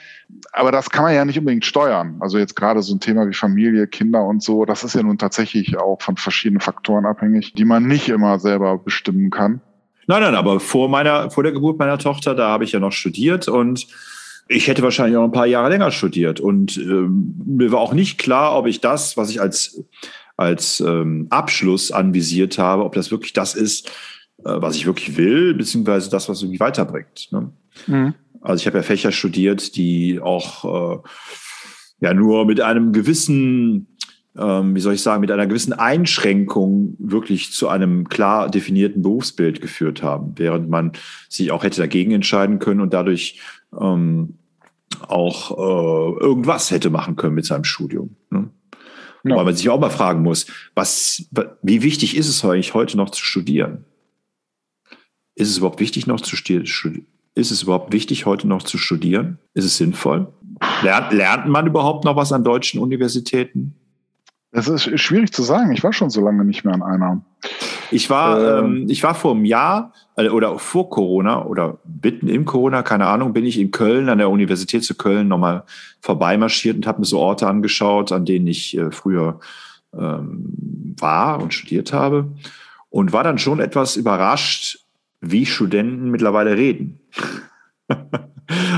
aber 0.52 0.70
das 0.70 0.90
kann 0.90 1.02
man 1.02 1.12
ja 1.12 1.24
nicht 1.24 1.40
unbedingt 1.40 1.64
steuern. 1.64 2.18
Also 2.20 2.38
jetzt 2.38 2.54
gerade 2.54 2.82
so 2.82 2.94
ein 2.94 3.00
Thema 3.00 3.28
wie 3.28 3.34
Familie, 3.34 3.88
Kinder 3.88 4.24
und 4.24 4.44
so, 4.44 4.64
das 4.64 4.84
ist 4.84 4.94
ja 4.94 5.02
nun 5.02 5.18
tatsächlich 5.18 5.76
auch 5.76 6.00
von 6.00 6.16
verschiedenen 6.16 6.60
Faktoren 6.60 7.04
abhängig, 7.04 7.52
die 7.54 7.64
man 7.64 7.88
nicht 7.88 8.08
immer 8.08 8.38
selber 8.38 8.78
bestimmen 8.78 9.30
kann. 9.30 9.60
Nein, 10.06 10.22
nein, 10.22 10.34
aber 10.34 10.60
vor 10.60 10.88
meiner, 10.88 11.30
vor 11.30 11.42
der 11.42 11.52
Geburt 11.52 11.78
meiner 11.78 11.98
Tochter, 11.98 12.34
da 12.34 12.48
habe 12.48 12.64
ich 12.64 12.72
ja 12.72 12.80
noch 12.80 12.92
studiert 12.92 13.48
und 13.48 13.86
ich 14.48 14.66
hätte 14.66 14.82
wahrscheinlich 14.82 15.16
auch 15.16 15.24
ein 15.24 15.32
paar 15.32 15.46
Jahre 15.46 15.68
länger 15.68 15.92
studiert. 15.92 16.40
Und 16.40 16.76
ähm, 16.76 17.34
mir 17.46 17.70
war 17.70 17.78
auch 17.78 17.92
nicht 17.92 18.18
klar, 18.18 18.56
ob 18.56 18.66
ich 18.66 18.80
das, 18.80 19.16
was 19.16 19.30
ich 19.30 19.40
als, 19.40 19.84
als 20.36 20.80
ähm, 20.80 21.28
Abschluss 21.30 21.92
anvisiert 21.92 22.58
habe, 22.58 22.84
ob 22.84 22.94
das 22.94 23.12
wirklich 23.12 23.32
das 23.32 23.54
ist, 23.54 23.88
äh, 24.44 24.56
was 24.56 24.74
ich 24.74 24.86
wirklich 24.86 25.16
will, 25.16 25.54
beziehungsweise 25.54 26.10
das, 26.10 26.28
was 26.28 26.42
mich 26.42 26.58
weiterbringt. 26.58 27.28
Ne? 27.30 27.52
Mhm. 27.86 28.14
Also 28.40 28.62
ich 28.62 28.66
habe 28.66 28.78
ja 28.78 28.82
Fächer 28.82 29.12
studiert, 29.12 29.76
die 29.76 30.18
auch 30.20 30.64
äh, 30.64 30.98
ja 32.00 32.12
nur 32.12 32.44
mit 32.44 32.60
einem 32.60 32.92
gewissen 32.92 33.86
ähm, 34.36 34.74
wie 34.74 34.80
soll 34.80 34.94
ich 34.94 35.02
sagen, 35.02 35.20
mit 35.20 35.30
einer 35.30 35.46
gewissen 35.46 35.72
Einschränkung 35.72 36.96
wirklich 36.98 37.52
zu 37.52 37.68
einem 37.68 38.08
klar 38.08 38.50
definierten 38.50 39.02
Berufsbild 39.02 39.60
geführt 39.60 40.02
haben, 40.02 40.34
während 40.36 40.68
man 40.68 40.92
sich 41.28 41.50
auch 41.52 41.64
hätte 41.64 41.80
dagegen 41.80 42.12
entscheiden 42.12 42.58
können 42.58 42.80
und 42.80 42.94
dadurch 42.94 43.40
ähm, 43.78 44.38
auch 45.08 45.50
äh, 45.50 46.20
irgendwas 46.20 46.70
hätte 46.70 46.90
machen 46.90 47.16
können 47.16 47.34
mit 47.34 47.46
seinem 47.46 47.64
Studium. 47.64 48.16
Ne? 48.30 48.50
Ja. 49.24 49.36
Weil 49.36 49.44
man 49.44 49.54
sich 49.54 49.68
auch 49.68 49.80
mal 49.80 49.90
fragen 49.90 50.22
muss, 50.22 50.46
was, 50.74 51.28
wie 51.62 51.82
wichtig 51.82 52.16
ist 52.16 52.28
es 52.28 52.44
eigentlich 52.44 52.74
heute 52.74 52.96
noch 52.96 53.10
zu 53.10 53.24
studieren? 53.24 53.84
Ist 55.34 55.50
es 55.50 55.58
überhaupt 55.58 55.80
wichtig 55.80 56.06
noch 56.06 56.20
zu 56.20 56.36
studieren? 56.36 57.06
Ist 57.34 57.50
es 57.50 57.62
überhaupt 57.62 57.92
wichtig, 57.92 58.26
heute 58.26 58.48
noch 58.48 58.62
zu 58.62 58.76
studieren? 58.76 59.38
Ist 59.54 59.64
es 59.64 59.76
sinnvoll? 59.76 60.32
Lernt, 60.82 61.12
lernt 61.12 61.46
man 61.48 61.66
überhaupt 61.66 62.04
noch 62.04 62.16
was 62.16 62.32
an 62.32 62.44
deutschen 62.44 62.80
Universitäten? 62.80 63.74
Das 64.52 64.66
ist 64.66 64.98
schwierig 65.00 65.32
zu 65.32 65.42
sagen. 65.42 65.72
Ich 65.72 65.84
war 65.84 65.92
schon 65.92 66.10
so 66.10 66.20
lange 66.20 66.44
nicht 66.44 66.64
mehr 66.64 66.74
an 66.74 66.82
einer. 66.82 67.24
Ich 67.92 68.10
war, 68.10 68.58
ähm, 68.58 68.64
ähm, 68.64 68.86
ich 68.88 69.02
war 69.02 69.14
vor 69.14 69.32
einem 69.32 69.44
Jahr 69.44 69.92
äh, 70.16 70.28
oder 70.28 70.58
vor 70.58 70.90
Corona 70.90 71.44
oder 71.44 71.78
mitten 72.02 72.28
im 72.28 72.44
Corona, 72.44 72.82
keine 72.82 73.06
Ahnung, 73.06 73.32
bin 73.32 73.46
ich 73.46 73.58
in 73.58 73.70
Köln 73.70 74.08
an 74.08 74.18
der 74.18 74.30
Universität 74.30 74.84
zu 74.84 74.96
Köln 74.96 75.28
nochmal 75.28 75.64
vorbeimarschiert 76.00 76.76
und 76.76 76.86
habe 76.86 77.00
mir 77.00 77.06
so 77.06 77.18
Orte 77.18 77.46
angeschaut, 77.46 78.10
an 78.10 78.24
denen 78.24 78.48
ich 78.48 78.76
äh, 78.76 78.90
früher 78.90 79.38
ähm, 79.96 80.96
war 80.98 81.40
und 81.40 81.54
studiert 81.54 81.92
habe 81.92 82.32
und 82.88 83.12
war 83.12 83.24
dann 83.24 83.38
schon 83.38 83.60
etwas 83.60 83.96
überrascht, 83.96 84.84
wie 85.20 85.46
Studenten 85.46 86.10
mittlerweile 86.10 86.56
reden. 86.56 87.00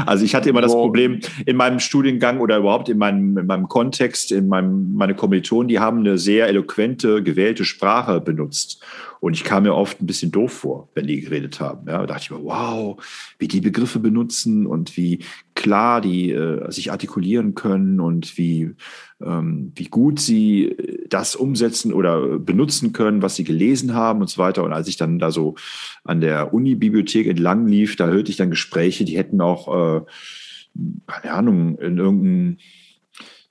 Also 0.07 0.25
ich 0.25 0.35
hatte 0.35 0.51
immer 0.51 0.61
das 0.61 0.73
Problem 0.73 1.21
in 1.47 1.57
meinem 1.57 1.81
Studiengang 1.81 2.41
oder 2.41 2.59
überhaupt 2.59 2.89
in 2.89 2.99
meinem, 2.99 3.39
in 3.39 3.47
meinem 3.47 3.69
Kontext, 3.69 4.33
in 4.33 4.49
meinem, 4.49 4.95
meine 4.95 5.15
Kommilitonen, 5.15 5.69
die 5.69 5.79
haben 5.79 6.01
eine 6.01 6.19
sehr 6.19 6.49
eloquente, 6.49 7.23
gewählte 7.23 7.65
Sprache 7.65 8.21
benutzt. 8.21 8.83
Und 9.23 9.35
ich 9.35 9.45
kam 9.45 9.63
mir 9.63 9.77
oft 9.77 10.03
ein 10.03 10.07
bisschen 10.07 10.33
doof 10.33 10.53
vor, 10.53 10.89
wenn 10.97 11.07
die 11.07 11.21
geredet 11.21 11.61
haben. 11.61 11.87
Ja, 11.87 11.99
da 11.99 12.07
dachte 12.07 12.23
ich 12.25 12.31
mir, 12.33 12.43
wow, 12.43 13.01
wie 13.39 13.47
die 13.47 13.61
Begriffe 13.61 14.01
benutzen 14.01 14.67
und 14.67 14.97
wie 14.97 15.21
klar 15.55 16.01
die 16.01 16.33
äh, 16.33 16.69
sich 16.73 16.91
artikulieren 16.91 17.55
können 17.55 18.01
und 18.01 18.37
wie, 18.37 18.75
ähm, 19.25 19.71
wie 19.77 19.85
gut 19.85 20.19
sie 20.19 20.77
das 21.09 21.37
umsetzen 21.37 21.93
oder 21.93 22.41
benutzen 22.41 22.93
können, 22.93 23.23
was 23.23 23.37
sie 23.37 23.45
gelesen 23.45 23.95
haben 23.95 24.23
und 24.23 24.29
so 24.29 24.39
weiter. 24.39 24.65
Und 24.65 24.73
als 24.73 24.89
ich 24.89 24.97
dann 24.97 25.21
da 25.21 25.31
so 25.31 25.55
an 26.03 26.21
der 26.21 26.53
Uni-Bibliothek 26.53 27.29
entlang 27.29 27.69
lief, 27.69 27.95
da 27.95 28.09
hörte 28.09 28.33
ich 28.33 28.39
dann 28.39 28.51
Gespräche, 28.51 29.05
die 29.05 29.17
hätten 29.17 29.41
auch, 29.41 30.01
äh, 30.01 30.01
keine 31.07 31.33
Ahnung, 31.33 31.79
in 31.79 31.99
irgendeinem 31.99 32.57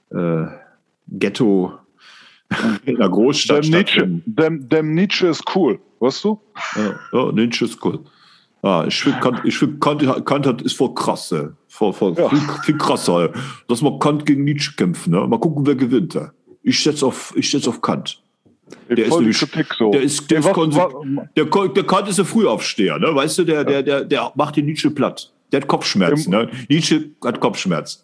äh, 0.09 0.47
Ghetto 1.07 1.80
in 2.85 2.97
der 2.97 3.09
Großstadt. 3.09 3.65
Dem 3.65 3.71
Nietzsche, 3.71 4.21
dem, 4.25 4.69
dem 4.69 4.93
Nietzsche 4.93 5.27
ist 5.27 5.43
cool, 5.55 5.79
weißt 5.99 6.23
du? 6.23 6.39
Ja, 6.75 6.99
ja 7.13 7.31
Nietzsche 7.31 7.65
ist 7.65 7.83
cool. 7.83 7.99
Ah, 8.63 8.85
ich 8.87 9.01
finde, 9.01 9.19
Kant, 9.19 9.41
ich 9.43 9.57
find, 9.57 9.81
Kant, 9.81 10.25
Kant 10.25 10.61
ist 10.61 10.77
voll 10.77 10.93
krass, 10.93 11.31
ey. 11.31 11.47
Voll, 11.67 11.93
voll, 11.93 12.13
ja. 12.15 12.29
viel, 12.29 12.39
viel 12.63 12.77
krasser, 12.77 13.23
ey. 13.23 13.29
dass 13.67 13.81
man 13.81 13.97
Kant 13.97 14.25
gegen 14.25 14.43
Nietzsche 14.43 14.73
kämpfen. 14.75 15.11
Ne? 15.11 15.27
Mal 15.27 15.39
gucken, 15.39 15.65
wer 15.65 15.75
gewinnt. 15.75 16.15
Ey. 16.15 16.27
Ich 16.61 16.83
setze 16.83 17.07
auf, 17.07 17.33
setz 17.41 17.67
auf 17.67 17.81
Kant. 17.81 18.21
Der 18.87 19.05
ist, 19.05 19.17
nämlich, 19.17 19.37
so. 19.37 19.91
der 19.91 20.01
ist, 20.01 20.31
der, 20.31 20.39
ist 20.39 20.45
der, 21.35 21.45
der 21.45 21.83
Kant 21.83 22.07
ist 22.07 22.19
ein 22.19 22.25
Frühaufsteher, 22.25 22.99
ne? 22.99 23.13
weißt 23.13 23.39
du, 23.39 23.43
der, 23.43 23.65
der, 23.65 23.83
der, 23.83 24.05
der 24.05 24.31
macht 24.35 24.55
den 24.55 24.65
Nietzsche 24.65 24.91
platt. 24.91 25.33
Der 25.51 25.61
hat 25.61 25.67
Kopfschmerzen. 25.67 26.31
Ne? 26.31 26.49
Nietzsche 26.69 27.11
hat 27.23 27.39
Kopfschmerzen. 27.39 28.03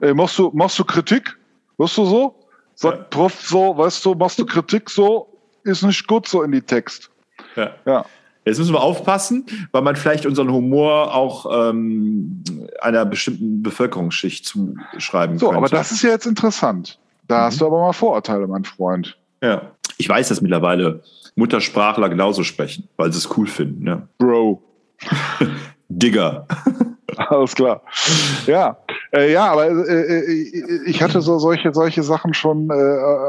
Ey, 0.00 0.14
machst, 0.14 0.38
du, 0.38 0.50
machst 0.54 0.78
du 0.78 0.84
Kritik? 0.84 1.36
Wirst 1.78 1.96
du 1.96 2.04
so? 2.06 2.34
Sagt. 2.74 3.10
Prof 3.10 3.40
so, 3.40 3.76
weißt 3.76 4.04
du, 4.04 4.14
machst 4.14 4.38
du 4.38 4.46
Kritik 4.46 4.90
so, 4.90 5.28
ist 5.62 5.82
nicht 5.82 6.06
gut 6.06 6.28
so 6.28 6.42
in 6.42 6.52
die 6.52 6.62
Text. 6.62 7.10
Ja. 7.56 7.70
ja. 7.86 8.04
Jetzt 8.44 8.58
müssen 8.58 8.74
wir 8.74 8.82
aufpassen, 8.82 9.46
weil 9.72 9.82
man 9.82 9.96
vielleicht 9.96 10.26
unseren 10.26 10.52
Humor 10.52 11.14
auch 11.14 11.70
ähm, 11.70 12.42
einer 12.80 13.06
bestimmten 13.06 13.62
Bevölkerungsschicht 13.62 14.44
zuschreiben 14.44 15.38
so, 15.38 15.46
könnte. 15.46 15.52
So, 15.52 15.52
aber 15.52 15.68
das 15.68 15.92
ist 15.92 16.02
ja 16.02 16.10
jetzt 16.10 16.26
interessant. 16.26 16.98
Da 17.26 17.38
mhm. 17.38 17.42
hast 17.44 17.60
du 17.60 17.66
aber 17.66 17.80
mal 17.80 17.92
Vorurteile, 17.92 18.46
mein 18.46 18.64
Freund. 18.64 19.16
Ja. 19.42 19.72
Ich 19.96 20.08
weiß, 20.08 20.28
dass 20.28 20.42
mittlerweile 20.42 21.02
Muttersprachler 21.36 22.08
genauso 22.08 22.42
sprechen, 22.44 22.88
weil 22.96 23.12
sie 23.12 23.18
es 23.18 23.36
cool 23.36 23.46
finden. 23.46 23.86
Ja. 23.86 24.08
Bro. 24.18 24.62
Digger. 25.88 26.46
Alles 27.16 27.54
klar. 27.54 27.82
Ja, 28.46 28.76
äh, 29.14 29.32
ja, 29.32 29.52
aber 29.52 29.68
äh, 29.68 30.18
äh, 30.18 30.82
ich 30.86 31.02
hatte 31.02 31.20
so 31.20 31.38
solche 31.38 31.72
solche 31.72 32.02
Sachen 32.02 32.34
schon 32.34 32.70
äh, 32.70 32.74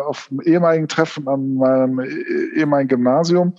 auf 0.07 0.27
dem 0.29 0.41
ehemaligen 0.41 0.87
Treffen 0.87 1.27
an 1.27 1.55
meinem 1.55 1.99
äh, 1.99 2.59
ehemaligen 2.59 2.89
Gymnasium, 2.89 3.53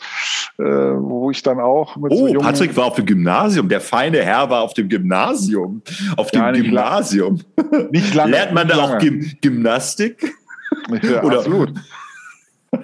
äh, 0.59 0.65
wo 0.65 1.31
ich 1.31 1.43
dann 1.43 1.61
auch 1.61 1.97
mit 1.97 2.13
Oh, 2.13 2.29
so 2.29 2.39
Patrick 2.41 2.77
war 2.77 2.87
auf 2.87 2.97
dem 2.97 3.07
Gymnasium. 3.07 3.69
Der 3.69 3.81
feine 3.81 4.23
Herr 4.23 4.51
war 4.51 4.63
auf 4.63 4.75
dem 4.75 4.89
Gymnasium. 4.89 5.83
Auf 6.17 6.31
dem 6.31 6.43
ja, 6.43 6.53
nicht 6.53 6.65
Gymnasium. 6.65 7.41
Lang, 7.57 7.91
nicht 7.91 8.15
lange. 8.15 8.33
Lernt 8.33 8.53
man 8.53 8.69
da 8.69 8.77
auch 8.77 8.99
Gym 8.99 9.33
Gymnastik? 9.41 10.33
Ja, 11.03 11.23
Oder? 11.23 11.39
absolut. 11.39 11.73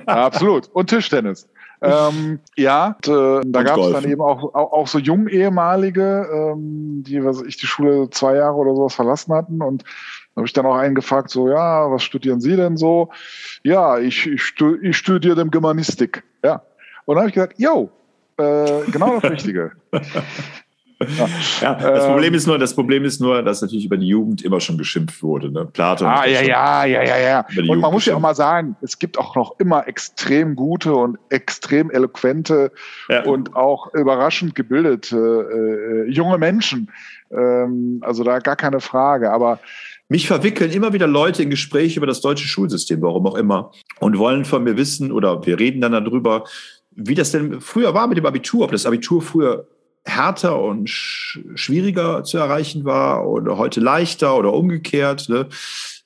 absolut. 0.07 0.69
Und 0.73 0.89
Tischtennis. 0.89 1.49
Ähm, 1.83 2.39
ja, 2.57 2.97
und, 3.05 3.09
äh, 3.09 3.41
da 3.45 3.63
gab 3.65 3.79
es 3.79 3.91
dann 3.91 4.05
eben 4.05 4.21
auch, 4.21 4.55
auch, 4.55 4.73
auch 4.73 4.87
so 4.87 4.99
jung 4.99 5.27
ehemalige, 5.27 6.29
ähm, 6.33 7.03
die 7.05 7.25
was 7.25 7.43
ich 7.43 7.57
die 7.57 7.67
Schule 7.67 8.09
zwei 8.11 8.37
Jahre 8.37 8.55
oder 8.55 8.77
sowas 8.77 8.95
verlassen 8.95 9.35
hatten 9.35 9.61
und 9.61 9.85
habe 10.37 10.47
ich 10.47 10.53
dann 10.53 10.65
auch 10.65 10.77
einen 10.77 10.95
gefragt, 10.95 11.31
so, 11.31 11.49
ja, 11.49 11.91
was 11.91 12.03
studieren 12.03 12.41
Sie 12.41 12.57
denn 12.57 12.77
so? 12.77 13.11
Ja, 13.65 13.99
ich, 13.99 14.27
ich, 14.27 14.43
stu 14.43 14.77
ich 14.81 14.97
studiere 14.97 15.47
Germanistik. 15.49 16.23
Ja. 16.43 16.63
Und 17.05 17.17
dann 17.17 17.23
habe 17.23 17.29
ich 17.29 17.35
gesagt, 17.35 17.55
yo, 17.59 17.91
äh, 18.39 18.83
genau 18.91 19.19
das 19.19 19.31
Richtige. 19.31 19.73
Ja, 21.61 21.75
das 21.75 22.07
Problem 22.07 22.33
ähm, 22.33 22.35
ist 22.35 22.47
nur, 22.47 22.59
das 22.59 22.75
Problem 22.75 23.05
ist 23.05 23.21
nur, 23.21 23.43
dass 23.43 23.63
natürlich 23.63 23.85
über 23.85 23.97
die 23.97 24.09
Jugend 24.09 24.43
immer 24.43 24.61
schon 24.61 24.79
geschimpft 24.79 25.23
wurde. 25.23 25.51
Ne? 25.51 25.67
Platon. 25.73 26.07
Ah, 26.07 26.27
ja, 26.27 26.43
ja, 26.43 26.85
ja, 26.85 27.03
ja, 27.03 27.19
ja. 27.19 27.47
Und 27.57 27.65
Jugend 27.65 27.83
man 27.83 27.93
muss 27.93 28.07
ja 28.07 28.15
auch 28.15 28.21
mal 28.21 28.35
sagen, 28.35 28.77
es 28.83 28.99
gibt 28.99 29.19
auch 29.19 29.37
noch 29.37 29.59
immer 29.59 29.87
extrem 29.89 30.57
gute 30.57 30.95
und 30.95 31.19
extrem 31.29 31.91
eloquente 31.91 32.73
ja. 33.09 33.25
und 33.25 33.55
auch 33.55 33.93
überraschend 33.95 34.55
gebildete 34.55 36.07
äh, 36.09 36.11
junge 36.11 36.39
Menschen. 36.39 36.91
Ähm, 37.31 37.99
also 38.03 38.25
da 38.25 38.39
gar 38.39 38.57
keine 38.57 38.81
Frage. 38.81 39.31
Aber 39.31 39.59
mich 40.09 40.27
verwickeln 40.27 40.71
immer 40.71 40.93
wieder 40.93 41.07
Leute 41.07 41.43
in 41.43 41.51
Gespräche 41.51 41.99
über 41.99 42.07
das 42.07 42.21
deutsche 42.21 42.47
Schulsystem, 42.47 43.01
warum 43.01 43.27
auch 43.27 43.35
immer, 43.35 43.73
und 43.99 44.19
wollen 44.19 44.45
von 44.45 44.63
mir 44.63 44.77
wissen 44.77 45.11
oder 45.11 45.45
wir 45.47 45.59
reden 45.59 45.81
dann 45.81 45.93
darüber, 45.93 46.45
wie 46.91 47.15
das 47.15 47.33
denn 47.33 47.61
früher 47.61 47.95
war 47.95 48.07
mit 48.07 48.19
dem 48.19 48.27
Abitur, 48.27 48.65
ob 48.65 48.73
das 48.73 48.85
Abitur 48.85 49.23
früher 49.23 49.67
härter 50.05 50.61
und 50.61 50.89
sch 50.89 51.39
schwieriger 51.55 52.25
zu 52.25 52.39
erreichen 52.39 52.85
war 52.85 53.29
oder 53.29 53.57
heute 53.59 53.81
leichter 53.81 54.37
oder 54.37 54.53
umgekehrt. 54.53 55.29
Ne? 55.29 55.49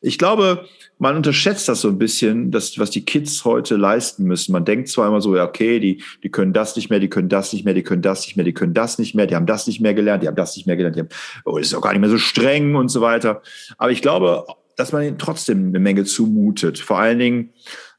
Ich 0.00 0.18
glaube, 0.18 0.66
man 0.98 1.16
unterschätzt 1.16 1.68
das 1.68 1.80
so 1.80 1.88
ein 1.88 1.98
bisschen, 1.98 2.50
das, 2.50 2.78
was 2.78 2.90
die 2.90 3.04
Kids 3.04 3.44
heute 3.44 3.76
leisten 3.76 4.24
müssen. 4.24 4.52
Man 4.52 4.64
denkt 4.64 4.88
zwar 4.88 5.08
immer 5.08 5.20
so, 5.20 5.36
ja, 5.36 5.44
okay, 5.44 5.78
die, 5.78 6.02
die 6.22 6.30
können 6.30 6.52
das 6.52 6.76
nicht 6.76 6.90
mehr, 6.90 7.00
die 7.00 7.08
können 7.08 7.28
das 7.28 7.52
nicht 7.52 7.64
mehr, 7.64 7.74
die 7.74 7.82
können 7.82 8.02
das 8.02 8.26
nicht 8.26 8.36
mehr, 8.36 8.44
die 8.44 8.54
können 8.54 8.74
das 8.74 8.98
nicht 8.98 9.14
mehr, 9.14 9.26
die 9.26 9.34
haben 9.34 9.46
das 9.46 9.66
nicht 9.66 9.80
mehr 9.80 9.94
gelernt, 9.94 10.22
die 10.22 10.28
haben 10.28 10.36
das 10.36 10.56
nicht 10.56 10.66
mehr 10.66 10.76
gelernt, 10.76 10.96
die 10.96 11.00
haben, 11.00 11.08
oh, 11.44 11.58
das 11.58 11.68
ist 11.68 11.74
auch 11.74 11.82
gar 11.82 11.92
nicht 11.92 12.00
mehr 12.00 12.10
so 12.10 12.18
streng 12.18 12.76
und 12.76 12.88
so 12.88 13.00
weiter. 13.00 13.42
Aber 13.78 13.90
ich 13.90 14.00
glaube, 14.00 14.46
dass 14.76 14.92
man 14.92 15.02
ihnen 15.02 15.18
trotzdem 15.18 15.68
eine 15.68 15.80
Menge 15.80 16.04
zumutet. 16.04 16.78
Vor 16.78 16.98
allen 16.98 17.18
Dingen, 17.18 17.50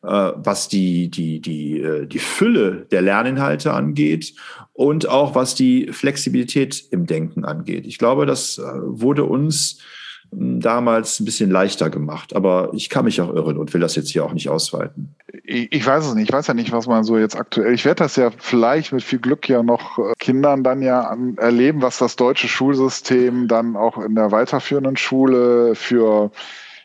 was 0.08 0.70
die, 0.70 1.10
die, 1.10 1.42
die, 1.42 1.82
äh, 1.82 2.06
die 2.08 2.20
Fülle 2.20 2.88
der 2.92 3.02
Lerninhalte 3.02 3.74
angeht 3.74 4.34
und 4.74 5.10
auch 5.10 5.36
was 5.36 5.56
die 5.56 5.88
Flexibilität 5.92 6.84
im 6.92 7.06
Denken 7.06 7.44
angeht. 7.46 7.86
Ich 7.86 7.98
glaube, 7.98 8.26
das 8.26 8.58
äh, 8.58 8.62
wurde 8.64 9.26
uns 9.26 9.80
hm, 10.32 10.62
damals 10.62 11.20
ein 11.20 11.26
bisschen 11.26 11.52
leichter 11.52 11.90
gemacht. 11.90 12.36
Aber 12.36 12.70
ich 12.74 12.90
kann 12.90 13.06
mich 13.06 13.20
auch 13.20 13.34
irren 13.34 13.58
und 13.58 13.74
will 13.74 13.82
das 13.82 13.96
jetzt 13.96 14.10
hier 14.10 14.24
auch 14.24 14.34
nicht 14.34 14.50
ausweiten. 14.50 15.16
Ich, 15.44 15.72
ich 15.72 15.86
weiß 15.86 16.06
es 16.06 16.16
nicht. 16.16 16.30
Ich 16.30 16.34
weiß 16.34 16.48
ja 16.48 16.54
nicht, 16.54 16.72
was 16.72 16.88
man 16.88 17.04
so 17.04 17.18
jetzt 17.18 17.36
aktuell. 17.36 17.74
Ich 17.74 17.84
werde 17.84 18.04
das 18.04 18.16
ja 18.16 18.32
vielleicht 18.38 18.94
mit 18.94 19.04
viel 19.04 19.20
Glück 19.20 19.50
ja 19.50 19.64
noch 19.64 20.00
Kindern 20.20 20.64
dann 20.64 20.82
ja 20.82 21.16
erleben, 21.38 21.82
was 21.82 21.98
das 21.98 22.16
deutsche 22.16 22.48
Schulsystem 22.48 23.48
dann 23.48 23.76
auch 23.76 23.98
in 23.98 24.16
der 24.16 24.32
weiterführenden 24.32 24.96
Schule 24.96 25.76
für 25.76 26.32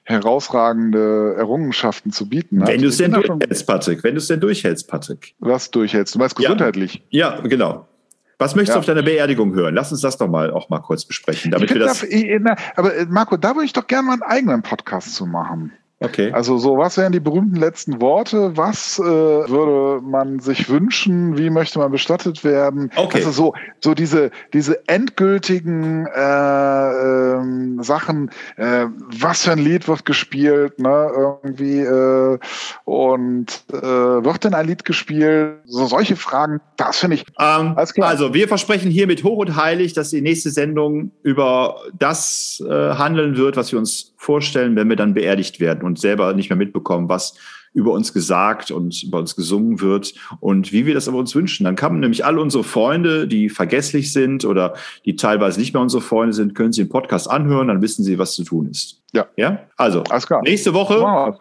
herausragende 0.04 1.34
Errungenschaften 1.38 2.10
zu 2.10 2.28
bieten 2.28 2.60
hat. 2.60 2.68
Wenn 2.68 2.82
du 2.82 2.88
es 2.88 2.96
denn 2.96 3.12
durchhältst, 3.12 3.66
Patrick. 3.66 4.02
Wenn 4.02 4.14
du 4.14 4.18
es 4.18 4.26
denn 4.26 4.40
durchhältst, 4.40 4.88
Patrick. 4.88 5.34
Was 5.38 5.70
durchhältst? 5.70 6.14
Du 6.14 6.18
meinst 6.18 6.36
gesundheitlich? 6.36 7.04
Ja, 7.10 7.36
ja 7.36 7.40
genau. 7.42 7.86
Was 8.38 8.56
möchtest 8.56 8.70
ja. 8.70 8.74
du 8.74 8.78
auf 8.80 8.86
deiner 8.86 9.02
Beerdigung 9.02 9.54
hören? 9.54 9.74
Lass 9.74 9.92
uns 9.92 10.00
das 10.00 10.16
doch 10.16 10.26
mal 10.26 10.50
auch 10.50 10.68
mal 10.68 10.80
kurz 10.80 11.04
besprechen, 11.04 11.52
damit 11.52 11.72
wir 11.72 11.78
das. 11.78 12.00
Da, 12.00 12.06
ich, 12.08 12.26
na, 12.40 12.56
aber 12.74 12.96
äh, 12.96 13.06
Marco, 13.08 13.36
da 13.36 13.54
würde 13.54 13.66
ich 13.66 13.72
doch 13.72 13.86
gerne 13.86 14.08
mal 14.08 14.12
einen 14.14 14.22
eigenen 14.22 14.62
Podcast 14.62 15.14
zu 15.14 15.26
machen. 15.26 15.72
Okay. 16.02 16.32
Also 16.32 16.58
so, 16.58 16.76
was 16.76 16.96
wären 16.96 17.12
die 17.12 17.20
berühmten 17.20 17.56
letzten 17.56 18.00
Worte? 18.00 18.56
Was 18.56 18.98
äh, 18.98 19.02
würde 19.02 20.04
man 20.04 20.40
sich 20.40 20.68
wünschen? 20.68 21.38
Wie 21.38 21.50
möchte 21.50 21.78
man 21.78 21.92
bestattet 21.92 22.44
werden? 22.44 22.90
Okay. 22.96 23.18
Also 23.18 23.30
so, 23.30 23.54
so 23.80 23.94
diese, 23.94 24.30
diese 24.52 24.86
endgültigen 24.88 26.06
äh, 26.06 26.22
äh, 26.22 27.82
Sachen, 27.82 28.30
äh, 28.56 28.86
was 29.20 29.44
für 29.44 29.52
ein 29.52 29.58
Lied 29.58 29.88
wird 29.88 30.04
gespielt, 30.04 30.78
ne? 30.78 31.10
Irgendwie 31.16 31.80
äh, 31.80 32.38
und 32.84 33.64
äh, 33.72 33.82
wird 33.82 34.44
denn 34.44 34.54
ein 34.54 34.66
Lied 34.66 34.84
gespielt? 34.84 35.58
So 35.64 35.86
solche 35.86 36.16
Fragen, 36.16 36.60
das 36.76 36.98
finde 36.98 37.16
ich. 37.16 37.24
Ähm, 37.38 37.74
alles 37.76 37.94
klar. 37.94 38.08
Also 38.08 38.34
wir 38.34 38.48
versprechen 38.48 38.90
hiermit 38.90 39.24
hoch 39.24 39.38
und 39.38 39.56
heilig, 39.56 39.92
dass 39.92 40.10
die 40.10 40.20
nächste 40.20 40.50
Sendung 40.50 41.12
über 41.22 41.76
das 41.98 42.62
äh, 42.66 42.94
handeln 42.94 43.36
wird, 43.36 43.56
was 43.56 43.72
wir 43.72 43.78
uns 43.78 44.11
vorstellen, 44.22 44.76
wenn 44.76 44.88
wir 44.88 44.96
dann 44.96 45.14
beerdigt 45.14 45.58
werden 45.58 45.82
und 45.82 45.98
selber 45.98 46.32
nicht 46.32 46.48
mehr 46.48 46.56
mitbekommen, 46.56 47.08
was 47.08 47.34
über 47.74 47.92
uns 47.92 48.12
gesagt 48.12 48.70
und 48.70 49.02
über 49.02 49.18
uns 49.18 49.34
gesungen 49.34 49.80
wird 49.80 50.14
und 50.40 50.72
wie 50.72 50.86
wir 50.86 50.94
das 50.94 51.08
aber 51.08 51.18
uns 51.18 51.34
wünschen. 51.34 51.64
Dann 51.64 51.74
kann 51.74 51.92
man 51.92 52.00
nämlich 52.00 52.24
alle 52.24 52.40
unsere 52.40 52.64
Freunde, 52.64 53.26
die 53.26 53.48
vergesslich 53.48 54.12
sind 54.12 54.44
oder 54.44 54.74
die 55.04 55.16
teilweise 55.16 55.58
nicht 55.58 55.72
mehr 55.72 55.82
unsere 55.82 56.02
Freunde 56.02 56.34
sind, 56.34 56.54
können 56.54 56.72
sie 56.72 56.84
den 56.84 56.90
Podcast 56.90 57.28
anhören, 57.30 57.68
dann 57.68 57.82
wissen 57.82 58.04
sie, 58.04 58.18
was 58.18 58.34
zu 58.34 58.44
tun 58.44 58.68
ist. 58.70 59.02
Ja. 59.12 59.26
Ja? 59.36 59.66
Also, 59.76 60.04
nächste 60.42 60.74
Woche, 60.74 61.38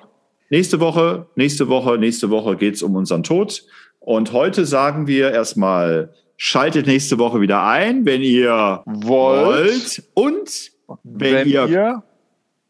nächste 0.50 0.80
Woche, 0.80 1.28
nächste 1.36 1.68
Woche, 1.68 1.98
nächste 2.00 2.30
Woche 2.30 2.56
geht 2.56 2.76
es 2.76 2.82
um 2.82 2.96
unseren 2.96 3.24
Tod. 3.24 3.64
Und 4.00 4.34
heute 4.34 4.66
sagen 4.66 5.06
wir 5.06 5.32
erstmal, 5.32 6.14
schaltet 6.38 6.88
nächste 6.88 7.20
Woche 7.20 7.42
wieder 7.42 7.64
ein, 7.64 8.06
wenn 8.06 8.22
ihr 8.22 8.82
Wollt. 8.86 9.46
wollt. 9.46 10.04
Und 10.16 10.72
wenn, 11.04 11.36
Wenn 11.36 11.48
ihr, 11.48 12.04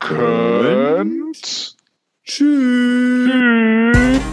könnt. 0.02 1.76
Tschüss. 2.26 4.31